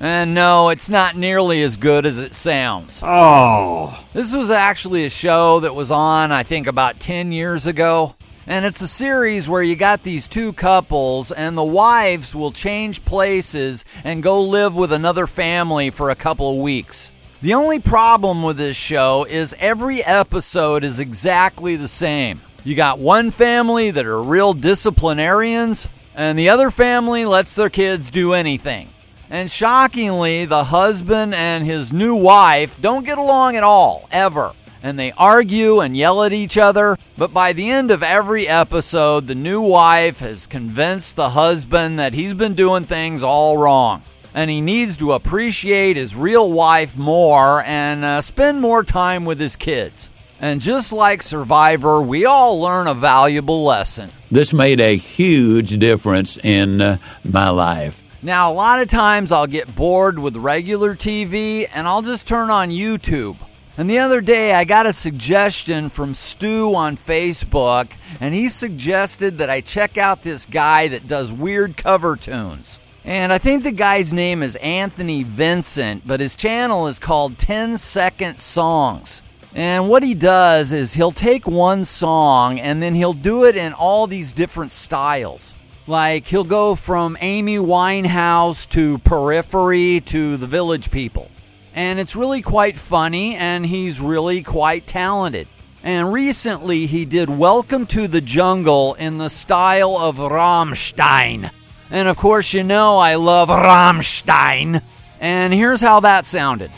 And 0.00 0.34
no, 0.34 0.70
it's 0.70 0.90
not 0.90 1.14
nearly 1.14 1.62
as 1.62 1.76
good 1.76 2.04
as 2.04 2.18
it 2.18 2.34
sounds. 2.34 3.00
Oh. 3.04 4.04
This 4.12 4.34
was 4.34 4.50
actually 4.50 5.04
a 5.04 5.10
show 5.10 5.60
that 5.60 5.76
was 5.76 5.92
on, 5.92 6.32
I 6.32 6.42
think, 6.42 6.66
about 6.66 6.98
10 6.98 7.30
years 7.30 7.68
ago. 7.68 8.16
And 8.48 8.64
it's 8.64 8.80
a 8.80 8.86
series 8.86 9.48
where 9.48 9.62
you 9.62 9.74
got 9.74 10.04
these 10.04 10.28
two 10.28 10.52
couples, 10.52 11.32
and 11.32 11.58
the 11.58 11.64
wives 11.64 12.32
will 12.32 12.52
change 12.52 13.04
places 13.04 13.84
and 14.04 14.22
go 14.22 14.40
live 14.40 14.76
with 14.76 14.92
another 14.92 15.26
family 15.26 15.90
for 15.90 16.10
a 16.10 16.14
couple 16.14 16.52
of 16.52 16.58
weeks. 16.58 17.10
The 17.42 17.54
only 17.54 17.80
problem 17.80 18.44
with 18.44 18.56
this 18.56 18.76
show 18.76 19.26
is 19.28 19.52
every 19.58 20.00
episode 20.04 20.84
is 20.84 21.00
exactly 21.00 21.74
the 21.74 21.88
same. 21.88 22.40
You 22.62 22.76
got 22.76 23.00
one 23.00 23.32
family 23.32 23.90
that 23.90 24.06
are 24.06 24.22
real 24.22 24.52
disciplinarians, 24.52 25.88
and 26.14 26.38
the 26.38 26.50
other 26.50 26.70
family 26.70 27.24
lets 27.24 27.56
their 27.56 27.68
kids 27.68 28.12
do 28.12 28.32
anything. 28.32 28.90
And 29.28 29.50
shockingly, 29.50 30.44
the 30.44 30.62
husband 30.62 31.34
and 31.34 31.64
his 31.66 31.92
new 31.92 32.14
wife 32.14 32.80
don't 32.80 33.04
get 33.04 33.18
along 33.18 33.56
at 33.56 33.64
all, 33.64 34.08
ever. 34.12 34.52
And 34.86 34.96
they 34.96 35.10
argue 35.18 35.80
and 35.80 35.96
yell 35.96 36.22
at 36.22 36.32
each 36.32 36.56
other, 36.56 36.96
but 37.18 37.34
by 37.34 37.52
the 37.52 37.68
end 37.70 37.90
of 37.90 38.04
every 38.04 38.46
episode, 38.46 39.26
the 39.26 39.34
new 39.34 39.60
wife 39.60 40.20
has 40.20 40.46
convinced 40.46 41.16
the 41.16 41.30
husband 41.30 41.98
that 41.98 42.14
he's 42.14 42.34
been 42.34 42.54
doing 42.54 42.84
things 42.84 43.24
all 43.24 43.58
wrong. 43.58 44.04
And 44.32 44.48
he 44.48 44.60
needs 44.60 44.96
to 44.98 45.14
appreciate 45.14 45.96
his 45.96 46.14
real 46.14 46.52
wife 46.52 46.96
more 46.96 47.64
and 47.64 48.04
uh, 48.04 48.20
spend 48.20 48.60
more 48.60 48.84
time 48.84 49.24
with 49.24 49.40
his 49.40 49.56
kids. 49.56 50.08
And 50.40 50.60
just 50.60 50.92
like 50.92 51.20
Survivor, 51.20 52.00
we 52.00 52.24
all 52.24 52.60
learn 52.60 52.86
a 52.86 52.94
valuable 52.94 53.64
lesson. 53.64 54.12
This 54.30 54.52
made 54.52 54.80
a 54.80 54.96
huge 54.96 55.80
difference 55.80 56.38
in 56.38 56.80
uh, 56.80 56.98
my 57.24 57.48
life. 57.48 58.04
Now, 58.22 58.52
a 58.52 58.54
lot 58.54 58.80
of 58.80 58.86
times 58.86 59.32
I'll 59.32 59.48
get 59.48 59.74
bored 59.74 60.20
with 60.20 60.36
regular 60.36 60.94
TV 60.94 61.68
and 61.74 61.88
I'll 61.88 62.02
just 62.02 62.28
turn 62.28 62.50
on 62.50 62.70
YouTube. 62.70 63.36
And 63.78 63.90
the 63.90 63.98
other 63.98 64.22
day 64.22 64.54
I 64.54 64.64
got 64.64 64.86
a 64.86 64.92
suggestion 64.92 65.90
from 65.90 66.14
Stu 66.14 66.74
on 66.74 66.96
Facebook, 66.96 67.90
and 68.20 68.34
he 68.34 68.48
suggested 68.48 69.36
that 69.38 69.50
I 69.50 69.60
check 69.60 69.98
out 69.98 70.22
this 70.22 70.46
guy 70.46 70.88
that 70.88 71.06
does 71.06 71.30
weird 71.30 71.76
cover 71.76 72.16
tunes. 72.16 72.78
And 73.04 73.30
I 73.30 73.38
think 73.38 73.64
the 73.64 73.72
guy's 73.72 74.14
name 74.14 74.42
is 74.42 74.56
Anthony 74.56 75.24
Vincent, 75.24 76.06
but 76.06 76.20
his 76.20 76.36
channel 76.36 76.86
is 76.86 76.98
called 76.98 77.38
10 77.38 77.76
Second 77.76 78.40
Songs. 78.40 79.22
And 79.54 79.90
what 79.90 80.02
he 80.02 80.14
does 80.14 80.72
is 80.72 80.94
he'll 80.94 81.12
take 81.12 81.46
one 81.46 81.84
song 81.84 82.58
and 82.58 82.82
then 82.82 82.94
he'll 82.94 83.12
do 83.12 83.44
it 83.44 83.56
in 83.56 83.74
all 83.74 84.06
these 84.06 84.32
different 84.32 84.72
styles. 84.72 85.54
Like 85.86 86.26
he'll 86.26 86.44
go 86.44 86.74
from 86.74 87.16
Amy 87.20 87.58
Winehouse 87.58 88.68
to 88.70 88.98
Periphery 88.98 90.00
to 90.06 90.36
The 90.38 90.46
Village 90.46 90.90
People. 90.90 91.30
And 91.76 92.00
it's 92.00 92.16
really 92.16 92.40
quite 92.40 92.78
funny 92.78 93.34
and 93.36 93.66
he's 93.66 94.00
really 94.00 94.42
quite 94.42 94.86
talented. 94.86 95.46
And 95.82 96.10
recently 96.10 96.86
he 96.86 97.04
did 97.04 97.28
Welcome 97.28 97.84
to 97.88 98.08
the 98.08 98.22
Jungle 98.22 98.94
in 98.94 99.18
the 99.18 99.28
style 99.28 99.98
of 99.98 100.16
Rammstein. 100.16 101.50
And 101.90 102.08
of 102.08 102.16
course, 102.16 102.54
you 102.54 102.62
know 102.62 102.96
I 102.96 103.16
love 103.16 103.50
Rammstein. 103.50 104.80
And 105.20 105.52
here's 105.52 105.82
how 105.82 106.00
that 106.00 106.24
sounded. 106.24 106.70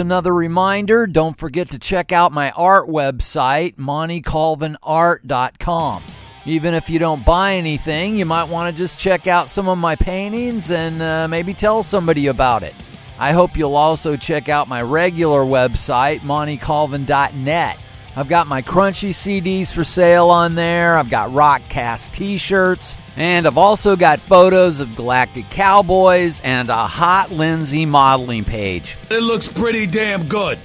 Another 0.00 0.34
reminder 0.34 1.06
don't 1.06 1.38
forget 1.38 1.70
to 1.70 1.78
check 1.78 2.10
out 2.10 2.32
my 2.32 2.50
art 2.52 2.88
website, 2.88 3.76
MontyColvinArt.com. 3.76 6.02
Even 6.46 6.72
if 6.74 6.90
you 6.90 6.98
don't 6.98 7.24
buy 7.24 7.54
anything, 7.54 8.16
you 8.16 8.26
might 8.26 8.48
want 8.48 8.74
to 8.74 8.78
just 8.78 8.98
check 8.98 9.26
out 9.26 9.50
some 9.50 9.68
of 9.68 9.78
my 9.78 9.94
paintings 9.94 10.70
and 10.70 11.00
uh, 11.00 11.28
maybe 11.28 11.54
tell 11.54 11.82
somebody 11.82 12.28
about 12.28 12.62
it. 12.62 12.74
I 13.18 13.32
hope 13.32 13.56
you'll 13.56 13.76
also 13.76 14.16
check 14.16 14.48
out 14.48 14.66
my 14.66 14.80
regular 14.82 15.42
website, 15.42 16.20
MontyColvin.net. 16.20 17.78
I've 18.16 18.28
got 18.28 18.48
my 18.48 18.60
crunchy 18.60 19.10
CDs 19.10 19.72
for 19.72 19.84
sale 19.84 20.30
on 20.30 20.56
there. 20.56 20.96
I've 20.96 21.10
got 21.10 21.30
Rockcast 21.30 22.12
t 22.12 22.38
shirts. 22.38 22.96
And 23.16 23.46
I've 23.46 23.58
also 23.58 23.96
got 23.96 24.18
photos 24.18 24.80
of 24.80 24.96
Galactic 24.96 25.48
Cowboys 25.50 26.40
and 26.40 26.68
a 26.70 26.86
hot 26.86 27.30
Lindsay 27.30 27.86
modeling 27.86 28.44
page. 28.44 28.96
It 29.10 29.22
looks 29.22 29.46
pretty 29.46 29.86
damn 29.86 30.26
good. 30.26 30.58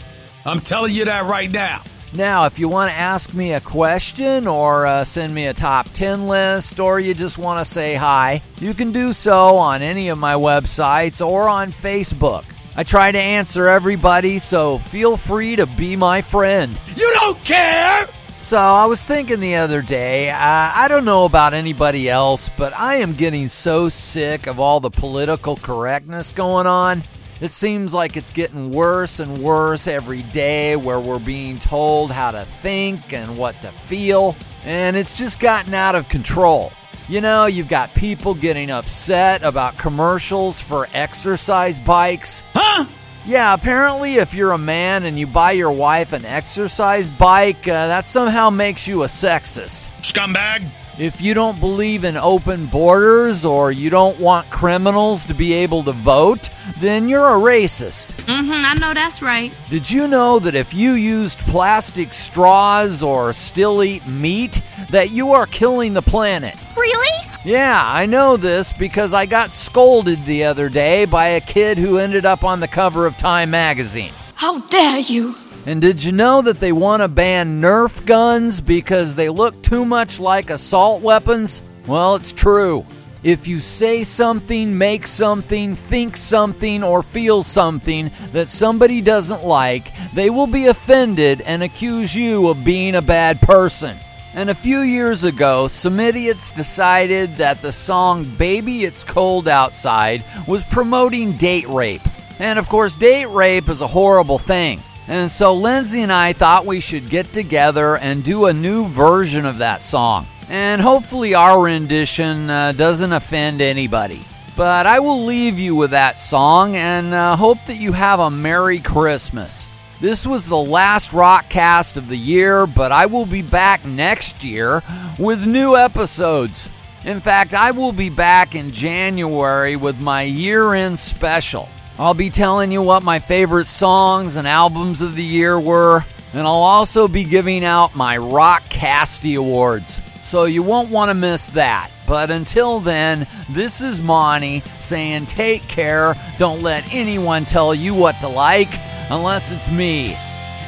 I'm 0.45 0.59
telling 0.59 0.93
you 0.93 1.05
that 1.05 1.25
right 1.25 1.51
now. 1.51 1.83
Now, 2.13 2.45
if 2.45 2.59
you 2.59 2.69
want 2.69 2.91
to 2.91 2.97
ask 2.97 3.33
me 3.33 3.53
a 3.53 3.59
question 3.59 4.47
or 4.47 4.85
uh, 4.85 5.03
send 5.03 5.35
me 5.35 5.47
a 5.47 5.53
top 5.53 5.89
10 5.89 6.27
list 6.27 6.79
or 6.79 6.99
you 6.99 7.13
just 7.13 7.37
want 7.37 7.63
to 7.63 7.69
say 7.69 7.95
hi, 7.95 8.41
you 8.59 8.73
can 8.73 8.91
do 8.91 9.11
so 9.11 9.57
on 9.57 9.81
any 9.81 10.07
of 10.07 10.17
my 10.17 10.33
websites 10.33 11.25
or 11.25 11.49
on 11.49 11.73
Facebook. 11.73 12.45
I 12.77 12.83
try 12.83 13.11
to 13.11 13.17
answer 13.17 13.67
everybody, 13.67 14.37
so 14.37 14.77
feel 14.77 15.15
free 15.15 15.55
to 15.55 15.65
be 15.65 15.95
my 15.95 16.21
friend. 16.21 16.77
You 16.95 17.09
don't 17.13 17.41
care! 17.43 18.07
So, 18.41 18.57
I 18.57 18.85
was 18.85 19.03
thinking 19.03 19.39
the 19.39 19.55
other 19.55 19.81
day, 19.81 20.29
uh, 20.29 20.37
I 20.39 20.87
don't 20.89 21.05
know 21.05 21.25
about 21.25 21.53
anybody 21.53 22.09
else, 22.09 22.49
but 22.49 22.73
I 22.77 22.95
am 22.95 23.13
getting 23.13 23.47
so 23.47 23.89
sick 23.89 24.45
of 24.45 24.59
all 24.59 24.79
the 24.79 24.91
political 24.91 25.55
correctness 25.55 26.31
going 26.31 26.67
on. 26.67 27.01
It 27.41 27.51
seems 27.51 27.93
like 27.93 28.17
it's 28.17 28.31
getting 28.31 28.71
worse 28.71 29.19
and 29.19 29.37
worse 29.39 29.87
every 29.87 30.21
day 30.23 30.75
where 30.75 30.99
we're 30.99 31.17
being 31.17 31.59
told 31.59 32.11
how 32.11 32.31
to 32.31 32.45
think 32.45 33.13
and 33.13 33.37
what 33.37 33.59
to 33.61 33.71
feel, 33.71 34.35
and 34.63 34.95
it's 34.95 35.17
just 35.17 35.39
gotten 35.39 35.73
out 35.73 35.95
of 35.95 36.07
control. 36.09 36.71
You 37.07 37.21
know, 37.21 37.45
you've 37.45 37.69
got 37.69 37.93
people 37.93 38.33
getting 38.33 38.71
upset 38.71 39.43
about 39.43 39.77
commercials 39.77 40.59
for 40.59 40.87
exercise 40.91 41.77
bikes. 41.77 42.41
Huh? 42.53 42.85
Yeah, 43.27 43.53
apparently, 43.53 44.15
if 44.15 44.33
you're 44.33 44.53
a 44.53 44.57
man 44.57 45.03
and 45.03 45.17
you 45.17 45.27
buy 45.27 45.51
your 45.51 45.71
wife 45.71 46.13
an 46.13 46.25
exercise 46.25 47.07
bike, 47.07 47.67
uh, 47.67 47.87
that 47.87 48.07
somehow 48.07 48.49
makes 48.49 48.87
you 48.87 49.03
a 49.03 49.07
sexist. 49.07 49.87
Scumbag! 50.01 50.65
If 50.97 51.19
you 51.19 51.33
don't 51.33 51.59
believe 51.59 52.05
in 52.05 52.15
open 52.15 52.67
borders 52.67 53.43
or 53.43 53.69
you 53.69 53.89
don't 53.89 54.17
want 54.17 54.49
criminals 54.49 55.25
to 55.25 55.33
be 55.33 55.51
able 55.51 55.83
to 55.83 55.91
vote, 55.91 56.49
then 56.79 57.09
you're 57.09 57.27
a 57.27 57.39
racist. 57.39 58.13
Mm-hmm, 58.23 58.51
I 58.65 58.75
know 58.79 58.93
that's 58.93 59.21
right. 59.21 59.51
Did 59.69 59.91
you 59.91 60.07
know 60.07 60.39
that 60.39 60.55
if 60.55 60.73
you 60.73 60.93
used 60.93 61.39
plastic 61.39 62.13
straws 62.13 63.03
or 63.03 63.33
still 63.33 63.83
eat 63.83 64.07
meat, 64.07 64.61
that 64.89 65.11
you 65.11 65.33
are 65.33 65.45
killing 65.45 65.93
the 65.93 66.01
planet? 66.01 66.55
Really? 66.77 67.27
Yeah, 67.43 67.83
I 67.85 68.05
know 68.05 68.37
this 68.37 68.71
because 68.71 69.13
I 69.13 69.25
got 69.25 69.51
scolded 69.51 70.23
the 70.23 70.45
other 70.45 70.69
day 70.69 71.03
by 71.03 71.27
a 71.27 71.41
kid 71.41 71.77
who 71.77 71.97
ended 71.97 72.25
up 72.25 72.45
on 72.45 72.61
the 72.61 72.69
cover 72.69 73.05
of 73.05 73.17
Time 73.17 73.51
magazine. 73.51 74.13
How 74.35 74.59
dare 74.67 74.99
you! 74.99 75.35
And 75.67 75.81
did 75.81 76.03
you 76.03 76.11
know 76.11 76.43
that 76.43 76.59
they 76.59 76.71
want 76.71 77.01
to 77.01 77.07
ban 77.07 77.59
Nerf 77.59 78.05
guns 78.05 78.61
because 78.61 79.15
they 79.15 79.29
look 79.29 79.59
too 79.63 79.83
much 79.83 80.19
like 80.19 80.51
assault 80.51 81.01
weapons? 81.01 81.63
Well, 81.87 82.15
it's 82.15 82.31
true. 82.31 82.85
If 83.23 83.47
you 83.47 83.59
say 83.59 84.03
something, 84.03 84.77
make 84.77 85.07
something, 85.07 85.73
think 85.73 86.15
something, 86.15 86.83
or 86.83 87.01
feel 87.01 87.41
something 87.41 88.11
that 88.33 88.47
somebody 88.47 89.01
doesn't 89.01 89.43
like, 89.43 89.91
they 90.13 90.29
will 90.29 90.45
be 90.45 90.67
offended 90.67 91.41
and 91.41 91.63
accuse 91.63 92.15
you 92.15 92.49
of 92.49 92.63
being 92.63 92.93
a 92.93 93.01
bad 93.01 93.41
person. 93.41 93.97
And 94.35 94.51
a 94.51 94.53
few 94.53 94.81
years 94.81 95.23
ago, 95.23 95.67
some 95.67 95.99
idiots 95.99 96.51
decided 96.51 97.37
that 97.37 97.63
the 97.63 97.71
song 97.71 98.25
Baby 98.37 98.83
It's 98.83 99.03
Cold 99.03 99.47
Outside 99.47 100.23
was 100.47 100.63
promoting 100.65 101.31
date 101.37 101.67
rape. 101.69 102.03
And 102.37 102.59
of 102.59 102.69
course, 102.69 102.95
date 102.95 103.29
rape 103.29 103.69
is 103.69 103.81
a 103.81 103.87
horrible 103.87 104.37
thing. 104.37 104.81
And 105.07 105.29
so 105.29 105.53
Lindsay 105.53 106.01
and 106.01 106.11
I 106.11 106.33
thought 106.33 106.65
we 106.65 106.79
should 106.79 107.09
get 107.09 107.31
together 107.31 107.97
and 107.97 108.23
do 108.23 108.45
a 108.45 108.53
new 108.53 108.87
version 108.87 109.45
of 109.45 109.59
that 109.59 109.83
song. 109.83 110.25
And 110.49 110.81
hopefully, 110.81 111.33
our 111.33 111.61
rendition 111.61 112.49
uh, 112.49 112.71
doesn't 112.71 113.13
offend 113.13 113.61
anybody. 113.61 114.21
But 114.55 114.85
I 114.85 114.99
will 114.99 115.25
leave 115.25 115.59
you 115.59 115.75
with 115.75 115.91
that 115.91 116.19
song 116.19 116.75
and 116.75 117.13
uh, 117.13 117.35
hope 117.35 117.57
that 117.67 117.77
you 117.77 117.91
have 117.91 118.19
a 118.19 118.29
Merry 118.29 118.79
Christmas. 118.79 119.67
This 119.99 120.25
was 120.25 120.47
the 120.47 120.57
last 120.57 121.13
rock 121.13 121.49
cast 121.49 121.97
of 121.97 122.09
the 122.09 122.17
year, 122.17 122.67
but 122.67 122.91
I 122.91 123.05
will 123.05 123.25
be 123.25 123.41
back 123.41 123.85
next 123.85 124.43
year 124.43 124.81
with 125.17 125.45
new 125.45 125.75
episodes. 125.75 126.69
In 127.05 127.21
fact, 127.21 127.53
I 127.53 127.71
will 127.71 127.91
be 127.91 128.09
back 128.09 128.55
in 128.55 128.71
January 128.71 129.75
with 129.75 129.99
my 130.01 130.23
year 130.23 130.73
end 130.73 130.99
special. 130.99 131.69
I'll 131.97 132.13
be 132.13 132.29
telling 132.29 132.71
you 132.71 132.81
what 132.81 133.03
my 133.03 133.19
favorite 133.19 133.67
songs 133.67 134.35
and 134.35 134.47
albums 134.47 135.01
of 135.01 135.15
the 135.15 135.23
year 135.23 135.57
were, 135.57 136.03
and 136.33 136.41
I'll 136.41 136.53
also 136.53 137.07
be 137.07 137.23
giving 137.23 137.63
out 137.63 137.95
my 137.95 138.17
Rock 138.17 138.63
Casty 138.63 139.37
Awards. 139.37 140.01
So 140.23 140.43
you 140.43 140.61
won't 140.61 140.89
want 140.89 141.09
to 141.09 141.13
miss 141.13 141.47
that. 141.47 141.89
But 142.05 142.31
until 142.31 142.79
then, 142.81 143.27
this 143.49 143.81
is 143.81 144.01
Monty 144.01 144.61
saying 144.79 145.27
take 145.27 145.63
care. 145.63 146.15
Don't 146.37 146.61
let 146.61 146.93
anyone 146.93 147.45
tell 147.45 147.73
you 147.73 147.93
what 147.93 148.19
to 148.19 148.27
like 148.27 148.69
unless 149.09 149.51
it's 149.51 149.71
me. 149.71 150.15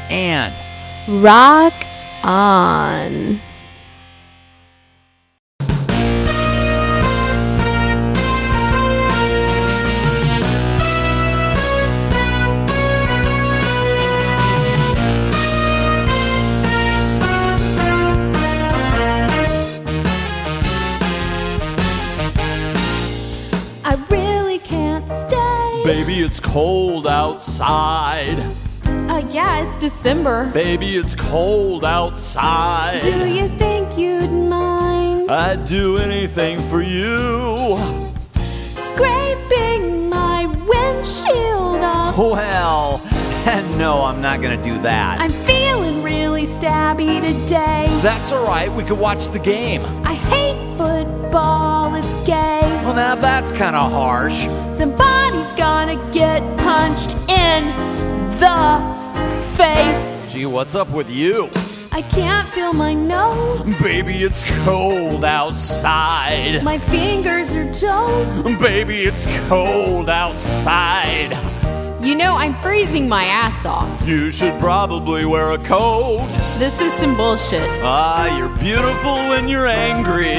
And 0.09 0.53
rock 1.21 1.73
on. 2.23 3.41
Baby, 25.88 26.19
it's 26.19 26.41
cold 26.41 27.07
outside. 27.07 28.38
Uh, 28.83 29.25
yeah, 29.31 29.63
it's 29.65 29.77
December. 29.77 30.51
Baby, 30.53 30.97
it's 30.97 31.15
cold 31.15 31.85
outside. 31.85 33.01
Do 33.01 33.25
you 33.25 33.47
think 33.47 33.97
you'd 33.97 34.29
mind 34.29 35.31
I'd 35.31 35.65
do 35.65 35.95
anything 35.95 36.59
for 36.59 36.81
you. 36.81 37.77
scraping 38.75 40.09
my 40.09 40.47
windshield 40.67 41.79
off? 41.81 42.17
Well, 42.17 43.01
and 43.47 43.77
no, 43.77 44.03
I'm 44.03 44.21
not 44.21 44.41
gonna 44.41 44.61
do 44.61 44.77
that. 44.81 45.21
I'm 45.21 45.31
feeling 45.31 46.03
really 46.03 46.43
stabby 46.43 47.21
today. 47.21 47.88
That's 48.01 48.33
alright, 48.33 48.69
we 48.73 48.83
could 48.83 48.99
watch 48.99 49.29
the 49.29 49.39
game. 49.39 49.85
I 50.05 50.15
hate 50.15 50.57
football, 50.77 51.95
it's 51.95 52.13
gay. 52.27 52.59
Well, 52.83 52.93
now 52.93 53.15
that's 53.15 53.53
kinda 53.53 53.79
harsh. 53.79 54.47
Somebody's 54.73 55.26
gonna 55.57 55.95
get 56.11 56.41
punched 56.57 57.15
in 57.29 57.65
the 58.39 58.79
face. 59.55 60.31
Gee, 60.31 60.45
what's 60.45 60.75
up 60.75 60.89
with 60.89 61.09
you? 61.09 61.49
I 61.91 62.03
can't 62.03 62.47
feel 62.49 62.73
my 62.73 62.93
nose, 62.93 63.69
Baby, 63.81 64.17
it's 64.23 64.45
cold 64.65 65.25
outside. 65.25 66.63
my 66.63 66.77
fingers 66.77 67.55
are 67.55 67.71
toes. 67.73 68.43
Baby, 68.59 69.01
it's 69.01 69.25
cold 69.47 70.07
outside. 70.09 71.31
You 72.03 72.13
know, 72.15 72.35
I'm 72.35 72.55
freezing 72.59 73.09
my 73.09 73.25
ass 73.25 73.65
off. 73.65 74.07
You 74.07 74.29
should 74.29 74.59
probably 74.59 75.25
wear 75.25 75.51
a 75.51 75.57
coat. 75.57 76.27
This 76.59 76.79
is 76.79 76.93
some 76.93 77.17
bullshit. 77.17 77.67
Ah, 77.81 78.37
you're 78.37 78.55
beautiful 78.59 79.15
when 79.29 79.47
you're 79.47 79.67
angry. 79.67 80.35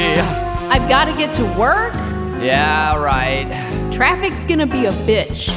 I've 0.70 0.88
got 0.88 1.06
to 1.06 1.12
get 1.12 1.32
to 1.34 1.44
work. 1.58 1.92
Yeah, 2.41 3.03
right. 3.03 3.47
Traffic's 3.93 4.45
gonna 4.45 4.66
be 4.66 4.86
a 4.86 4.93
bitch. 5.07 5.49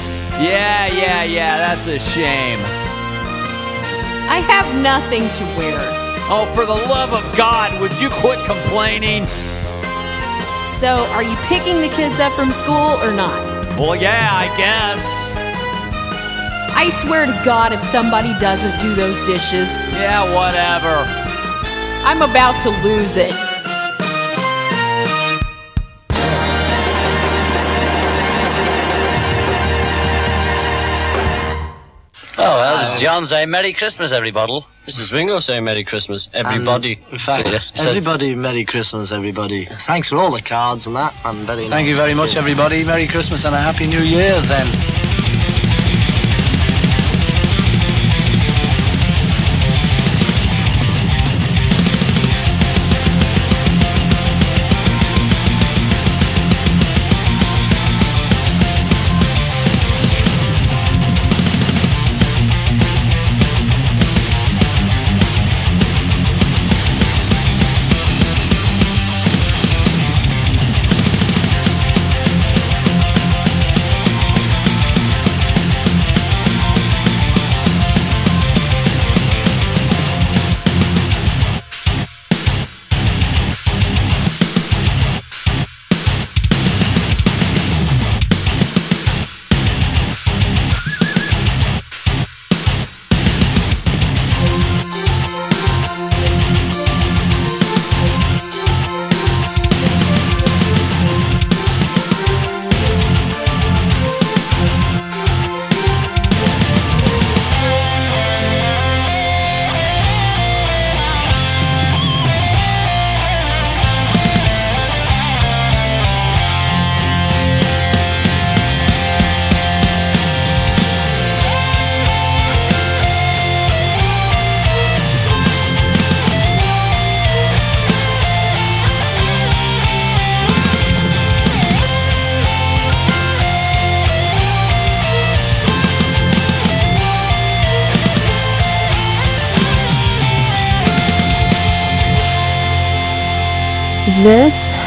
Yeah, 0.42 0.88
yeah, 0.88 1.24
yeah, 1.24 1.58
that's 1.58 1.88
a 1.88 2.00
shame. 2.00 2.60
I 4.30 4.40
have 4.48 4.66
nothing 4.82 5.30
to 5.30 5.44
wear. 5.58 5.78
Oh, 6.34 6.50
for 6.56 6.66
the 6.66 6.74
love 6.74 7.14
of 7.14 7.38
God, 7.38 7.80
would 7.82 7.92
you 8.02 8.10
quit 8.10 8.40
complaining? 8.46 9.28
So, 10.80 11.06
are 11.12 11.22
you 11.22 11.36
picking 11.46 11.82
the 11.82 11.90
kids 11.90 12.20
up 12.20 12.34
from 12.34 12.52
school 12.52 12.98
or 13.04 13.12
not? 13.14 13.38
Well, 13.78 13.96
yeah, 13.96 14.30
I 14.32 14.48
guess. 14.58 15.06
I 16.76 16.90
swear 16.90 17.28
to 17.28 17.42
God, 17.46 17.74
if 17.74 17.82
somebody 17.84 18.34
doesn't 18.40 18.80
do 18.82 18.96
those 18.96 19.20
dishes, 19.28 19.70
Yeah, 19.94 20.24
whatever. 20.34 21.06
I'm 22.04 22.24
about 22.24 22.60
to 22.64 22.70
lose 22.82 23.18
it. 23.18 23.51
John 33.02 33.26
saying 33.26 33.50
Merry 33.50 33.74
Christmas, 33.74 34.12
everybody. 34.14 34.62
Mrs. 34.88 35.00
is 35.00 35.12
Ringo 35.12 35.40
saying 35.40 35.64
Merry 35.64 35.84
Christmas, 35.84 36.28
everybody. 36.34 37.00
in 37.12 37.20
fact, 37.26 37.50
everybody, 37.76 38.36
Merry 38.36 38.64
Christmas, 38.64 39.12
everybody. 39.12 39.68
Thanks 39.88 40.10
for 40.10 40.18
all 40.18 40.32
the 40.32 40.42
cards 40.42 40.86
and 40.86 40.96
that, 40.96 41.14
and 41.26 41.48
very 41.48 41.68
Thank 41.68 41.88
you 41.88 41.96
very 41.96 42.14
much, 42.14 42.36
everybody. 42.36 42.84
Merry 42.84 43.08
Christmas 43.08 43.44
and 43.44 43.56
a 43.56 43.62
Happy 43.62 43.88
New 43.88 44.04
Year, 44.04 44.40
then. 44.42 45.01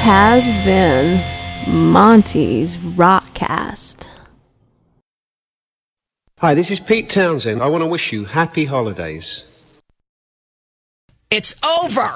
Has 0.04 0.44
been 0.66 1.18
Monty's 1.66 2.76
Rockcast. 2.76 4.06
Hi, 6.36 6.54
this 6.54 6.70
is 6.70 6.78
Pete 6.86 7.10
Townshend. 7.14 7.62
I 7.62 7.68
want 7.68 7.80
to 7.84 7.88
wish 7.88 8.12
you 8.12 8.26
happy 8.26 8.66
holidays. 8.66 9.44
It's 11.30 11.54
over. 11.80 12.10